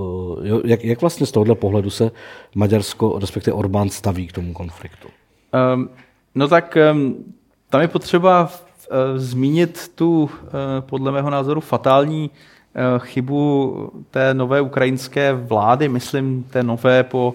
eh, 0.45 0.61
jak, 0.65 0.85
jak 0.85 1.01
vlastně 1.01 1.27
z 1.27 1.33
tohohle 1.33 1.55
pohledu 1.55 1.91
se 1.91 2.11
Maďarsko, 2.55 3.19
respektive 3.19 3.55
Orbán 3.55 3.89
staví 3.89 4.27
k 4.27 4.33
tomu 4.33 4.53
konfliktu? 4.53 5.09
Um, 5.75 5.89
no 6.35 6.49
tak 6.49 6.79
um, 6.93 7.25
tam 7.71 7.81
je 7.81 7.89
potřeba 7.89 8.43
uh, 8.43 8.97
zmínit 9.19 9.91
tu, 9.95 10.23
uh, 10.23 10.31
podle 10.81 11.13
mého 11.13 11.31
názoru, 11.31 11.61
fatální 11.61 12.31
uh, 12.31 13.05
chybu 13.05 13.91
té 14.11 14.35
nové 14.35 14.61
ukrajinské 14.61 15.33
vlády, 15.33 15.89
myslím 15.89 16.45
té 16.51 16.63
nové 16.63 17.05
po 17.05 17.35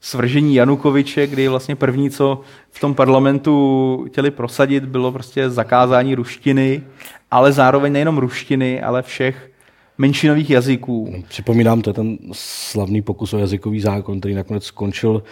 svržení 0.00 0.54
Janukoviče, 0.54 1.26
kdy 1.26 1.48
vlastně 1.48 1.76
první, 1.76 2.10
co 2.10 2.40
v 2.70 2.80
tom 2.80 2.94
parlamentu 2.94 4.04
chtěli 4.08 4.30
prosadit, 4.30 4.84
bylo 4.84 5.12
prostě 5.12 5.50
zakázání 5.50 6.14
ruštiny, 6.14 6.82
ale 7.30 7.52
zároveň 7.52 7.92
nejenom 7.92 8.18
ruštiny, 8.18 8.82
ale 8.82 9.02
všech 9.02 9.50
menšinových 9.98 10.50
jazyků. 10.50 11.24
Připomínám, 11.28 11.82
to 11.82 11.90
je 11.90 11.94
ten 11.94 12.18
slavný 12.32 13.02
pokus 13.02 13.32
o 13.32 13.38
jazykový 13.38 13.80
zákon, 13.80 14.18
který 14.18 14.34
nakonec 14.34 14.64
skončil 14.64 15.22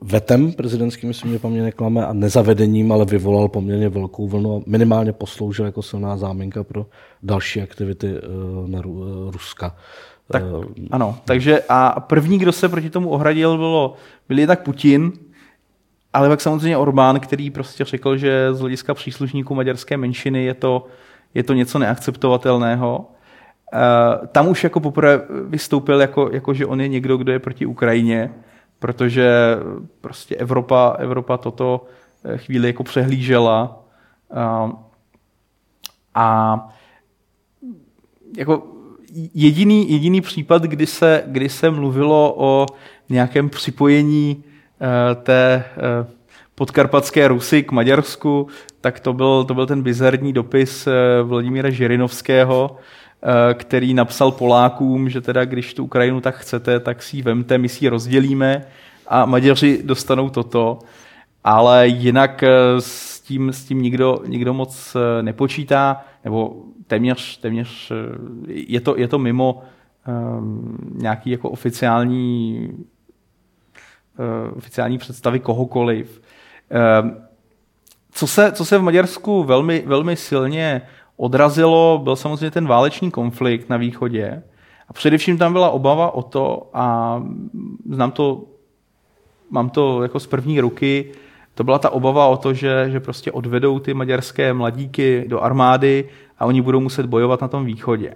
vetem 0.00 0.52
prezidentským, 0.52 1.08
myslím, 1.08 1.32
že 1.32 1.38
paměť 1.38 1.62
neklame, 1.62 2.06
a 2.06 2.12
nezavedením, 2.12 2.92
ale 2.92 3.04
vyvolal 3.04 3.48
poměrně 3.48 3.88
velkou 3.88 4.28
vlnu 4.28 4.56
a 4.56 4.62
minimálně 4.66 5.12
posloužil 5.12 5.66
jako 5.66 5.82
silná 5.82 6.16
záminka 6.16 6.64
pro 6.64 6.86
další 7.22 7.62
aktivity 7.62 8.06
uh, 8.06 8.68
na 8.68 8.80
Ru- 8.80 9.30
Ruska. 9.30 9.76
Tak, 10.32 10.42
ano, 10.90 11.18
takže 11.24 11.62
a 11.68 12.00
první, 12.00 12.38
kdo 12.38 12.52
se 12.52 12.68
proti 12.68 12.90
tomu 12.90 13.10
ohradil, 13.10 13.56
bylo, 13.56 13.94
byl 14.28 14.46
tak 14.46 14.62
Putin, 14.62 15.12
ale 16.12 16.28
pak 16.28 16.40
samozřejmě 16.40 16.76
Orbán, 16.76 17.20
který 17.20 17.50
prostě 17.50 17.84
řekl, 17.84 18.16
že 18.16 18.48
z 18.54 18.60
hlediska 18.60 18.94
příslušníků 18.94 19.54
maďarské 19.54 19.96
menšiny 19.96 20.44
je 20.44 20.54
to, 20.54 20.86
je 21.34 21.42
to 21.42 21.54
něco 21.54 21.78
neakceptovatelného. 21.78 23.10
Tam 24.32 24.48
už 24.48 24.64
jako 24.64 24.80
poprvé 24.80 25.22
vystoupil, 25.46 26.00
jako, 26.00 26.30
jako, 26.32 26.54
že 26.54 26.66
on 26.66 26.80
je 26.80 26.88
někdo, 26.88 27.16
kdo 27.16 27.32
je 27.32 27.38
proti 27.38 27.66
Ukrajině, 27.66 28.30
protože 28.80 29.56
prostě 30.00 30.36
Evropa, 30.36 30.96
Evropa 30.98 31.36
toto 31.36 31.86
eh, 32.24 32.38
chvíli 32.38 32.66
jako 32.66 32.84
přehlížela. 32.84 33.84
Uh, 34.36 34.72
a 36.14 36.68
jako 38.36 38.62
jediný, 39.34 39.92
jediný 39.92 40.20
případ, 40.20 40.62
kdy 40.62 40.86
se, 40.86 41.22
kdy 41.26 41.48
se 41.48 41.70
mluvilo 41.70 42.34
o 42.36 42.66
nějakém 43.08 43.50
připojení 43.50 44.44
uh, 44.44 45.22
té 45.22 45.64
podkarpatské 46.54 47.28
Rusy 47.28 47.62
k 47.62 47.72
Maďarsku, 47.72 48.46
tak 48.80 49.00
to 49.00 49.12
byl, 49.12 49.44
to 49.44 49.54
byl 49.54 49.66
ten 49.66 49.82
bizarní 49.82 50.32
dopis 50.32 50.88
Vladimíra 51.22 51.70
Žirinovského, 51.70 52.76
který 53.54 53.94
napsal 53.94 54.30
Polákům, 54.30 55.08
že 55.08 55.20
teda 55.20 55.44
když 55.44 55.74
tu 55.74 55.84
Ukrajinu 55.84 56.20
tak 56.20 56.36
chcete, 56.36 56.80
tak 56.80 57.02
si 57.02 57.16
ji 57.16 57.22
vemte, 57.22 57.58
my 57.58 57.68
si 57.68 57.84
ji 57.84 57.88
rozdělíme 57.88 58.64
a 59.08 59.26
Maďaři 59.26 59.82
dostanou 59.84 60.30
toto. 60.30 60.78
Ale 61.44 61.88
jinak 61.88 62.44
s 62.78 63.20
tím, 63.20 63.52
s 63.52 63.64
tím 63.64 63.82
nikdo, 63.82 64.18
nikdo 64.26 64.54
moc 64.54 64.96
nepočítá, 65.22 66.04
nebo 66.24 66.62
téměř, 66.86 67.36
téměř 67.40 67.90
eh, 67.90 67.94
je, 68.48 68.80
to, 68.80 68.96
je 68.96 69.08
to 69.08 69.18
mimo 69.18 69.62
um, 70.38 70.78
nějaký 70.94 71.30
jako 71.30 71.50
oficiální 71.50 72.68
oficiální 74.56 74.98
představy 74.98 75.40
kohokoliv. 75.40 76.22
Co 78.12 78.26
se, 78.26 78.52
co 78.52 78.64
se 78.64 78.78
v 78.78 78.82
Maďarsku 78.82 79.44
velmi, 79.44 79.82
velmi 79.86 80.16
silně 80.16 80.82
odrazilo, 81.20 82.00
byl 82.04 82.16
samozřejmě 82.16 82.50
ten 82.50 82.66
válečný 82.66 83.10
konflikt 83.10 83.68
na 83.68 83.76
východě. 83.76 84.42
A 84.88 84.92
především 84.92 85.38
tam 85.38 85.52
byla 85.52 85.70
obava 85.70 86.14
o 86.14 86.22
to, 86.22 86.70
a 86.74 87.22
znám 87.90 88.10
to, 88.10 88.44
mám 89.50 89.70
to 89.70 90.02
jako 90.02 90.20
z 90.20 90.26
první 90.26 90.60
ruky, 90.60 91.12
to 91.54 91.64
byla 91.64 91.78
ta 91.78 91.90
obava 91.90 92.26
o 92.26 92.36
to, 92.36 92.54
že, 92.54 92.86
že 92.90 93.00
prostě 93.00 93.32
odvedou 93.32 93.78
ty 93.78 93.94
maďarské 93.94 94.52
mladíky 94.52 95.24
do 95.28 95.40
armády 95.40 96.08
a 96.38 96.46
oni 96.46 96.62
budou 96.62 96.80
muset 96.80 97.06
bojovat 97.06 97.40
na 97.40 97.48
tom 97.48 97.64
východě. 97.64 98.14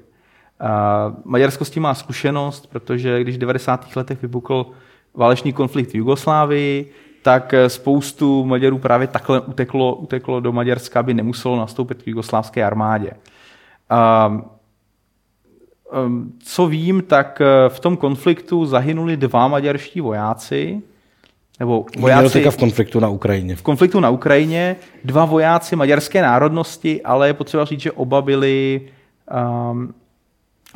A 0.61 1.13
Maďarsko 1.25 1.65
s 1.65 1.71
tím 1.71 1.83
má 1.83 1.95
zkušenost, 1.95 2.67
protože 2.67 3.21
když 3.21 3.37
v 3.37 3.39
90. 3.39 3.97
letech 3.97 4.23
vypukl 4.23 4.67
válečný 5.15 5.53
konflikt 5.53 5.93
v 5.93 5.95
Jugoslávii, 5.95 6.91
tak 7.25 7.55
spoustu 7.69 8.45
Maďarů 8.45 8.79
právě 8.79 9.07
takhle 9.07 9.41
uteklo, 9.41 9.95
uteklo 9.95 10.41
do 10.41 10.53
Maďarska, 10.53 11.01
aby 11.01 11.15
nemuselo 11.15 11.57
nastoupit 11.57 12.03
k 12.03 12.07
jugoslávské 12.07 12.65
armádě. 12.65 13.11
Co 16.39 16.67
vím, 16.67 17.03
tak 17.03 17.43
v 17.69 17.81
tom 17.81 17.97
konfliktu 17.97 18.67
zahynuli 18.67 19.17
dva 19.17 19.49
maďarští 19.49 20.01
vojáci, 20.01 20.83
nebo 21.61 21.87
vojáci... 21.99 22.51
v 22.51 22.57
konfliktu 22.57 23.01
na 23.01 23.09
Ukrajině. 23.09 23.57
V 23.57 23.63
konfliktu 23.63 24.01
na 24.01 24.11
Ukrajině 24.11 24.77
dva 25.05 25.25
vojáci 25.25 25.77
maďarské 25.77 26.23
národnosti, 26.23 27.03
ale 27.03 27.27
je 27.27 27.35
potřeba 27.35 27.65
říct, 27.65 27.81
že 27.81 27.93
oba 27.93 28.23
byli 28.23 28.81
um, 29.71 29.95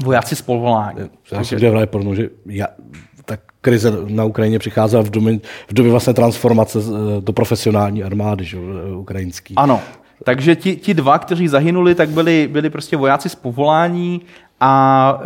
vojáci 0.04 0.36
z 0.36 0.42
povolání. 0.42 0.98
Já 1.32 1.44
jsem 1.44 1.58
dělal 1.58 1.86
porno, 1.86 2.14
že 2.14 2.30
já, 2.46 2.66
krize 3.68 3.92
na 4.08 4.24
Ukrajině 4.24 4.58
přicházela 4.58 5.02
v 5.02 5.10
době, 5.10 5.38
v 5.68 5.74
době 5.74 5.90
vlastně 5.90 6.14
transformace 6.14 6.78
eh, 6.78 7.20
do 7.20 7.32
profesionální 7.32 8.04
armády 8.04 8.44
že, 8.44 8.56
eh, 8.56 8.96
ukrajinský. 8.96 9.54
Ano, 9.56 9.80
takže 10.24 10.56
ti, 10.56 10.76
ti 10.76 10.94
dva, 10.94 11.18
kteří 11.18 11.48
zahynuli, 11.48 11.94
tak 11.94 12.08
byli, 12.08 12.48
byli 12.52 12.70
prostě 12.70 12.96
vojáci 12.96 13.28
z 13.28 13.34
povolání 13.34 14.20
a 14.60 14.72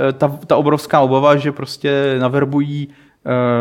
eh, 0.09 0.12
ta, 0.12 0.28
ta 0.47 0.57
obrovská 0.57 1.01
obava, 1.01 1.36
že 1.36 1.53
prostě 1.53 2.16
naverbují 2.18 2.88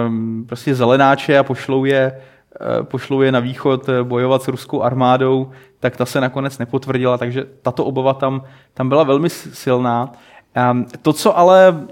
um, 0.07 0.45
prostě 0.47 0.75
zelenáče 0.75 1.37
a 1.37 1.43
pošlou 1.43 1.85
je, 1.85 2.11
uh, 2.11 2.85
pošlou 2.85 3.21
je 3.21 3.31
na 3.31 3.39
východ 3.39 3.89
bojovat 4.03 4.43
s 4.43 4.47
ruskou 4.47 4.81
armádou, 4.81 5.51
tak 5.79 5.97
ta 5.97 6.05
se 6.05 6.21
nakonec 6.21 6.57
nepotvrdila, 6.57 7.17
takže 7.17 7.45
tato 7.61 7.85
obava 7.85 8.13
tam, 8.13 8.41
tam 8.73 8.89
byla 8.89 9.03
velmi 9.03 9.29
silná. 9.29 10.11
Um, 10.71 10.85
to, 11.01 11.13
co 11.13 11.37
ale 11.37 11.85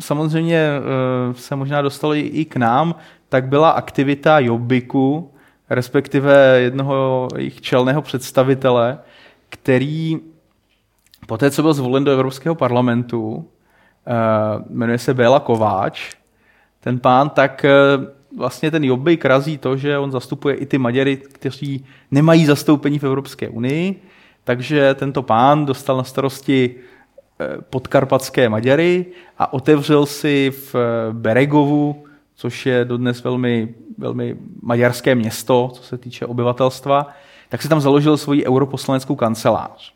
samozřejmě 0.00 0.70
uh, 0.78 1.34
se 1.34 1.56
možná 1.56 1.82
dostalo 1.82 2.14
i 2.14 2.44
k 2.44 2.56
nám, 2.56 2.94
tak 3.28 3.48
byla 3.48 3.70
aktivita 3.70 4.38
Jobbiku, 4.38 5.32
respektive 5.70 6.60
jednoho 6.60 7.28
jejich 7.36 7.60
čelného 7.60 8.02
představitele, 8.02 8.98
který 9.48 10.18
poté, 11.26 11.50
co 11.50 11.62
byl 11.62 11.72
zvolen 11.72 12.04
do 12.04 12.10
Evropského 12.10 12.54
parlamentu, 12.54 13.34
uh, 13.34 13.44
jmenuje 14.70 14.98
se 14.98 15.14
Béla 15.14 15.40
Kováč, 15.40 16.14
ten 16.80 16.98
pán, 16.98 17.30
tak 17.30 17.64
uh, 17.98 18.04
vlastně 18.38 18.70
ten 18.70 18.84
Jobbik 18.84 19.24
razí 19.24 19.58
to, 19.58 19.76
že 19.76 19.98
on 19.98 20.10
zastupuje 20.10 20.54
i 20.54 20.66
ty 20.66 20.78
Maďary, 20.78 21.16
kteří 21.16 21.84
nemají 22.10 22.46
zastoupení 22.46 22.98
v 22.98 23.04
Evropské 23.04 23.48
unii, 23.48 24.02
takže 24.44 24.94
tento 24.94 25.22
pán 25.22 25.66
dostal 25.66 25.96
na 25.96 26.04
starosti 26.04 26.74
Eh, 26.74 26.95
podkarpatské 27.70 28.48
Maďary 28.48 29.06
a 29.38 29.52
otevřel 29.52 30.06
si 30.06 30.50
v 30.50 30.74
eh, 30.74 31.12
Beregovu, 31.12 32.04
což 32.34 32.66
je 32.66 32.84
dodnes 32.84 33.24
velmi, 33.24 33.74
velmi 33.98 34.36
maďarské 34.62 35.14
město, 35.14 35.70
co 35.74 35.82
se 35.82 35.98
týče 35.98 36.26
obyvatelstva, 36.26 37.08
tak 37.48 37.62
si 37.62 37.68
tam 37.68 37.80
založil 37.80 38.16
svoji 38.16 38.46
europoslaneckou 38.46 39.14
kancelář. 39.14 39.92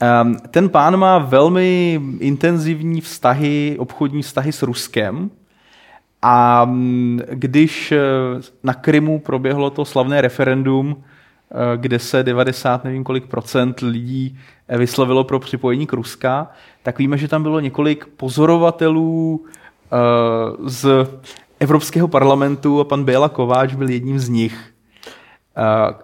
Ehm, 0.00 0.36
ten 0.50 0.68
pán 0.68 0.96
má 0.96 1.18
velmi 1.18 2.00
intenzivní 2.20 3.00
vztahy, 3.00 3.76
obchodní 3.78 4.22
vztahy 4.22 4.52
s 4.52 4.62
Ruskem 4.62 5.30
a 6.22 6.64
mm, 6.64 7.20
když 7.30 7.92
eh, 7.92 7.98
na 8.62 8.74
Krymu 8.74 9.18
proběhlo 9.18 9.70
to 9.70 9.84
slavné 9.84 10.20
referendum, 10.20 11.02
kde 11.76 11.98
se 11.98 12.22
90, 12.22 12.84
nevím 12.84 13.04
kolik 13.04 13.26
procent 13.26 13.80
lidí 13.80 14.38
vyslovilo 14.68 15.24
pro 15.24 15.38
připojení 15.38 15.86
k 15.86 15.92
Ruska, 15.92 16.50
tak 16.82 16.98
víme, 16.98 17.18
že 17.18 17.28
tam 17.28 17.42
bylo 17.42 17.60
několik 17.60 18.06
pozorovatelů 18.16 19.36
uh, 19.36 20.68
z 20.68 21.06
Evropského 21.60 22.08
parlamentu 22.08 22.80
a 22.80 22.84
pan 22.84 23.04
Béla 23.04 23.28
Kováč 23.28 23.74
byl 23.74 23.90
jedním 23.90 24.18
z 24.18 24.28
nich, 24.28 24.72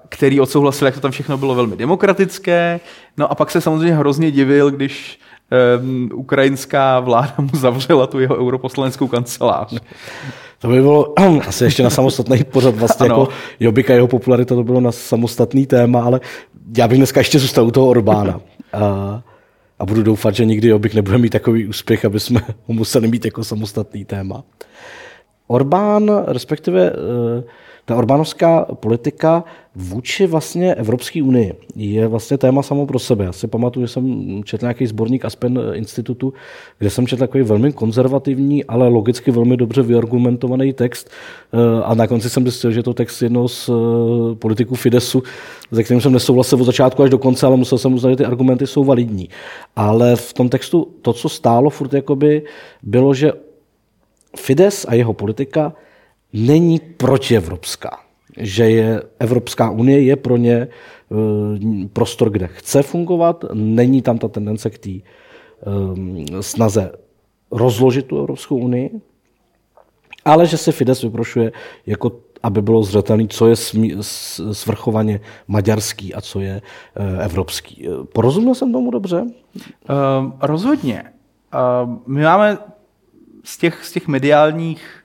který 0.09 0.41
odsouhlasil, 0.41 0.87
jak 0.87 0.95
to 0.95 1.01
tam 1.01 1.11
všechno 1.11 1.39
bylo 1.39 1.55
velmi 1.55 1.77
demokratické. 1.77 2.81
No 3.17 3.33
a 3.33 3.35
pak 3.35 3.51
se 3.51 3.61
samozřejmě 3.61 3.95
hrozně 3.95 4.31
divil, 4.31 4.71
když 4.71 5.21
ukrajinská 6.13 7.01
vláda 7.01 7.35
mu 7.39 7.51
zavřela 7.53 8.07
tu 8.07 8.21
jeho 8.21 8.37
europoslaneckou 8.37 9.09
kancelář. 9.09 9.81
To 10.65 10.71
by 10.71 10.81
bylo 10.81 11.15
asi 11.49 11.65
ještě 11.65 11.83
na 11.83 11.91
samostatný 11.91 12.45
pořad, 12.45 12.75
vlastně 12.75 13.07
ano. 13.11 13.21
jako 13.21 13.33
Jobika, 13.61 13.95
jeho 13.95 14.09
popularita, 14.09 14.55
to 14.55 14.65
bylo 14.65 14.81
na 14.81 14.93
samostatný 14.93 15.67
téma, 15.67 16.05
ale 16.05 16.21
já 16.77 16.89
bych 16.89 16.99
dneska 16.99 17.21
ještě 17.21 17.39
zůstal 17.39 17.67
u 17.67 17.71
toho 17.71 17.89
Orbána. 17.89 18.41
A, 18.73 19.23
a 19.79 19.87
budu 19.87 20.03
doufat, 20.03 20.35
že 20.35 20.45
nikdy 20.45 20.69
Jobbik 20.69 20.95
nebude 20.95 21.19
mít 21.19 21.31
takový 21.31 21.69
úspěch, 21.69 22.05
aby 22.05 22.21
jsme 22.21 22.41
ho 22.67 22.75
museli 22.75 23.09
mít 23.09 23.25
jako 23.25 23.45
samostatný 23.45 24.05
téma. 24.05 24.45
Orbán, 25.47 26.25
respektive 26.27 26.91
eh, 26.91 27.45
ta 27.85 27.97
orbánovská 27.97 28.66
politika 28.74 29.45
vůči 29.74 30.26
vlastně 30.26 30.74
Evropské 30.74 31.22
unii 31.22 31.55
je 31.76 32.07
vlastně 32.07 32.39
téma 32.39 32.62
samo 32.62 32.87
pro 32.87 32.99
sebe. 32.99 33.24
Já 33.24 33.32
si 33.32 33.47
pamatuju, 33.47 33.87
že 33.87 33.93
jsem 33.93 34.43
četl 34.45 34.64
nějaký 34.64 34.87
sborník 34.87 35.24
Aspen 35.24 35.61
institutu, 35.72 36.32
kde 36.78 36.91
jsem 36.91 37.07
četl 37.07 37.20
takový 37.20 37.45
velmi 37.45 37.72
konzervativní, 37.72 38.64
ale 38.64 38.89
logicky 38.89 39.30
velmi 39.30 39.57
dobře 39.57 39.82
vyargumentovaný 39.82 40.72
text 40.72 41.11
eh, 41.53 41.85
a 41.85 41.95
na 41.95 42.07
konci 42.07 42.30
jsem 42.30 42.43
zjistil, 42.43 42.70
že 42.70 42.82
to 42.82 42.95
text 42.95 43.22
jednoho 43.22 43.49
z 43.49 43.68
eh, 43.68 44.35
politiků 44.35 44.74
Fidesu, 44.74 45.22
se 45.72 45.85
kterým 45.85 46.01
jsem 46.01 46.12
nesouhlasil 46.12 46.61
od 46.61 46.64
začátku 46.64 47.03
až 47.03 47.11
do 47.11 47.18
konce, 47.18 47.47
ale 47.47 47.57
musel 47.57 47.78
jsem 47.78 47.95
uznat, 47.95 48.11
že 48.11 48.16
ty 48.16 48.24
argumenty 48.24 48.66
jsou 48.66 48.85
validní. 48.85 49.28
Ale 49.76 50.16
v 50.16 50.32
tom 50.32 50.49
textu 50.49 50.89
to, 51.03 51.12
co 51.12 51.28
stálo 51.28 51.70
furt 51.70 51.93
jakoby, 51.93 52.43
bylo, 52.82 53.14
že 53.14 53.32
Fides 54.37 54.87
a 54.89 54.95
jeho 54.95 55.12
politika 55.12 55.72
není 56.35 56.80
protievropská. 56.97 57.99
Že 58.37 58.70
je 58.70 59.03
Evropská 59.18 59.70
unie 59.70 60.03
je 60.03 60.16
pro 60.16 60.37
ně 60.37 60.55
e, 60.55 60.68
prostor, 61.93 62.30
kde 62.30 62.47
chce 62.47 62.82
fungovat, 62.82 63.45
není 63.53 64.03
tam 64.03 64.18
ta 64.18 64.28
tendence 64.28 64.70
k 64.70 64.78
té 64.78 64.91
e, 64.91 65.03
snaze 66.41 66.93
rozložit 67.51 68.07
tu 68.07 68.18
Evropskou 68.18 68.57
unii, 68.57 68.91
ale 70.24 70.47
že 70.47 70.57
se 70.57 70.72
Fides 70.72 71.03
vyprošuje 71.03 71.53
jako 71.87 72.12
aby 72.43 72.62
bylo 72.62 72.82
zřetelné, 72.82 73.26
co 73.28 73.49
je 73.49 73.57
svrchovaně 74.53 75.20
maďarský 75.49 76.14
a 76.14 76.20
co 76.20 76.41
je 76.41 76.62
e, 76.97 77.24
evropský. 77.24 77.89
Porozuměl 78.12 78.55
jsem 78.55 78.72
tomu 78.72 78.91
dobře? 78.91 79.22
Uh, 79.22 80.32
rozhodně. 80.41 81.03
Uh, 81.85 81.99
my 82.07 82.22
máme 82.22 82.59
z 83.45 83.59
těch, 83.59 83.85
z 83.85 83.93
těch 83.93 84.09
mediálních 84.09 85.04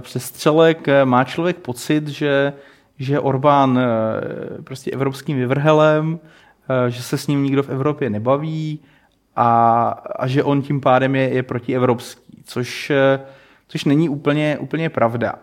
přestřelek 0.00 0.88
eh, 0.88 1.04
má 1.04 1.24
člověk 1.24 1.56
pocit, 1.56 2.08
že, 2.08 2.52
že 2.98 3.20
Orbán 3.20 3.78
eh, 3.78 4.62
prostě 4.62 4.90
evropským 4.90 5.36
vyvrhelem, 5.36 6.18
že 6.88 7.02
se 7.02 7.18
s 7.18 7.26
ním 7.26 7.42
nikdo 7.42 7.62
v 7.62 7.68
Evropě 7.68 8.10
nebaví 8.10 8.80
a, 9.36 9.88
a 10.16 10.26
že 10.26 10.44
on 10.44 10.62
tím 10.62 10.80
pádem 10.80 11.16
je, 11.16 11.34
je 11.34 11.42
protievropský, 11.42 12.42
což, 12.44 12.92
což 13.68 13.84
není 13.84 14.08
úplně, 14.08 14.58
úplně 14.60 14.90
pravda. 14.90 15.34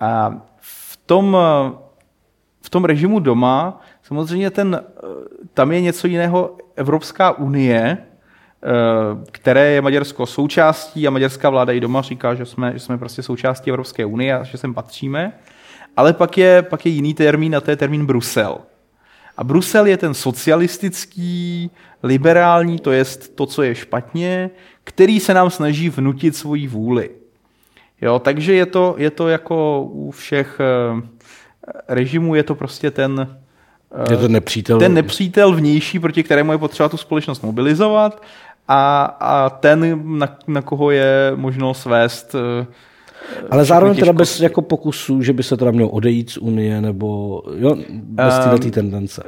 A 0.00 0.40
v 0.60 0.96
tom, 1.06 1.36
v 2.62 2.70
tom 2.70 2.84
režimu 2.84 3.18
doma 3.20 3.80
samozřejmě 4.02 4.50
ten, 4.50 4.84
tam 5.54 5.72
je 5.72 5.80
něco 5.80 6.06
jiného 6.06 6.56
Evropská 6.76 7.32
unie, 7.32 7.98
Eh, 7.98 8.09
které 9.32 9.70
je 9.70 9.82
Maďarsko 9.82 10.26
součástí 10.26 11.06
a 11.06 11.10
maďarská 11.10 11.50
vláda 11.50 11.72
i 11.72 11.80
doma 11.80 12.02
říká, 12.02 12.34
že 12.34 12.46
jsme, 12.46 12.72
že 12.72 12.78
jsme 12.78 12.98
prostě 12.98 13.22
součástí 13.22 13.70
Evropské 13.70 14.04
unie 14.04 14.38
a 14.38 14.42
že 14.44 14.58
sem 14.58 14.74
patříme. 14.74 15.32
Ale 15.96 16.12
pak 16.12 16.38
je, 16.38 16.62
pak 16.62 16.86
je 16.86 16.92
jiný 16.92 17.14
termín 17.14 17.56
a 17.56 17.60
to 17.60 17.70
je 17.70 17.76
termín 17.76 18.06
Brusel. 18.06 18.58
A 19.36 19.44
Brusel 19.44 19.86
je 19.86 19.96
ten 19.96 20.14
socialistický, 20.14 21.70
liberální, 22.02 22.78
to 22.78 22.92
je 22.92 23.04
to, 23.34 23.46
co 23.46 23.62
je 23.62 23.74
špatně, 23.74 24.50
který 24.84 25.20
se 25.20 25.34
nám 25.34 25.50
snaží 25.50 25.88
vnutit 25.88 26.36
svoji 26.36 26.68
vůli. 26.68 27.10
Jo, 28.00 28.18
takže 28.18 28.54
je 28.54 28.66
to, 28.66 28.94
je 28.98 29.10
to 29.10 29.28
jako 29.28 29.82
u 29.82 30.10
všech 30.10 30.60
eh, 30.60 31.02
režimů, 31.88 32.34
je 32.34 32.42
to 32.42 32.54
prostě 32.54 32.90
ten, 32.90 33.36
je 34.10 34.16
to 34.16 34.28
nepřítel. 34.28 34.78
ten 34.78 34.94
nepřítel 34.94 35.54
vnější, 35.54 35.98
proti 35.98 36.22
kterému 36.22 36.52
je 36.52 36.58
potřeba 36.58 36.88
tu 36.88 36.96
společnost 36.96 37.42
mobilizovat 37.42 38.22
a, 38.68 39.04
a 39.20 39.50
ten, 39.50 40.00
na, 40.18 40.38
na 40.46 40.62
koho 40.62 40.90
je 40.90 41.32
možno 41.36 41.74
svést 41.74 42.34
eh, 42.34 42.66
Ale 43.50 43.64
zároveň 43.64 43.96
teda 43.96 44.12
bez 44.12 44.40
jako 44.40 44.62
pokusů, 44.62 45.22
že 45.22 45.32
by 45.32 45.42
se 45.42 45.56
teda 45.56 45.70
měl 45.70 45.88
odejít 45.92 46.30
z 46.30 46.38
Unie, 46.38 46.80
nebo 46.80 47.42
jo, 47.56 47.76
bez 47.90 48.34
um, 48.44 48.50
této 48.50 48.70
tendence. 48.70 49.22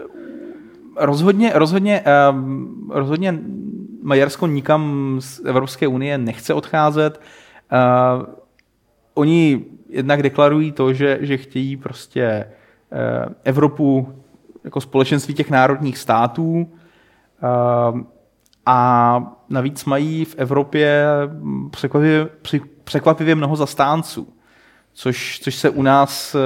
Rozhodně, 0.97 1.53
rozhodně, 1.55 2.05
um, 2.33 2.91
rozhodně 2.95 3.39
Maďarsko 4.03 4.47
nikam 4.47 5.17
z 5.21 5.41
Evropské 5.45 5.89
unie 5.89 6.19
nechce 6.19 6.55
odcházet. 6.55 7.21
Uh, 7.73 8.27
oni 9.15 9.65
jednak 9.89 10.23
deklarují 10.23 10.73
to, 10.73 10.93
že, 10.93 11.19
že 11.21 11.37
chtějí 11.37 11.77
prostě 11.77 12.47
uh, 12.93 13.33
Evropu 13.45 14.09
jako 14.65 14.81
společenství 14.81 15.35
těch 15.35 15.51
národních 15.51 15.99
států 15.99 16.67
uh, 17.93 18.01
a 18.67 19.19
navíc 19.49 19.85
mají 19.85 20.25
v 20.25 20.35
Evropě 20.39 21.05
překvapivě, 21.71 22.29
překvapivě 22.85 23.35
mnoho 23.35 23.57
zastánců, 23.57 24.29
což, 24.93 25.41
což 25.43 25.55
se 25.55 25.71
u 25.71 25.83
nás 25.83 26.35
uh, 26.35 26.41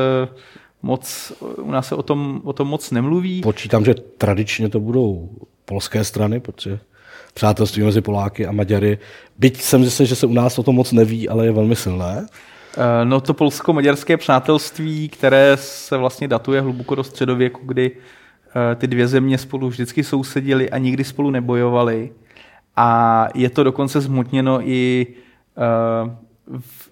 moc, 0.83 1.33
u 1.57 1.71
nás 1.71 1.89
se 1.89 1.95
o 1.95 2.03
tom, 2.03 2.41
o 2.45 2.53
tom 2.53 2.69
moc 2.69 2.91
nemluví. 2.91 3.41
Počítám, 3.41 3.85
že 3.85 3.95
tradičně 3.95 4.69
to 4.69 4.81
budou 4.81 5.29
polské 5.65 6.05
strany, 6.05 6.41
protože 6.41 6.79
přátelství 7.35 7.83
mezi 7.83 8.01
Poláky 8.01 8.47
a 8.47 8.53
Maďary, 8.53 8.99
byť 9.39 9.63
jsem 9.63 9.83
zjistil, 9.83 10.07
že 10.07 10.17
se 10.17 10.27
u 10.27 10.33
nás 10.33 10.59
o 10.59 10.63
tom 10.63 10.75
moc 10.75 10.93
neví, 10.93 11.29
ale 11.29 11.47
je 11.47 11.53
velmi 11.53 11.77
silné. 11.77 12.27
Eh, 12.77 13.05
no 13.05 13.21
to 13.21 13.35
polsko-maďarské 13.35 14.17
přátelství, 14.17 15.09
které 15.09 15.57
se 15.61 15.97
vlastně 15.97 16.29
datuje 16.29 16.61
hluboko 16.61 16.95
do 16.95 17.05
středověku, 17.05 17.61
kdy 17.67 17.91
eh, 17.91 18.01
ty 18.77 18.87
dvě 18.87 19.09
země 19.09 19.39
spolu 19.39 19.69
vždycky 19.69 20.05
sousedily 20.05 20.71
a 20.71 20.79
nikdy 20.79 21.05
spolu 21.05 21.31
nebojovali. 21.31 22.13
A 22.77 23.29
je 23.35 23.51
to 23.51 23.65
dokonce 23.65 24.01
zmotněno 24.01 24.69
i, 24.69 25.07
eh, 25.57 26.17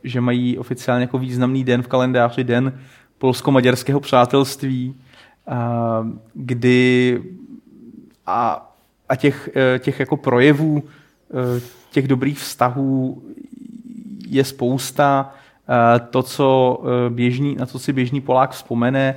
že 0.04 0.20
mají 0.20 0.58
oficiálně 0.58 1.02
jako 1.02 1.18
významný 1.18 1.64
den 1.64 1.82
v 1.82 1.86
kalendáři, 1.86 2.44
den 2.44 2.78
polsko-maďarského 3.18 4.00
přátelství, 4.00 4.94
kdy 6.34 7.22
a, 8.26 8.72
a 9.08 9.16
těch, 9.16 9.48
těch 9.78 10.00
jako 10.00 10.16
projevů, 10.16 10.82
těch 11.90 12.08
dobrých 12.08 12.38
vztahů 12.38 13.22
je 14.28 14.44
spousta. 14.44 15.34
To, 16.10 16.22
co 16.22 16.78
běžný, 17.08 17.54
na 17.54 17.66
co 17.66 17.78
si 17.78 17.92
běžný 17.92 18.20
Polák 18.20 18.50
vzpomene, 18.50 19.16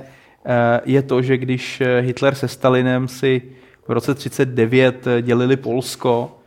je 0.84 1.02
to, 1.02 1.22
že 1.22 1.36
když 1.36 1.82
Hitler 2.00 2.34
se 2.34 2.48
Stalinem 2.48 3.08
si 3.08 3.42
v 3.88 3.92
roce 3.92 4.14
39 4.14 5.04
dělili 5.22 5.56
Polsko, 5.56 6.38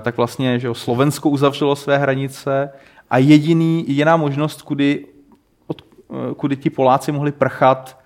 tak 0.00 0.16
vlastně 0.16 0.58
že 0.58 0.68
Slovensko 0.72 1.28
uzavřelo 1.28 1.76
své 1.76 1.98
hranice 1.98 2.70
a 3.10 3.18
jediný, 3.18 3.84
jediná 3.88 4.16
možnost, 4.16 4.62
kudy 4.62 5.04
Eh, 6.14 6.34
kudy 6.34 6.56
ti 6.56 6.70
Poláci 6.70 7.12
mohli 7.12 7.32
prchat 7.32 7.98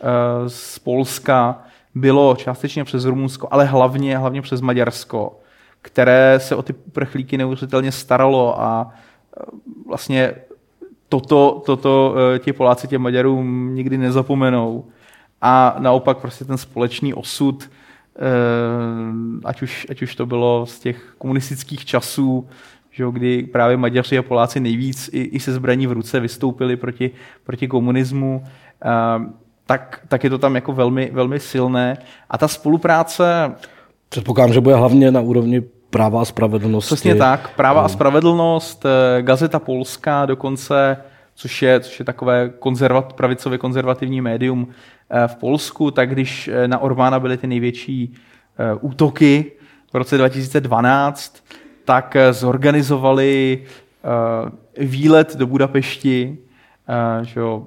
eh, 0.00 0.48
z 0.48 0.78
Polska, 0.78 1.62
bylo 1.94 2.36
částečně 2.36 2.84
přes 2.84 3.04
Rumunsko, 3.04 3.48
ale 3.50 3.64
hlavně, 3.64 4.18
hlavně 4.18 4.42
přes 4.42 4.60
Maďarsko, 4.60 5.40
které 5.82 6.40
se 6.40 6.56
o 6.56 6.62
ty 6.62 6.72
prchlíky 6.72 7.38
neuvěřitelně 7.38 7.92
staralo 7.92 8.60
a 8.60 8.90
eh, 8.90 9.44
vlastně 9.86 10.34
toto, 11.08 11.62
toto 11.66 12.14
ti 12.38 12.52
Poláci 12.52 12.88
těm 12.88 13.02
Maďarům 13.02 13.74
nikdy 13.74 13.98
nezapomenou. 13.98 14.84
A 15.42 15.76
naopak 15.78 16.18
prostě 16.18 16.44
ten 16.44 16.58
společný 16.58 17.14
osud, 17.14 17.70
ať 19.44 19.62
už, 19.62 19.86
ať 19.90 20.02
už 20.02 20.14
to 20.14 20.26
bylo 20.26 20.66
z 20.66 20.78
těch 20.78 21.14
komunistických 21.18 21.84
časů, 21.84 22.48
že 22.90 23.04
kdy 23.10 23.42
právě 23.42 23.76
Maďaři 23.76 24.18
a 24.18 24.22
Poláci 24.22 24.60
nejvíc 24.60 25.10
i, 25.12 25.20
i 25.20 25.40
se 25.40 25.52
zbraní 25.52 25.86
v 25.86 25.92
ruce 25.92 26.20
vystoupili 26.20 26.76
proti, 26.76 27.10
proti 27.44 27.68
komunismu, 27.68 28.44
tak, 29.66 30.00
tak 30.08 30.24
je 30.24 30.30
to 30.30 30.38
tam 30.38 30.54
jako 30.54 30.72
velmi, 30.72 31.10
velmi 31.12 31.40
silné. 31.40 31.98
A 32.30 32.38
ta 32.38 32.48
spolupráce... 32.48 33.54
Předpokládám, 34.08 34.52
že 34.52 34.60
bude 34.60 34.74
hlavně 34.74 35.10
na 35.10 35.20
úrovni 35.20 35.62
práva 35.96 36.22
a 36.22 36.24
spravedlnosti. 36.24 36.94
Přesně 36.94 37.14
tak, 37.14 37.54
práva 37.56 37.80
a 37.80 37.82
no. 37.82 37.88
spravedlnost, 37.88 38.86
eh, 38.86 39.22
Gazeta 39.22 39.58
Polská 39.58 40.26
dokonce, 40.26 40.96
což 41.34 41.62
je, 41.62 41.80
což 41.80 41.98
je 41.98 42.04
takové 42.04 42.50
konzervat, 42.58 43.12
pravicově 43.12 43.58
konzervativní 43.58 44.20
médium 44.20 44.68
eh, 45.10 45.28
v 45.28 45.34
Polsku, 45.36 45.90
tak 45.90 46.10
když 46.10 46.48
eh, 46.48 46.68
na 46.68 46.78
Orbána 46.78 47.20
byly 47.20 47.36
ty 47.36 47.46
největší 47.46 48.14
útoky 48.80 49.52
v 49.92 49.96
roce 49.96 50.18
2012, 50.18 51.44
tak 51.84 52.16
zorganizovali 52.30 53.62
výlet 54.78 55.36
do 55.36 55.46
Budapešti, 55.46 56.38
že 57.22 57.40
jo, 57.40 57.66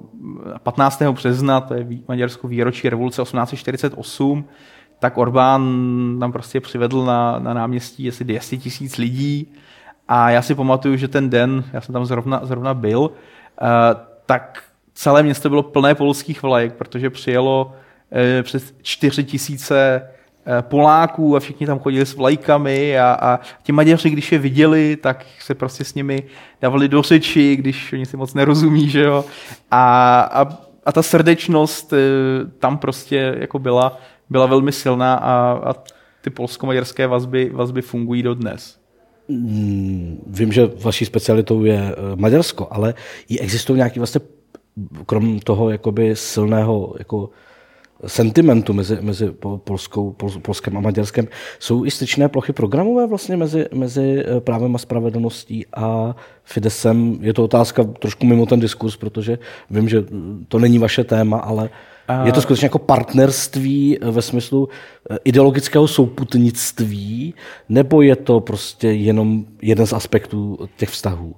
15. 0.62 1.02
března, 1.02 1.60
to 1.60 1.74
je 1.74 1.86
Maďarsko 2.08 2.48
výročí 2.48 2.88
revoluce 2.88 3.22
1848, 3.22 4.44
tak 5.00 5.18
Orbán 5.18 5.62
tam 6.20 6.32
prostě 6.32 6.60
přivedl 6.60 7.04
na, 7.04 7.38
na 7.38 7.54
náměstí 7.54 8.08
asi 8.08 8.24
200 8.24 8.56
tisíc 8.56 8.96
lidí 8.96 9.52
a 10.08 10.30
já 10.30 10.42
si 10.42 10.54
pamatuju, 10.54 10.96
že 10.96 11.08
ten 11.08 11.30
den, 11.30 11.64
já 11.72 11.80
jsem 11.80 11.92
tam 11.92 12.06
zrovna, 12.06 12.40
zrovna 12.42 12.74
byl, 12.74 13.10
tak 14.26 14.62
celé 14.94 15.22
město 15.22 15.48
bylo 15.48 15.62
plné 15.62 15.94
polských 15.94 16.42
vlajek, 16.42 16.74
protože 16.74 17.10
přijelo 17.10 17.72
přes 18.42 18.74
4 18.82 19.24
tisíce 19.24 20.02
Eh, 20.46 20.62
Poláků 20.62 21.36
a 21.36 21.40
všichni 21.40 21.66
tam 21.66 21.78
chodili 21.78 22.06
s 22.06 22.14
vlajkami 22.14 22.98
a, 22.98 23.18
a 23.20 23.40
ti 23.62 23.72
Maďaři, 23.72 24.10
když 24.10 24.32
je 24.32 24.38
viděli, 24.38 24.96
tak 24.96 25.26
se 25.40 25.54
prostě 25.54 25.84
s 25.84 25.94
nimi 25.94 26.22
dávali 26.60 26.88
do 26.88 27.02
řeči, 27.02 27.56
když 27.56 27.92
oni 27.92 28.06
si 28.06 28.16
moc 28.16 28.34
nerozumí, 28.34 28.88
že 28.88 29.02
jo. 29.02 29.24
A, 29.70 30.20
a, 30.20 30.58
a 30.86 30.92
ta 30.92 31.02
srdečnost 31.02 31.94
tam 32.58 32.78
prostě 32.78 33.36
jako 33.38 33.58
byla, 33.58 33.98
byla 34.30 34.46
velmi 34.46 34.72
silná 34.72 35.14
a, 35.14 35.52
a 35.52 35.74
ty 36.20 36.30
polsko-maďarské 36.30 37.06
vazby, 37.06 37.50
vazby 37.52 37.82
fungují 37.82 38.22
dodnes. 38.22 38.80
Hmm, 39.28 40.24
vím, 40.26 40.52
že 40.52 40.70
vaší 40.82 41.04
specialitou 41.04 41.64
je 41.64 41.78
eh, 41.78 42.16
Maďarsko, 42.16 42.68
ale 42.70 42.94
existují 43.40 43.76
nějaký 43.76 44.00
vlastně, 44.00 44.20
krom 45.06 45.38
toho 45.40 45.70
jakoby 45.70 46.16
silného 46.16 46.94
jako 46.98 47.30
sentimentu 48.06 48.72
mezi, 48.72 48.98
mezi 49.00 49.30
Polskou, 49.64 50.12
Pol, 50.12 50.30
Polskem 50.42 50.76
a 50.76 50.80
Maďarskem. 50.80 51.28
Jsou 51.58 51.84
i 51.84 51.90
styčné 51.90 52.28
plochy 52.28 52.52
programové 52.52 53.06
vlastně 53.06 53.36
mezi, 53.36 53.66
mezi 53.74 54.24
eh, 54.26 54.40
právem 54.40 54.74
a 54.74 54.78
spravedlností 54.78 55.66
a 55.76 56.16
Fidesem? 56.44 57.18
Je 57.20 57.32
to 57.34 57.44
otázka 57.44 57.84
trošku 57.84 58.26
mimo 58.26 58.46
ten 58.46 58.60
diskurs, 58.60 58.96
protože 58.96 59.38
vím, 59.70 59.88
že 59.88 60.04
to 60.48 60.58
není 60.58 60.78
vaše 60.78 61.04
téma, 61.04 61.38
ale 61.38 61.70
je 62.24 62.32
to 62.32 62.40
skutečně 62.40 62.66
jako 62.66 62.78
partnerství 62.78 63.98
eh, 63.98 64.10
ve 64.10 64.22
smyslu 64.22 64.68
eh, 65.10 65.18
ideologického 65.24 65.88
souputnictví, 65.88 67.34
nebo 67.68 68.02
je 68.02 68.16
to 68.16 68.40
prostě 68.40 68.88
jenom 68.88 69.44
jeden 69.62 69.86
z 69.86 69.92
aspektů 69.92 70.58
těch 70.76 70.88
vztahů? 70.88 71.34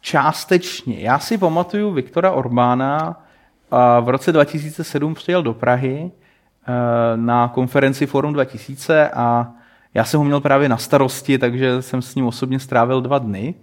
Částečně. 0.00 1.00
Já 1.00 1.18
si 1.18 1.38
pamatuju 1.38 1.92
Viktora 1.92 2.32
Orbána, 2.32 3.24
a 3.70 4.00
v 4.00 4.08
roce 4.08 4.32
2007 4.32 5.14
přijel 5.14 5.42
do 5.42 5.54
Prahy 5.54 6.10
eh, 6.10 7.16
na 7.16 7.48
konferenci 7.48 8.06
Forum 8.06 8.32
2000 8.32 9.10
a 9.10 9.52
já 9.94 10.04
jsem 10.04 10.18
ho 10.18 10.24
měl 10.24 10.40
právě 10.40 10.68
na 10.68 10.76
starosti, 10.76 11.38
takže 11.38 11.82
jsem 11.82 12.02
s 12.02 12.14
ním 12.14 12.26
osobně 12.26 12.60
strávil 12.60 13.00
dva 13.00 13.18
dny. 13.18 13.54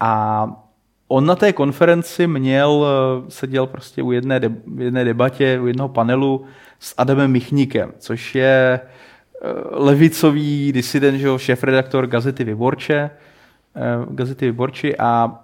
A 0.00 0.46
on 1.12 1.26
na 1.26 1.36
té 1.36 1.52
konferenci 1.52 2.26
měl, 2.26 2.86
eh, 2.86 3.30
seděl 3.30 3.66
prostě 3.66 4.02
u 4.02 4.12
jedné, 4.12 4.40
de, 4.40 4.50
jedné 4.76 5.04
debatě, 5.04 5.60
u 5.60 5.66
jednoho 5.66 5.88
panelu 5.88 6.44
s 6.78 6.94
Adamem 6.98 7.30
Michníkem, 7.30 7.92
což 7.98 8.34
je 8.34 8.80
eh, 8.80 9.48
levicový 9.70 10.72
disident, 10.72 11.18
že 11.18 11.28
šéf-redaktor 11.38 12.06
Gazety 12.06 12.44
Vyborče, 12.44 13.10
Gazety 14.10 14.46
Vyborči 14.46 14.96
a 14.98 15.40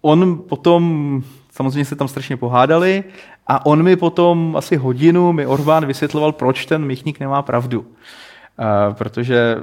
on 0.00 0.42
potom 0.48 1.22
Samozřejmě 1.58 1.84
se 1.84 1.96
tam 1.96 2.08
strašně 2.08 2.36
pohádali 2.36 3.04
a 3.46 3.66
on 3.66 3.82
mi 3.82 3.96
potom 3.96 4.56
asi 4.56 4.76
hodinu, 4.76 5.32
mi 5.32 5.46
Orbán 5.46 5.86
vysvětloval, 5.86 6.32
proč 6.32 6.66
ten 6.66 6.84
Michník 6.84 7.20
nemá 7.20 7.42
pravdu. 7.42 7.86
Protože 8.92 9.56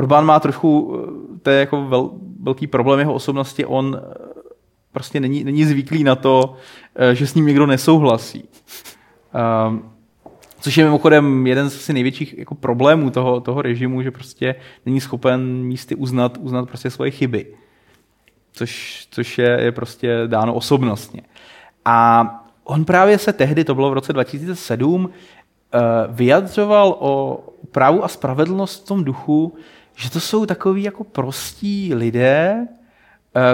Orbán 0.00 0.24
má 0.24 0.40
trochu, 0.40 0.96
to 1.42 1.50
je 1.50 1.60
jako 1.60 1.84
vel, 1.84 2.10
velký 2.42 2.66
problém 2.66 2.98
jeho 2.98 3.14
osobnosti, 3.14 3.64
on 3.64 4.00
eh, 4.00 4.14
prostě 4.92 5.20
není, 5.20 5.44
není 5.44 5.64
zvyklý 5.64 6.04
na 6.04 6.16
to, 6.16 6.56
eh, 6.96 7.14
že 7.14 7.26
s 7.26 7.34
ním 7.34 7.46
někdo 7.46 7.66
nesouhlasí. 7.66 8.48
Uh, 9.34 9.76
což 10.60 10.76
je 10.76 10.84
mimochodem 10.84 11.46
jeden 11.46 11.70
z 11.70 11.76
asi 11.76 11.92
největších 11.92 12.38
jako 12.38 12.54
problémů 12.54 13.10
toho, 13.10 13.40
toho 13.40 13.62
režimu, 13.62 14.02
že 14.02 14.10
prostě 14.10 14.54
není 14.86 15.00
schopen 15.00 15.62
místy 15.62 15.94
uznat, 15.94 16.38
uznat 16.40 16.68
prostě 16.68 16.90
svoje 16.90 17.10
chyby 17.10 17.46
což, 18.52 19.06
což 19.10 19.38
je, 19.38 19.60
je 19.60 19.72
prostě 19.72 20.22
dáno 20.26 20.54
osobnostně. 20.54 21.22
A 21.84 22.26
on 22.64 22.84
právě 22.84 23.18
se 23.18 23.32
tehdy, 23.32 23.64
to 23.64 23.74
bylo 23.74 23.90
v 23.90 23.92
roce 23.92 24.12
2007, 24.12 25.10
eh, 25.10 25.78
vyjadřoval 26.08 26.96
o 26.98 27.44
právu 27.70 28.04
a 28.04 28.08
spravedlnost 28.08 28.84
v 28.84 28.88
tom 28.88 29.04
duchu, 29.04 29.56
že 29.94 30.10
to 30.10 30.20
jsou 30.20 30.46
takový 30.46 30.82
jako 30.82 31.04
prostí 31.04 31.94
lidé, 31.94 32.66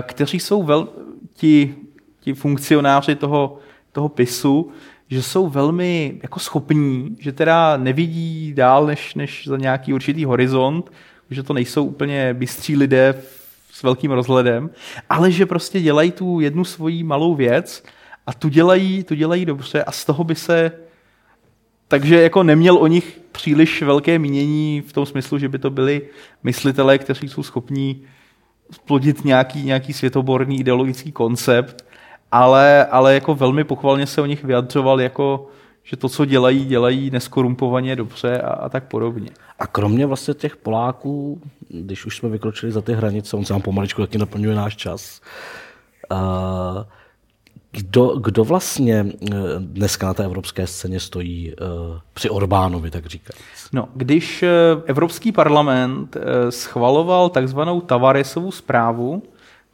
kteří 0.03 0.41
jsou 0.41 0.62
vel, 0.62 0.89
ti, 1.34 1.74
ti 2.20 2.34
funkcionáři 2.34 3.14
toho, 3.14 3.59
toho 3.93 4.09
PISu, 4.09 4.70
že 5.09 5.22
jsou 5.22 5.49
velmi 5.49 6.20
jako 6.22 6.41
schopní, 6.41 7.16
že 7.20 7.32
teda 7.32 7.76
nevidí 7.76 8.53
dál 8.55 8.87
než, 8.87 9.14
než 9.14 9.47
za 9.47 9.57
nějaký 9.57 9.95
určitý 9.95 10.24
horizont, 10.24 10.93
že 11.30 11.43
to 11.43 11.53
nejsou 11.53 11.84
úplně 11.84 12.34
bystří 12.34 12.76
lidé 12.76 13.14
s 13.72 13.82
velkým 13.82 14.11
rozhledem, 14.11 14.70
ale 15.11 15.30
že 15.30 15.47
prostě 15.47 15.80
dělají 15.80 16.11
tu 16.11 16.41
jednu 16.41 16.64
svoji 16.64 17.03
malou 17.05 17.34
věc 17.34 17.84
a 18.26 18.34
tu 18.34 18.49
dělají, 18.49 19.05
tu 19.05 19.14
dělají 19.14 19.45
dobře 19.45 19.84
a 19.84 19.93
z 19.93 20.05
toho 20.05 20.24
by 20.24 20.34
se 20.34 20.72
takže 21.89 22.22
jako 22.22 22.43
neměl 22.43 22.76
o 22.76 22.87
nich 22.87 23.20
příliš 23.32 23.82
velké 23.82 24.18
mínění 24.18 24.80
v 24.87 24.93
tom 24.93 25.07
smyslu, 25.07 25.39
že 25.39 25.49
by 25.49 25.59
to 25.59 25.70
byli 25.70 26.03
myslitelé, 26.43 26.99
kteří 26.99 27.28
jsou 27.28 27.43
schopní 27.43 28.03
splodit 28.70 29.24
nějaký, 29.24 29.62
nějaký 29.62 29.93
světoborný 29.93 30.61
ideologický 30.61 31.12
koncept, 31.12 31.84
ale, 32.32 32.87
ale 32.87 33.14
jako 33.14 33.34
velmi 33.34 33.64
pochvalně 33.64 34.07
se 34.07 34.20
o 34.20 34.26
nich 34.26 34.45
vyjadřoval 34.45 35.01
jako 35.01 35.49
že 35.89 35.97
to, 35.97 36.09
co 36.09 36.24
dělají, 36.24 36.64
dělají 36.64 37.11
neskorumpovaně 37.11 37.97
dobře 37.97 38.41
a, 38.41 38.49
a 38.49 38.68
tak 38.68 38.84
podobně. 38.84 39.30
A 39.59 39.66
kromě 39.66 40.07
vlastně 40.07 40.34
těch 40.34 40.57
Poláků, 40.57 41.41
když 41.68 42.07
už 42.07 42.16
jsme 42.16 42.28
vykročili 42.28 42.72
za 42.72 42.80
ty 42.82 42.93
hranice, 42.93 43.37
on 43.37 43.45
se 43.45 43.53
nám 43.53 43.62
pomaličku 43.62 44.01
taky 44.01 44.18
naplňuje 44.18 44.57
náš 44.57 44.76
čas, 44.76 45.20
uh, 46.11 46.18
kdo, 47.77 48.16
kdo 48.16 48.45
vlastně 48.45 49.07
eh, 49.07 49.37
dneska 49.59 50.07
na 50.07 50.14
té 50.14 50.24
evropské 50.24 50.66
scéně 50.66 51.01
stojí 51.01 51.55
uh, 51.55 51.66
při 52.12 52.31
Orbánovi, 52.31 52.91
tak 52.91 53.07
říkat? 53.07 53.37
No, 53.72 53.89
když 53.95 54.43
eh, 54.43 54.49
Evropský 54.87 55.33
parlament 55.33 56.16
schvaloval 56.51 57.29
takzvanou 57.29 57.81
Tavaresovu 57.81 58.51
zprávu, 58.51 59.22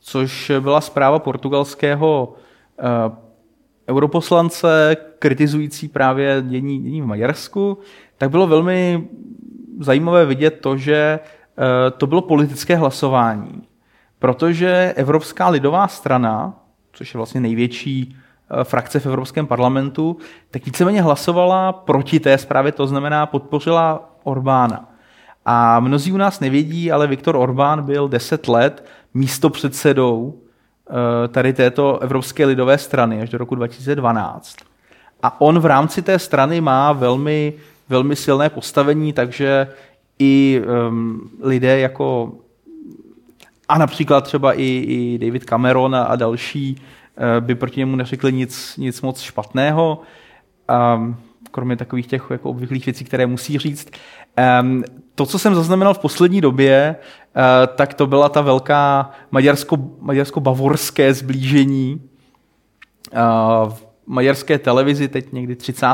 což 0.00 0.53
byla 0.61 0.80
zpráva 0.80 1.18
portugalského 1.18 2.34
europoslance 3.88 4.96
kritizující 5.18 5.88
právě 5.88 6.44
dění, 6.48 6.82
dění 6.82 7.03
v 7.03 7.07
Maďarsku, 7.07 7.78
tak 8.18 8.30
bylo 8.30 8.46
velmi 8.46 9.09
zajímavé 9.80 10.26
vidět 10.26 10.50
to, 10.61 10.76
že 10.76 11.20
to 11.96 12.07
bylo 12.07 12.20
politické 12.22 12.76
hlasování. 12.76 13.62
Protože 14.18 14.92
Evropská 14.96 15.48
lidová 15.48 15.88
strana, 15.88 16.61
což 16.93 17.14
je 17.14 17.18
vlastně 17.18 17.40
největší 17.40 18.16
eh, 18.16 18.64
frakce 18.64 19.01
v 19.01 19.07
Evropském 19.07 19.47
parlamentu, 19.47 20.16
tak 20.51 20.66
víceméně 20.66 21.03
hlasovala 21.03 21.72
proti 21.72 22.20
té 22.20 22.38
zprávě, 22.38 22.72
to 22.72 22.86
znamená 22.86 23.26
podpořila 23.26 24.11
Orbána. 24.22 24.88
A 25.45 25.80
mnozí 25.80 26.12
u 26.12 26.16
nás 26.16 26.40
nevědí, 26.40 26.93
ale 26.93 27.07
Viktor 27.07 27.36
Orbán 27.36 27.82
byl 27.82 28.09
deset 28.09 28.49
let 28.49 28.84
místo 29.14 29.51
předsedou 29.51 30.34
eh, 30.34 31.28
tady 31.28 31.53
této 31.53 31.99
Evropské 31.99 32.47
lidové 32.47 32.78
strany 32.78 33.22
až 33.22 33.30
do 33.30 33.38
roku 33.38 33.55
2012. 33.55 34.57
A 35.22 35.40
on 35.40 35.59
v 35.59 35.66
rámci 35.66 36.03
té 36.03 36.18
strany 36.18 36.61
má 36.61 36.93
velmi, 36.93 37.53
velmi 37.88 38.16
silné 38.16 38.51
postavení, 38.51 39.12
takže 39.12 39.68
i 40.18 40.62
um, 40.88 41.30
lidé 41.43 41.78
jako 41.78 42.32
a 43.72 43.78
například 43.78 44.24
třeba 44.24 44.52
i, 44.52 44.64
i 44.64 45.18
David 45.18 45.44
Cameron 45.44 45.94
a, 45.94 46.02
a 46.02 46.16
další 46.16 46.76
eh, 47.16 47.40
by 47.40 47.54
proti 47.54 47.80
němu 47.80 47.96
neřekli 47.96 48.32
nic, 48.32 48.76
nic 48.76 49.02
moc 49.02 49.20
špatného, 49.20 50.00
um, 50.96 51.16
kromě 51.50 51.76
takových 51.76 52.06
těch 52.06 52.26
jako 52.30 52.50
obvyklých 52.50 52.86
věcí, 52.86 53.04
které 53.04 53.26
musí 53.26 53.58
říct. 53.58 53.90
Um, 54.60 54.84
to, 55.14 55.26
co 55.26 55.38
jsem 55.38 55.54
zaznamenal 55.54 55.94
v 55.94 55.98
poslední 55.98 56.40
době, 56.40 56.96
uh, 56.96 57.42
tak 57.76 57.94
to 57.94 58.06
byla 58.06 58.28
ta 58.28 58.40
velká 58.40 59.10
maďarsko, 59.30 59.76
maďarsko-bavorské 60.00 61.14
zblížení. 61.14 62.00
Uh, 63.12 63.72
maďarské 64.06 64.58
televizi 64.58 65.08
teď 65.08 65.32
někdy 65.32 65.56
30. 65.56 65.86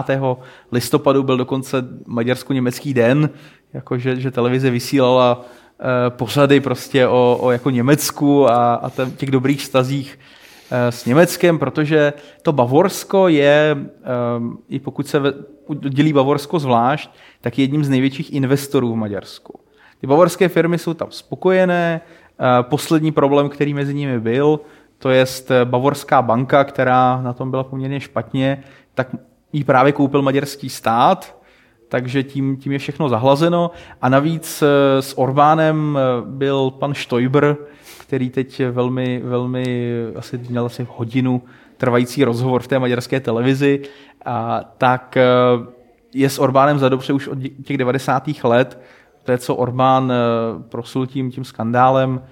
listopadu 0.73 1.23
byl 1.23 1.37
dokonce 1.37 1.77
maďarsko-německý 2.07 2.95
den, 2.95 3.31
jakože 3.73 4.21
že 4.21 4.31
televize 4.31 4.71
vysílala 4.71 5.45
pořady 6.09 6.61
prostě 6.61 7.07
o, 7.07 7.39
o 7.41 7.51
jako 7.51 7.71
Německu 7.71 8.51
a, 8.51 8.75
a 8.75 8.91
těch 9.17 9.31
dobrých 9.31 9.63
stazích 9.63 10.19
eh, 10.71 10.93
s 10.93 11.05
Německem, 11.05 11.59
protože 11.59 12.13
to 12.43 12.53
Bavorsko 12.53 13.29
je, 13.29 13.77
eh, 13.77 14.07
i 14.69 14.79
pokud 14.79 15.07
se 15.07 15.23
dělí 15.89 16.13
Bavorsko 16.13 16.59
zvlášť, 16.59 17.11
tak 17.41 17.59
je 17.59 17.65
jedním 17.65 17.85
z 17.85 17.89
největších 17.89 18.33
investorů 18.33 18.93
v 18.93 18.97
Maďarsku. 18.97 19.61
Ty 20.01 20.07
bavorské 20.07 20.49
firmy 20.49 20.79
jsou 20.79 20.95
tam 20.95 21.11
spokojené. 21.11 22.01
Poslední 22.63 23.13
problém, 23.13 23.49
který 23.49 23.75
mezi 23.75 23.95
nimi 23.95 24.21
byl, 24.21 24.61
to 24.99 25.11
je 25.11 25.25
Bavorská 25.65 26.23
banka, 26.23 26.65
která 26.65 27.23
na 27.23 27.33
tom 27.33 27.51
byla 27.51 27.65
poměrně 27.65 28.01
špatně, 28.01 28.65
tak 28.95 29.09
ji 29.53 29.65
právě 29.65 29.93
koupil 29.93 30.23
maďarský 30.23 30.71
stát 30.71 31.38
takže 31.89 32.23
tím, 32.23 32.57
tím 32.57 32.73
je 32.73 32.79
všechno 32.79 33.09
zahlazeno. 33.09 33.71
A 34.03 34.09
navíc 34.09 34.63
eh, 34.63 35.03
s 35.03 35.19
Orbánem 35.19 35.99
eh, 35.99 36.23
byl 36.25 36.71
pan 36.71 36.95
Stoiber, 36.95 37.57
který 38.01 38.31
teď 38.31 38.63
velmi, 38.71 39.21
velmi 39.25 39.93
asi 40.17 40.41
měl 40.49 40.67
asi 40.67 40.87
hodinu 40.91 41.43
trvající 41.77 42.25
rozhovor 42.25 42.63
v 42.63 42.69
té 42.69 42.79
maďarské 42.79 43.21
televizi, 43.21 43.83
a 44.25 44.61
tak 44.79 45.17
eh, 45.17 45.25
je 46.15 46.31
s 46.31 46.39
Orbánem 46.39 46.79
zadobře 46.79 47.13
už 47.13 47.29
od 47.29 47.39
těch 47.65 47.79
90. 47.79 48.29
let, 48.45 48.81
to 49.25 49.33
je, 49.33 49.39
co 49.39 49.55
Orbán 49.55 50.13
prosul 50.69 51.07
tím, 51.07 51.31
tím 51.31 51.45
skandálem, 51.45 52.23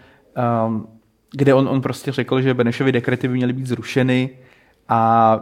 kde 1.31 1.55
on, 1.55 1.69
on 1.69 1.81
prostě 1.81 2.13
řekl, 2.13 2.41
že 2.41 2.55
Benešovy 2.55 2.93
dekrety 2.93 3.29
by 3.29 3.35
měly 3.35 3.53
být 3.53 3.67
zrušeny 3.67 4.31
a 4.89 5.41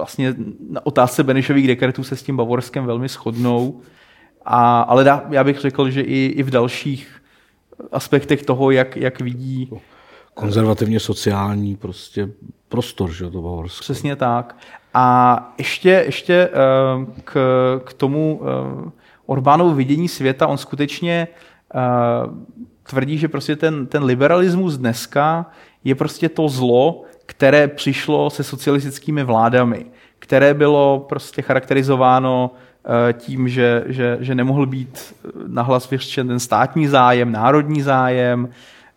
vlastně 0.00 0.34
na 0.70 0.86
otázce 0.86 1.24
Benešových 1.24 1.66
dekretů 1.66 2.04
se 2.04 2.16
s 2.16 2.22
tím 2.22 2.36
Bavorskem 2.36 2.86
velmi 2.86 3.08
shodnou. 3.08 3.80
A, 4.44 4.80
ale 4.80 5.04
dá, 5.04 5.24
já 5.30 5.44
bych 5.44 5.58
řekl, 5.58 5.90
že 5.90 6.00
i, 6.00 6.26
i 6.26 6.42
v 6.42 6.50
dalších 6.50 7.22
aspektech 7.92 8.42
toho, 8.42 8.70
jak, 8.70 8.96
jak 8.96 9.20
vidí 9.20 9.70
konzervativně 10.34 11.00
sociální 11.00 11.76
prostě 11.76 12.28
prostor, 12.68 13.12
že 13.12 13.30
to 13.30 13.42
Bavorsko. 13.42 13.82
Přesně 13.82 14.16
tak. 14.16 14.56
A 14.94 15.54
ještě, 15.58 15.88
ještě 16.06 16.34
eh, 16.34 16.50
k, 17.24 17.34
k 17.84 17.92
tomu 17.92 18.40
eh, 18.42 18.90
Orbánovu 19.26 19.74
vidění 19.74 20.08
světa, 20.08 20.46
on 20.46 20.58
skutečně 20.58 21.28
eh, 21.74 21.78
tvrdí, 22.82 23.18
že 23.18 23.28
prostě 23.28 23.56
ten, 23.56 23.86
ten 23.86 24.04
liberalismus 24.04 24.76
dneska 24.76 25.46
je 25.84 25.94
prostě 25.94 26.28
to 26.28 26.48
zlo, 26.48 27.04
které 27.30 27.68
přišlo 27.68 28.30
se 28.30 28.44
socialistickými 28.44 29.24
vládami, 29.24 29.86
které 30.18 30.54
bylo 30.54 31.06
prostě 31.08 31.42
charakterizováno 31.42 32.50
eh, 32.50 33.12
tím, 33.12 33.48
že, 33.48 33.84
že, 33.86 34.18
že 34.20 34.34
nemohl 34.34 34.66
být 34.66 34.98
eh, 34.98 35.28
nahlas 35.46 35.90
vyřčen 35.90 36.28
ten 36.28 36.40
státní 36.40 36.86
zájem, 36.86 37.32
národní 37.32 37.82
zájem, 37.82 38.48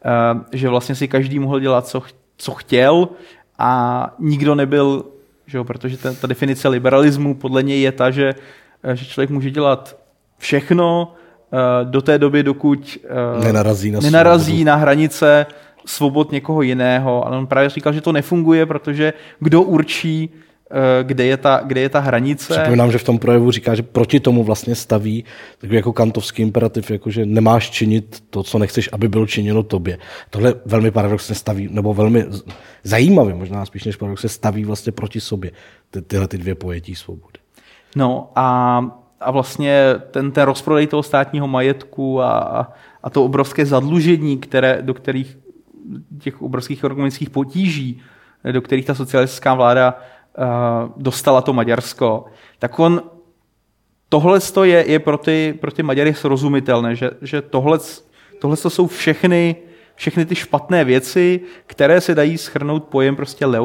eh, 0.06 0.58
že 0.58 0.70
vlastně 0.70 0.96
si 0.96 1.08
každý 1.08 1.40
mohl 1.40 1.60
dělat, 1.60 1.88
co, 1.88 2.02
co 2.38 2.52
chtěl 2.52 3.10
a 3.60 4.14
nikdo 4.20 4.56
nebyl, 4.56 5.06
že 5.48 5.58
jo, 5.58 5.64
protože 5.64 5.98
ta, 5.98 6.14
ta 6.14 6.28
definice 6.28 6.68
liberalismu 6.68 7.36
podle 7.36 7.64
něj 7.64 7.82
je 7.82 7.92
ta, 7.92 8.12
že, 8.12 8.36
že 8.94 9.06
člověk 9.06 9.30
může 9.30 9.52
dělat 9.52 9.98
všechno 10.38 11.14
do 11.84 12.02
té 12.02 12.18
doby, 12.18 12.44
dokud 12.44 12.98
nenarazí 13.44 13.92
na, 13.92 14.00
nenarazí 14.00 14.64
na 14.64 14.76
hranice 14.76 15.46
svobod 15.86 16.32
někoho 16.32 16.62
jiného. 16.62 17.28
A 17.28 17.38
on 17.38 17.48
právě 17.48 17.70
říkal, 17.70 17.94
že 17.94 18.02
to 18.02 18.12
nefunguje, 18.12 18.66
protože 18.66 19.14
kdo 19.40 19.62
určí, 19.62 20.30
eh, 20.72 21.04
kde 21.04 21.26
je 21.26 21.38
ta, 21.38 21.62
kde 21.66 21.82
je 21.82 21.90
ta 21.90 22.00
hranice. 22.00 22.54
Připomínám, 22.54 22.92
že 22.92 22.98
v 22.98 23.04
tom 23.04 23.20
projevu 23.20 23.52
říká, 23.52 23.76
že 23.76 23.84
proti 23.84 24.20
tomu 24.20 24.44
vlastně 24.44 24.76
staví 24.76 25.26
takový 25.58 25.76
jako 25.76 25.94
kantovský 25.94 26.42
imperativ, 26.42 26.92
jako 26.92 27.10
že 27.10 27.26
nemáš 27.26 27.70
činit 27.70 28.24
to, 28.30 28.44
co 28.44 28.60
nechceš, 28.60 28.90
aby 28.92 29.08
bylo 29.08 29.28
činěno 29.28 29.64
tobě. 29.64 29.98
Tohle 30.30 30.54
velmi 30.66 30.92
paradoxně 30.92 31.36
staví, 31.36 31.68
nebo 31.72 31.94
velmi 31.94 32.26
zajímavě, 32.84 33.36
možná 33.36 33.66
spíš 33.66 33.84
než 33.84 33.96
paradoxně 33.96 34.30
staví 34.30 34.66
vlastně 34.66 34.92
proti 34.92 35.22
sobě 35.22 35.52
ty, 35.92 36.02
tyhle 36.02 36.28
ty 36.28 36.38
dvě 36.38 36.56
pojetí 36.56 36.96
svobody. 36.96 37.40
No 37.96 38.32
a, 38.36 38.80
a 39.20 39.32
vlastně 39.32 39.84
ten, 40.12 40.32
ten 40.32 40.44
rozprodej 40.44 40.88
toho 40.88 41.04
státního 41.04 41.48
majetku 41.48 42.22
a, 42.22 42.74
a 43.04 43.10
to 43.10 43.26
obrovské 43.26 43.66
zadlužení, 43.66 44.38
které, 44.38 44.78
do 44.82 44.94
kterých 44.94 45.38
těch 46.20 46.42
obrovských 46.42 46.84
ekonomických 46.84 47.30
potíží, 47.30 48.02
do 48.52 48.62
kterých 48.62 48.86
ta 48.86 48.96
socialistická 48.96 49.54
vláda 49.54 49.98
uh, 50.38 50.44
dostala 50.98 51.42
to 51.42 51.54
Maďarsko, 51.54 52.26
tak 52.60 52.80
on 52.80 53.02
tohle 54.10 54.40
je, 54.64 54.92
je 54.92 55.00
pro, 55.00 55.18
ty, 55.18 55.58
pro 55.62 55.72
ty 55.72 55.84
Maďary 55.84 56.14
srozumitelné, 56.14 56.96
že, 56.96 57.12
že 57.22 57.42
tohle, 57.42 57.80
tohle 58.42 58.58
jsou 58.58 58.88
všechny, 58.88 59.56
všechny 59.96 60.26
ty 60.26 60.36
špatné 60.36 60.86
věci, 60.86 61.42
které 61.66 62.02
se 62.02 62.16
dají 62.16 62.38
schrnout 62.38 62.84
pojem 62.84 63.16
prostě 63.16 63.46
le, 63.46 63.60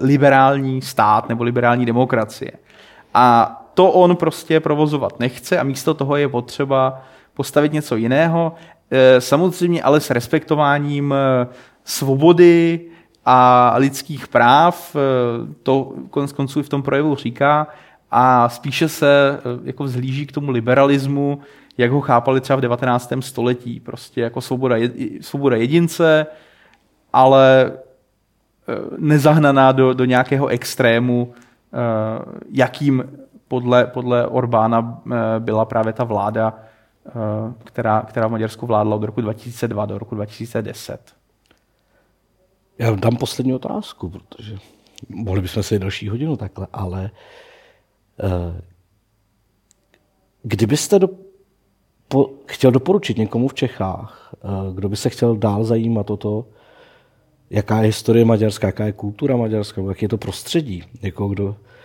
liberální 0.00 0.82
stát 0.82 1.28
nebo 1.28 1.44
liberální 1.44 1.86
demokracie. 1.86 2.50
A 3.14 3.54
to 3.74 3.90
on 3.92 4.16
prostě 4.16 4.60
provozovat 4.60 5.20
nechce 5.20 5.58
a 5.58 5.62
místo 5.62 5.94
toho 5.94 6.16
je 6.16 6.28
potřeba 6.28 7.02
postavit 7.34 7.72
něco 7.72 7.96
jiného. 7.96 8.52
Eh, 8.90 9.20
samozřejmě 9.20 9.82
ale 9.82 10.00
s 10.00 10.10
respektováním 10.10 11.14
eh, 11.16 11.46
svobody 11.84 12.80
a 13.24 13.74
lidských 13.76 14.28
práv, 14.28 14.96
to 15.62 15.92
konec 16.10 16.32
konců 16.32 16.62
v 16.62 16.68
tom 16.68 16.82
projevu 16.82 17.14
říká, 17.16 17.66
a 18.10 18.48
spíše 18.48 18.88
se 18.88 19.40
jako 19.64 19.84
vzhlíží 19.84 20.26
k 20.26 20.32
tomu 20.32 20.50
liberalismu, 20.50 21.40
jak 21.78 21.90
ho 21.90 22.00
chápali 22.00 22.40
třeba 22.40 22.56
v 22.56 22.60
19. 22.60 23.12
století, 23.20 23.80
prostě 23.80 24.20
jako 24.20 24.40
svoboda, 24.40 24.76
svoboda 25.20 25.56
jedince, 25.56 26.26
ale 27.12 27.72
nezahnaná 28.98 29.72
do, 29.72 29.92
do 29.94 30.04
nějakého 30.04 30.46
extrému, 30.46 31.32
jakým 32.50 33.04
podle, 33.48 33.86
podle 33.86 34.26
Orbána 34.26 35.02
byla 35.38 35.64
právě 35.64 35.92
ta 35.92 36.04
vláda 36.04 36.54
Eh, 36.54 36.67
která, 37.64 38.02
která 38.02 38.26
v 38.26 38.30
Maďarsku 38.30 38.66
vládla 38.66 38.96
od 38.96 39.02
roku 39.02 39.20
2002 39.20 39.86
do 39.86 39.98
roku 39.98 40.14
2010. 40.14 41.00
Já 42.78 42.94
dám 42.94 43.16
poslední 43.16 43.54
otázku, 43.54 44.08
protože 44.08 44.56
mohli 45.08 45.40
bychom 45.40 45.62
si 45.62 45.78
další 45.78 46.08
hodinu 46.08 46.36
takhle, 46.36 46.66
ale 46.72 47.10
uh, 48.22 48.30
kdybyste 50.42 50.98
do, 50.98 51.08
po, 52.08 52.30
chtěl 52.46 52.70
doporučit 52.70 53.18
někomu 53.18 53.48
v 53.48 53.54
Čechách, 53.54 54.34
uh, 54.44 54.74
kdo 54.74 54.88
by 54.88 54.96
se 54.96 55.10
chtěl 55.10 55.36
dál 55.36 55.64
zajímat 55.64 56.10
o 56.10 56.16
to, 56.16 56.46
jaká 57.50 57.78
je 57.78 57.86
historie 57.86 58.24
maďarská, 58.24 58.66
jaká 58.66 58.84
je 58.84 58.92
kultura 58.92 59.36
maďarská, 59.36 59.82
jaké 59.88 60.04
je 60.04 60.08
to 60.08 60.18
prostředí, 60.18 60.84
někoho, 61.02 61.28
kdo 61.28 61.56
Eh, 61.56 61.77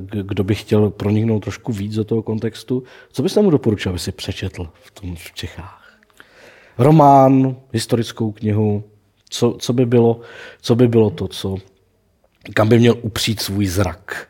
kdo 0.00 0.44
by 0.44 0.54
chtěl 0.54 0.90
proniknout 0.90 1.40
trošku 1.40 1.72
víc 1.72 1.94
do 1.94 2.04
toho 2.04 2.22
kontextu, 2.22 2.82
co 3.12 3.22
byste 3.22 3.42
mu 3.42 3.50
doporučil, 3.50 3.90
aby 3.90 3.98
si 3.98 4.12
přečetl 4.12 4.68
v, 4.82 4.90
tom, 4.90 5.16
v 5.16 5.32
Čechách? 5.34 5.98
Román, 6.78 7.56
historickou 7.72 8.32
knihu, 8.32 8.84
co, 9.28 9.56
co, 9.58 9.72
by 9.72 9.86
bylo, 9.86 10.20
co 10.60 10.74
by 10.74 10.88
bylo 10.88 11.10
to, 11.10 11.28
co, 11.28 11.56
kam 12.54 12.68
by 12.68 12.78
měl 12.78 12.94
upřít 13.02 13.40
svůj 13.40 13.66
zrak 13.66 14.28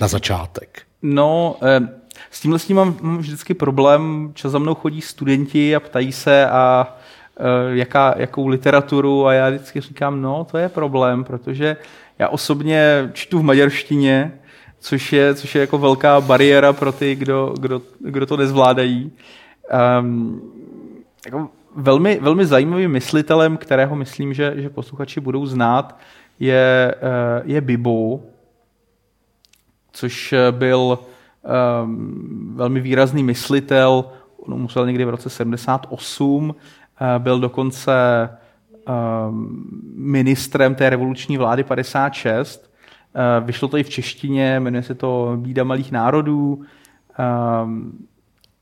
na 0.00 0.08
začátek? 0.08 0.82
No, 1.02 1.56
eh, 1.62 1.88
s 2.30 2.40
tímhle 2.40 2.58
s 2.58 2.66
tím 2.66 2.76
mám, 2.76 2.96
mám 3.02 3.18
vždycky 3.18 3.54
problém, 3.54 4.32
čas 4.34 4.52
za 4.52 4.58
mnou 4.58 4.74
chodí 4.74 5.00
studenti 5.00 5.76
a 5.76 5.80
ptají 5.80 6.12
se 6.12 6.46
a 6.46 6.96
eh, 7.36 7.42
jaká, 7.76 8.14
jakou 8.16 8.46
literaturu 8.46 9.26
a 9.26 9.32
já 9.32 9.50
vždycky 9.50 9.80
říkám, 9.80 10.22
no 10.22 10.46
to 10.50 10.58
je 10.58 10.68
problém, 10.68 11.24
protože 11.24 11.76
já 12.18 12.28
osobně 12.28 13.10
čtu 13.12 13.38
v 13.38 13.42
maďarštině, 13.42 14.38
což 14.84 15.12
je, 15.12 15.34
což 15.34 15.54
je 15.54 15.60
jako 15.60 15.78
velká 15.78 16.20
bariéra 16.20 16.72
pro 16.72 16.92
ty, 16.92 17.14
kdo, 17.14 17.54
kdo, 17.60 17.82
kdo 18.00 18.26
to 18.26 18.36
nezvládají. 18.36 19.12
Um, 20.00 20.52
jako 21.24 21.48
velmi, 21.76 22.18
velmi 22.20 22.46
zajímavým 22.46 22.90
myslitelem, 22.90 23.56
kterého 23.56 23.96
myslím, 23.96 24.34
že, 24.34 24.52
že 24.56 24.70
posluchači 24.70 25.20
budou 25.20 25.46
znát, 25.46 25.98
je, 26.40 26.94
eh, 26.96 27.42
je 27.44 27.60
Bibo, 27.60 28.20
což 29.92 30.34
byl 30.50 30.98
um, 31.84 32.54
velmi 32.56 32.80
výrazný 32.80 33.22
myslitel, 33.22 34.04
on 34.38 34.60
musel 34.60 34.86
někdy 34.86 35.04
v 35.04 35.10
roce 35.10 35.30
78, 35.30 36.48
uh, 36.50 36.56
eh, 37.00 37.18
byl 37.18 37.40
dokonce 37.40 37.92
um, 39.28 39.64
ministrem 39.94 40.74
té 40.74 40.90
revoluční 40.90 41.38
vlády 41.38 41.64
56 41.64 42.64
Eh, 42.64 42.73
vyšlo 43.40 43.68
to 43.68 43.78
i 43.78 43.82
v 43.82 43.88
češtině, 43.88 44.60
jmenuje 44.60 44.82
se 44.82 44.94
to 44.94 45.32
Bída 45.36 45.64
malých 45.64 45.92
národů. 45.92 46.64
Ehm, 47.18 47.92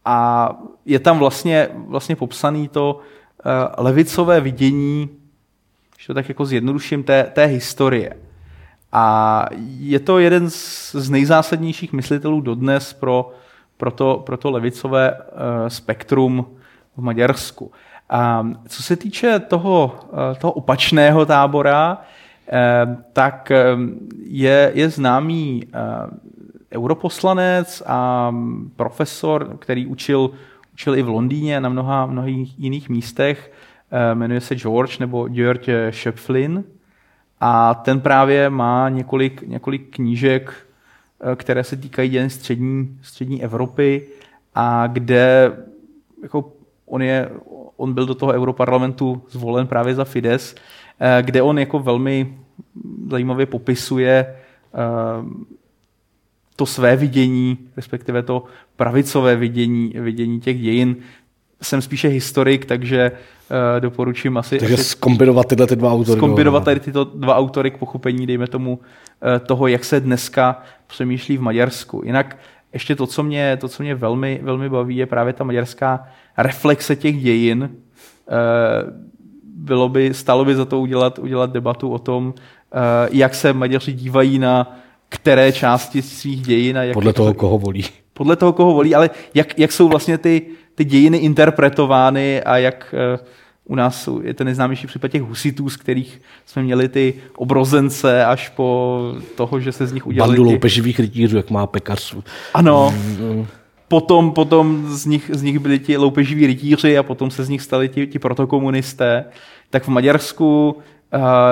a 0.04 0.50
je 0.84 0.98
tam 0.98 1.18
vlastně, 1.18 1.68
vlastně 1.74 2.16
popsaný 2.16 2.68
to 2.68 3.00
eh, 3.00 3.50
levicové 3.78 4.40
vidění, 4.40 5.08
že 5.98 6.06
to 6.06 6.14
tak 6.14 6.28
jako 6.28 6.44
zjednoduším, 6.44 7.02
té, 7.02 7.24
té 7.24 7.44
historie. 7.44 8.16
A 8.92 9.46
je 9.78 10.00
to 10.00 10.18
jeden 10.18 10.50
z, 10.50 10.92
z 10.94 11.10
nejzásadnějších 11.10 11.92
myslitelů 11.92 12.40
dodnes 12.40 12.92
pro, 12.92 13.32
pro, 13.76 13.90
to, 13.90 14.22
pro 14.26 14.36
to 14.36 14.50
levicové 14.50 15.12
uh, 15.12 15.18
spektrum 15.68 16.46
v 16.96 17.02
Maďarsku. 17.02 17.72
A 18.10 18.46
co 18.68 18.82
se 18.82 18.96
týče 18.96 19.38
toho, 19.38 19.98
toho 20.40 20.52
opačného 20.52 21.26
tábora, 21.26 21.98
Eh, 21.98 22.31
tak 23.12 23.50
eh, 23.50 23.64
je, 24.24 24.70
je 24.74 24.90
známý 24.90 25.64
eh, 25.64 25.78
europoslanec 26.74 27.82
a 27.86 28.34
profesor, 28.76 29.56
který 29.58 29.86
učil, 29.86 30.30
učil 30.72 30.96
i 30.96 31.02
v 31.02 31.08
Londýně 31.08 31.60
na 31.60 31.68
mnoha 31.68 32.06
mnohých 32.06 32.58
jiných 32.58 32.88
místech, 32.88 33.52
jmenuje 34.14 34.40
se 34.40 34.54
George 34.54 34.98
nebo 34.98 35.28
George 35.28 35.68
Schöpflin 35.90 36.64
a 37.40 37.74
ten 37.74 38.00
právě 38.00 38.50
má 38.50 38.88
několik, 38.88 39.42
několik 39.42 39.94
knížek, 39.94 40.66
které 41.36 41.64
se 41.64 41.76
týkají 41.76 42.12
jen 42.12 42.30
střední, 42.30 42.98
střední 43.02 43.42
Evropy 43.44 44.08
a 44.54 44.86
kde 44.86 45.52
jako 46.22 46.52
on, 46.86 47.02
je, 47.02 47.30
on 47.76 47.92
byl 47.94 48.06
do 48.06 48.14
toho 48.14 48.32
europarlamentu 48.32 49.22
zvolen 49.28 49.66
právě 49.66 49.94
za 49.94 50.04
Fides, 50.04 50.54
kde 51.22 51.42
on 51.42 51.58
jako 51.58 51.78
velmi 51.78 52.41
zajímavě 53.10 53.46
popisuje 53.46 54.26
eh, 54.74 55.52
to 56.56 56.66
své 56.66 56.96
vidění, 56.96 57.58
respektive 57.76 58.22
to 58.22 58.44
pravicové 58.76 59.36
vidění, 59.36 59.92
vidění 59.96 60.40
těch 60.40 60.60
dějin. 60.60 60.96
Jsem 61.62 61.82
spíše 61.82 62.08
historik, 62.08 62.64
takže 62.64 63.10
uh, 63.12 63.80
doporučím 63.80 64.36
asi... 64.36 64.58
Takže 64.58 64.74
asi 64.74 64.84
zkombinovat 64.84 65.46
tyhle 65.46 65.66
ty 65.66 65.76
dva 65.76 65.92
autory. 65.92 66.18
Zkombinovat 66.18 66.64
tady 66.64 66.80
tyto 66.80 67.04
dva 67.04 67.36
autory 67.36 67.70
k 67.70 67.78
pochopení, 67.78 68.26
dejme 68.26 68.46
tomu, 68.46 68.78
uh, 68.78 69.38
toho, 69.46 69.66
jak 69.66 69.84
se 69.84 70.00
dneska 70.00 70.62
přemýšlí 70.86 71.36
v 71.36 71.40
Maďarsku. 71.40 72.02
Jinak 72.04 72.38
ještě 72.72 72.96
to, 72.96 73.06
co 73.06 73.22
mě, 73.22 73.56
to, 73.56 73.68
co 73.68 73.82
mě 73.82 73.94
velmi, 73.94 74.40
velmi 74.42 74.68
baví, 74.68 74.96
je 74.96 75.06
právě 75.06 75.32
ta 75.32 75.44
maďarská 75.44 76.06
reflexe 76.36 76.96
těch 76.96 77.22
dějin. 77.22 77.62
Uh, 77.62 78.92
bylo 79.62 79.88
by, 79.88 80.14
stalo 80.14 80.44
by 80.44 80.54
za 80.54 80.64
to 80.64 80.80
udělat, 80.80 81.18
udělat 81.18 81.52
debatu 81.52 81.90
o 81.90 81.98
tom, 81.98 82.34
Eh, 82.74 83.08
jak 83.12 83.34
se 83.34 83.52
Maďaři 83.52 83.92
dívají 83.92 84.38
na 84.38 84.78
které 85.08 85.52
části 85.52 86.02
svých 86.02 86.42
dějin. 86.42 86.78
A 86.78 86.82
jak 86.82 86.94
podle 86.94 87.12
toho, 87.12 87.28
to, 87.28 87.38
koho 87.38 87.58
volí. 87.58 87.84
Podle 88.14 88.36
toho, 88.36 88.52
koho 88.52 88.74
volí, 88.74 88.94
ale 88.94 89.10
jak, 89.34 89.58
jak 89.58 89.72
jsou 89.72 89.88
vlastně 89.88 90.18
ty, 90.18 90.42
ty 90.74 90.84
dějiny 90.84 91.18
interpretovány 91.18 92.42
a 92.42 92.56
jak 92.56 92.94
uh, 93.14 93.26
u 93.64 93.74
nás 93.74 94.08
je 94.22 94.34
ten 94.34 94.44
nejznámější 94.44 94.86
případ 94.86 95.08
těch 95.08 95.22
husitů, 95.22 95.70
z 95.70 95.76
kterých 95.76 96.20
jsme 96.46 96.62
měli 96.62 96.88
ty 96.88 97.14
obrozence 97.36 98.24
až 98.24 98.48
po 98.48 99.00
toho, 99.34 99.60
že 99.60 99.72
se 99.72 99.86
z 99.86 99.92
nich 99.92 100.06
udělali... 100.06 100.36
Bandu 100.36 100.42
loupeživých 100.42 101.00
rytířů, 101.00 101.36
jak 101.36 101.50
má 101.50 101.66
pekař. 101.66 102.16
Ano. 102.54 102.94
Potom, 103.92 104.32
potom 104.32 104.88
z, 104.88 105.06
nich, 105.06 105.30
z 105.34 105.42
nich 105.42 105.58
byli 105.58 105.78
ti 105.78 105.96
loupeživí 105.96 106.46
rytíři 106.46 106.98
a 106.98 107.02
potom 107.02 107.30
se 107.30 107.44
z 107.44 107.48
nich 107.48 107.62
stali 107.62 107.88
ti, 107.88 108.06
ti 108.06 108.18
protokomunisté. 108.18 109.24
Tak 109.70 109.84
v 109.84 109.88
Maďarsku 109.88 110.76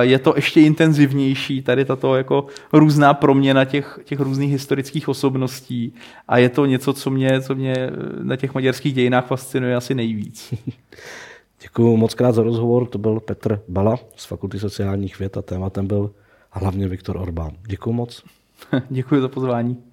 je 0.01 0.18
to 0.18 0.32
ještě 0.36 0.61
intenzivnější, 0.61 1.62
tady 1.62 1.84
tato 1.84 2.16
jako 2.16 2.47
různá 2.72 3.14
proměna 3.14 3.64
těch, 3.64 4.01
těch 4.05 4.20
různých 4.20 4.51
historických 4.53 5.09
osobností 5.09 5.95
a 6.28 6.38
je 6.38 6.49
to 6.49 6.66
něco, 6.66 6.93
co 6.93 7.11
mě, 7.11 7.41
co 7.41 7.55
mě 7.55 7.91
na 8.22 8.36
těch 8.36 8.55
maďarských 8.55 8.95
dějinách 8.95 9.26
fascinuje 9.26 9.76
asi 9.76 9.95
nejvíc. 9.95 10.55
Děkuji 11.62 11.97
moc 11.97 12.14
krát 12.14 12.32
za 12.32 12.43
rozhovor, 12.43 12.86
to 12.86 12.99
byl 12.99 13.20
Petr 13.20 13.62
Bala 13.68 13.97
z 14.16 14.24
Fakulty 14.24 14.59
sociálních 14.59 15.18
věd 15.18 15.36
a 15.36 15.43
tématem 15.43 15.86
byl 15.86 16.11
hlavně 16.51 16.88
Viktor 16.88 17.16
Orbán. 17.16 17.51
Děkuji 17.66 17.93
moc. 17.93 18.22
Děkuji 18.91 19.20
za 19.20 19.28
pozvání. 19.28 19.89